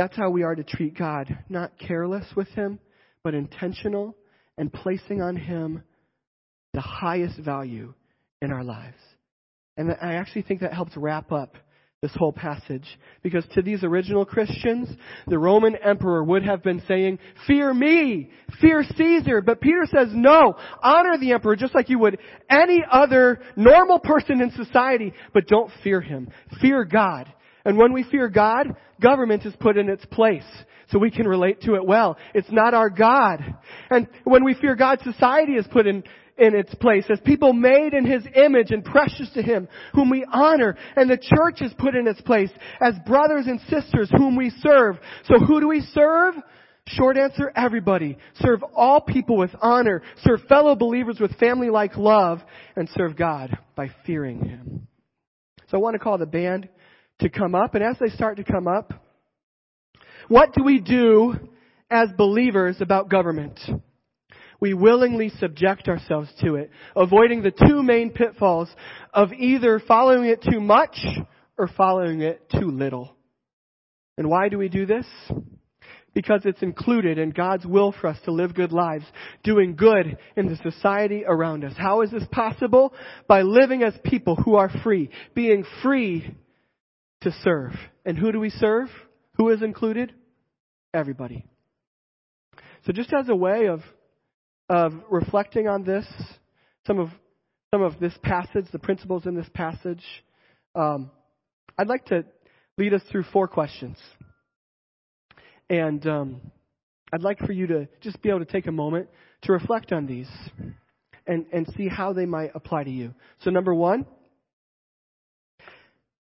That's 0.00 0.16
how 0.16 0.30
we 0.30 0.44
are 0.44 0.54
to 0.54 0.64
treat 0.64 0.96
God, 0.96 1.28
not 1.50 1.78
careless 1.78 2.24
with 2.34 2.48
Him, 2.48 2.78
but 3.22 3.34
intentional 3.34 4.16
and 4.56 4.72
placing 4.72 5.20
on 5.20 5.36
Him 5.36 5.82
the 6.72 6.80
highest 6.80 7.38
value 7.38 7.92
in 8.40 8.50
our 8.50 8.64
lives. 8.64 8.96
And 9.76 9.94
I 10.00 10.14
actually 10.14 10.40
think 10.40 10.62
that 10.62 10.72
helps 10.72 10.96
wrap 10.96 11.32
up 11.32 11.54
this 12.00 12.12
whole 12.16 12.32
passage. 12.32 12.86
Because 13.22 13.44
to 13.52 13.60
these 13.60 13.84
original 13.84 14.24
Christians, 14.24 14.88
the 15.26 15.38
Roman 15.38 15.76
emperor 15.76 16.24
would 16.24 16.44
have 16.44 16.62
been 16.62 16.82
saying, 16.88 17.18
fear 17.46 17.74
me, 17.74 18.30
fear 18.58 18.82
Caesar. 18.96 19.42
But 19.42 19.60
Peter 19.60 19.84
says, 19.84 20.08
no, 20.12 20.54
honor 20.82 21.18
the 21.18 21.32
emperor 21.32 21.56
just 21.56 21.74
like 21.74 21.90
you 21.90 21.98
would 21.98 22.16
any 22.48 22.82
other 22.90 23.42
normal 23.54 23.98
person 23.98 24.40
in 24.40 24.50
society, 24.52 25.12
but 25.34 25.46
don't 25.46 25.70
fear 25.84 26.00
him. 26.00 26.30
Fear 26.62 26.86
God. 26.86 27.30
And 27.64 27.76
when 27.76 27.92
we 27.92 28.04
fear 28.04 28.28
God, 28.28 28.68
government 29.00 29.44
is 29.44 29.54
put 29.60 29.76
in 29.76 29.88
its 29.88 30.04
place 30.06 30.44
so 30.90 30.98
we 30.98 31.10
can 31.10 31.26
relate 31.26 31.62
to 31.62 31.74
it 31.74 31.86
well. 31.86 32.16
It's 32.34 32.50
not 32.50 32.74
our 32.74 32.90
God. 32.90 33.42
And 33.90 34.08
when 34.24 34.44
we 34.44 34.54
fear 34.54 34.74
God, 34.74 35.00
society 35.02 35.52
is 35.52 35.66
put 35.70 35.86
in, 35.86 36.02
in 36.38 36.54
its 36.54 36.74
place 36.76 37.04
as 37.10 37.20
people 37.24 37.52
made 37.52 37.92
in 37.92 38.04
His 38.04 38.24
image 38.34 38.70
and 38.70 38.84
precious 38.84 39.30
to 39.34 39.42
Him, 39.42 39.68
whom 39.94 40.10
we 40.10 40.24
honor. 40.32 40.76
And 40.96 41.08
the 41.08 41.18
church 41.18 41.60
is 41.60 41.72
put 41.78 41.94
in 41.94 42.08
its 42.08 42.20
place 42.22 42.50
as 42.80 42.94
brothers 43.06 43.46
and 43.46 43.60
sisters 43.68 44.10
whom 44.10 44.36
we 44.36 44.50
serve. 44.60 44.98
So 45.24 45.38
who 45.38 45.60
do 45.60 45.68
we 45.68 45.82
serve? 45.92 46.34
Short 46.86 47.18
answer, 47.18 47.52
everybody. 47.54 48.16
Serve 48.36 48.64
all 48.74 49.00
people 49.00 49.36
with 49.36 49.50
honor. 49.60 50.02
Serve 50.24 50.40
fellow 50.48 50.74
believers 50.74 51.18
with 51.20 51.38
family-like 51.38 51.96
love. 51.96 52.40
And 52.74 52.88
serve 52.96 53.16
God 53.16 53.56
by 53.76 53.90
fearing 54.06 54.44
Him. 54.44 54.88
So 55.68 55.76
I 55.76 55.80
want 55.80 55.94
to 55.94 56.00
call 56.00 56.18
the 56.18 56.26
band 56.26 56.68
to 57.20 57.28
come 57.28 57.54
up. 57.54 57.74
And 57.74 57.84
as 57.84 57.96
they 57.98 58.08
start 58.08 58.36
to 58.38 58.44
come 58.44 58.66
up, 58.68 58.92
what 60.28 60.52
do 60.54 60.62
we 60.62 60.80
do 60.80 61.34
as 61.90 62.08
believers 62.16 62.76
about 62.80 63.08
government? 63.08 63.58
We 64.60 64.74
willingly 64.74 65.30
subject 65.40 65.88
ourselves 65.88 66.28
to 66.42 66.56
it, 66.56 66.70
avoiding 66.94 67.42
the 67.42 67.50
two 67.50 67.82
main 67.82 68.10
pitfalls 68.10 68.68
of 69.14 69.32
either 69.32 69.80
following 69.80 70.24
it 70.24 70.42
too 70.42 70.60
much 70.60 70.96
or 71.56 71.68
following 71.68 72.20
it 72.20 72.48
too 72.50 72.70
little. 72.70 73.16
And 74.18 74.28
why 74.28 74.50
do 74.50 74.58
we 74.58 74.68
do 74.68 74.84
this? 74.84 75.06
Because 76.12 76.42
it's 76.44 76.62
included 76.62 77.16
in 77.18 77.30
God's 77.30 77.64
will 77.64 77.92
for 77.92 78.08
us 78.08 78.18
to 78.24 78.32
live 78.32 78.54
good 78.54 78.72
lives, 78.72 79.04
doing 79.42 79.76
good 79.76 80.18
in 80.36 80.46
the 80.46 80.56
society 80.56 81.24
around 81.26 81.64
us. 81.64 81.72
How 81.76 82.02
is 82.02 82.10
this 82.10 82.24
possible? 82.30 82.92
By 83.26 83.42
living 83.42 83.82
as 83.82 83.94
people 84.04 84.36
who 84.36 84.56
are 84.56 84.70
free, 84.82 85.08
being 85.34 85.64
free 85.82 86.36
to 87.22 87.32
serve. 87.42 87.72
And 88.04 88.18
who 88.18 88.32
do 88.32 88.40
we 88.40 88.50
serve? 88.50 88.88
Who 89.36 89.50
is 89.50 89.62
included? 89.62 90.12
Everybody. 90.92 91.46
So 92.86 92.92
just 92.92 93.12
as 93.12 93.28
a 93.28 93.36
way 93.36 93.66
of 93.66 93.80
of 94.68 94.92
reflecting 95.10 95.66
on 95.66 95.84
this, 95.84 96.06
some 96.86 96.98
of 96.98 97.08
some 97.72 97.82
of 97.82 97.98
this 98.00 98.14
passage, 98.22 98.66
the 98.72 98.78
principles 98.78 99.26
in 99.26 99.34
this 99.34 99.48
passage, 99.52 100.02
um, 100.74 101.10
I'd 101.76 101.88
like 101.88 102.06
to 102.06 102.24
lead 102.78 102.94
us 102.94 103.02
through 103.10 103.24
four 103.32 103.48
questions, 103.48 103.98
and 105.68 106.04
um, 106.06 106.40
I'd 107.12 107.22
like 107.22 107.38
for 107.38 107.52
you 107.52 107.66
to 107.66 107.88
just 108.00 108.22
be 108.22 108.30
able 108.30 108.40
to 108.40 108.44
take 108.44 108.66
a 108.66 108.72
moment 108.72 109.08
to 109.42 109.52
reflect 109.52 109.92
on 109.92 110.06
these 110.06 110.30
and 111.26 111.46
and 111.52 111.66
see 111.76 111.88
how 111.88 112.12
they 112.12 112.26
might 112.26 112.52
apply 112.54 112.84
to 112.84 112.90
you. 112.90 113.14
So 113.44 113.50
number 113.50 113.74
one. 113.74 114.06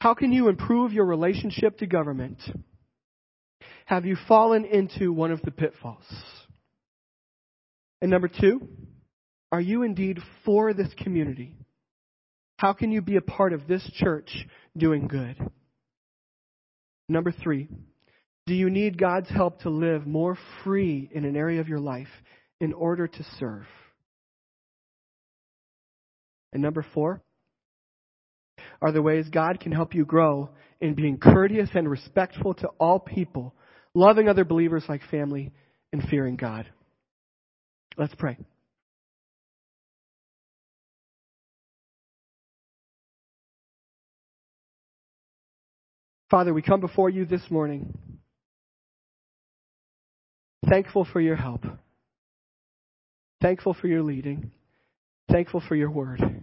How 0.00 0.14
can 0.14 0.32
you 0.32 0.48
improve 0.48 0.92
your 0.92 1.04
relationship 1.04 1.78
to 1.78 1.86
government? 1.86 2.38
Have 3.84 4.06
you 4.06 4.16
fallen 4.26 4.64
into 4.64 5.12
one 5.12 5.30
of 5.30 5.42
the 5.42 5.50
pitfalls? 5.50 6.06
And 8.00 8.10
number 8.10 8.28
two, 8.28 8.66
are 9.52 9.60
you 9.60 9.82
indeed 9.82 10.18
for 10.44 10.72
this 10.72 10.88
community? 10.96 11.54
How 12.56 12.72
can 12.72 12.90
you 12.90 13.02
be 13.02 13.16
a 13.16 13.20
part 13.20 13.52
of 13.52 13.66
this 13.66 13.88
church 13.94 14.46
doing 14.74 15.06
good? 15.06 15.36
Number 17.08 17.32
three, 17.32 17.68
do 18.46 18.54
you 18.54 18.70
need 18.70 18.96
God's 18.96 19.28
help 19.28 19.60
to 19.62 19.70
live 19.70 20.06
more 20.06 20.38
free 20.64 21.10
in 21.12 21.26
an 21.26 21.36
area 21.36 21.60
of 21.60 21.68
your 21.68 21.78
life 21.78 22.08
in 22.58 22.72
order 22.72 23.06
to 23.06 23.26
serve? 23.38 23.66
And 26.54 26.62
number 26.62 26.86
four, 26.94 27.22
are 28.80 28.92
the 28.92 29.02
ways 29.02 29.28
God 29.30 29.60
can 29.60 29.72
help 29.72 29.94
you 29.94 30.04
grow 30.04 30.50
in 30.80 30.94
being 30.94 31.18
courteous 31.18 31.70
and 31.74 31.88
respectful 31.88 32.54
to 32.54 32.68
all 32.78 32.98
people, 32.98 33.54
loving 33.94 34.28
other 34.28 34.44
believers 34.44 34.84
like 34.88 35.02
family, 35.10 35.52
and 35.92 36.02
fearing 36.08 36.36
God. 36.36 36.66
Let's 37.96 38.14
pray. 38.14 38.38
Father, 46.30 46.54
we 46.54 46.62
come 46.62 46.80
before 46.80 47.10
you 47.10 47.24
this 47.24 47.42
morning, 47.50 47.92
thankful 50.68 51.04
for 51.12 51.20
your 51.20 51.34
help, 51.34 51.64
thankful 53.42 53.74
for 53.74 53.88
your 53.88 54.04
leading, 54.04 54.52
thankful 55.28 55.60
for 55.66 55.74
your 55.74 55.90
word. 55.90 56.39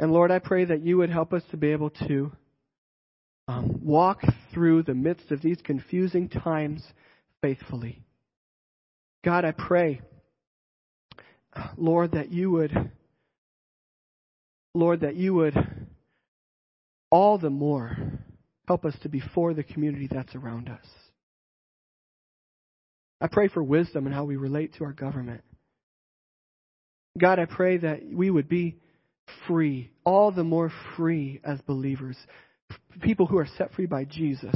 And 0.00 0.12
Lord, 0.12 0.30
I 0.30 0.38
pray 0.38 0.64
that 0.64 0.82
you 0.82 0.98
would 0.98 1.10
help 1.10 1.32
us 1.32 1.42
to 1.50 1.56
be 1.56 1.72
able 1.72 1.90
to 2.08 2.30
um, 3.48 3.80
walk 3.82 4.20
through 4.52 4.82
the 4.84 4.94
midst 4.94 5.30
of 5.30 5.42
these 5.42 5.58
confusing 5.62 6.28
times 6.28 6.84
faithfully. 7.40 8.02
God, 9.24 9.44
I 9.44 9.52
pray, 9.52 10.00
Lord, 11.76 12.12
that 12.12 12.30
you 12.30 12.50
would, 12.52 12.90
Lord, 14.74 15.00
that 15.00 15.16
you 15.16 15.34
would 15.34 15.56
all 17.10 17.38
the 17.38 17.50
more 17.50 17.96
help 18.66 18.84
us 18.84 18.94
to 19.02 19.08
be 19.08 19.20
for 19.34 19.54
the 19.54 19.64
community 19.64 20.08
that's 20.10 20.34
around 20.34 20.68
us. 20.68 20.84
I 23.20 23.26
pray 23.26 23.48
for 23.48 23.62
wisdom 23.62 24.06
in 24.06 24.12
how 24.12 24.24
we 24.24 24.36
relate 24.36 24.74
to 24.74 24.84
our 24.84 24.92
government. 24.92 25.42
God, 27.18 27.40
I 27.40 27.46
pray 27.46 27.78
that 27.78 28.02
we 28.12 28.30
would 28.30 28.48
be 28.48 28.76
free, 29.46 29.90
all 30.04 30.30
the 30.30 30.44
more 30.44 30.72
free 30.96 31.40
as 31.44 31.60
believers, 31.62 32.16
people 33.00 33.26
who 33.26 33.38
are 33.38 33.48
set 33.56 33.72
free 33.74 33.86
by 33.86 34.04
Jesus. 34.04 34.54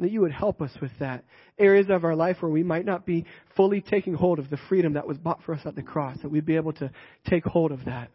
That 0.00 0.10
you 0.10 0.22
would 0.22 0.32
help 0.32 0.60
us 0.60 0.72
with 0.82 0.90
that. 0.98 1.24
Areas 1.58 1.86
of 1.88 2.04
our 2.04 2.16
life 2.16 2.38
where 2.40 2.50
we 2.50 2.64
might 2.64 2.84
not 2.84 3.06
be 3.06 3.26
fully 3.56 3.80
taking 3.80 4.14
hold 4.14 4.38
of 4.38 4.50
the 4.50 4.58
freedom 4.68 4.94
that 4.94 5.06
was 5.06 5.18
bought 5.18 5.42
for 5.44 5.54
us 5.54 5.60
at 5.64 5.76
the 5.76 5.82
cross, 5.82 6.18
that 6.22 6.30
we'd 6.30 6.46
be 6.46 6.56
able 6.56 6.72
to 6.74 6.90
take 7.28 7.44
hold 7.44 7.70
of 7.70 7.84
that. 7.84 8.10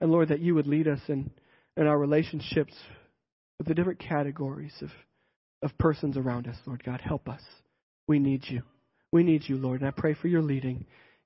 And 0.00 0.10
Lord, 0.10 0.28
that 0.28 0.40
you 0.40 0.54
would 0.54 0.66
lead 0.66 0.88
us 0.88 1.00
in, 1.08 1.30
in 1.76 1.86
our 1.86 1.98
relationships 1.98 2.74
with 3.58 3.66
the 3.66 3.74
different 3.74 3.98
categories 3.98 4.74
of, 4.82 4.90
of 5.62 5.76
persons 5.78 6.16
around 6.16 6.46
us, 6.46 6.56
Lord 6.66 6.82
God. 6.84 7.00
Help 7.00 7.28
us. 7.28 7.42
We 8.06 8.18
need 8.18 8.44
you. 8.48 8.62
We 9.12 9.22
need 9.22 9.42
you, 9.46 9.56
Lord. 9.56 9.80
And 9.80 9.88
I 9.88 9.92
pray 9.92 10.14
for 10.14 10.28
your 10.28 10.42
leading 10.42 10.86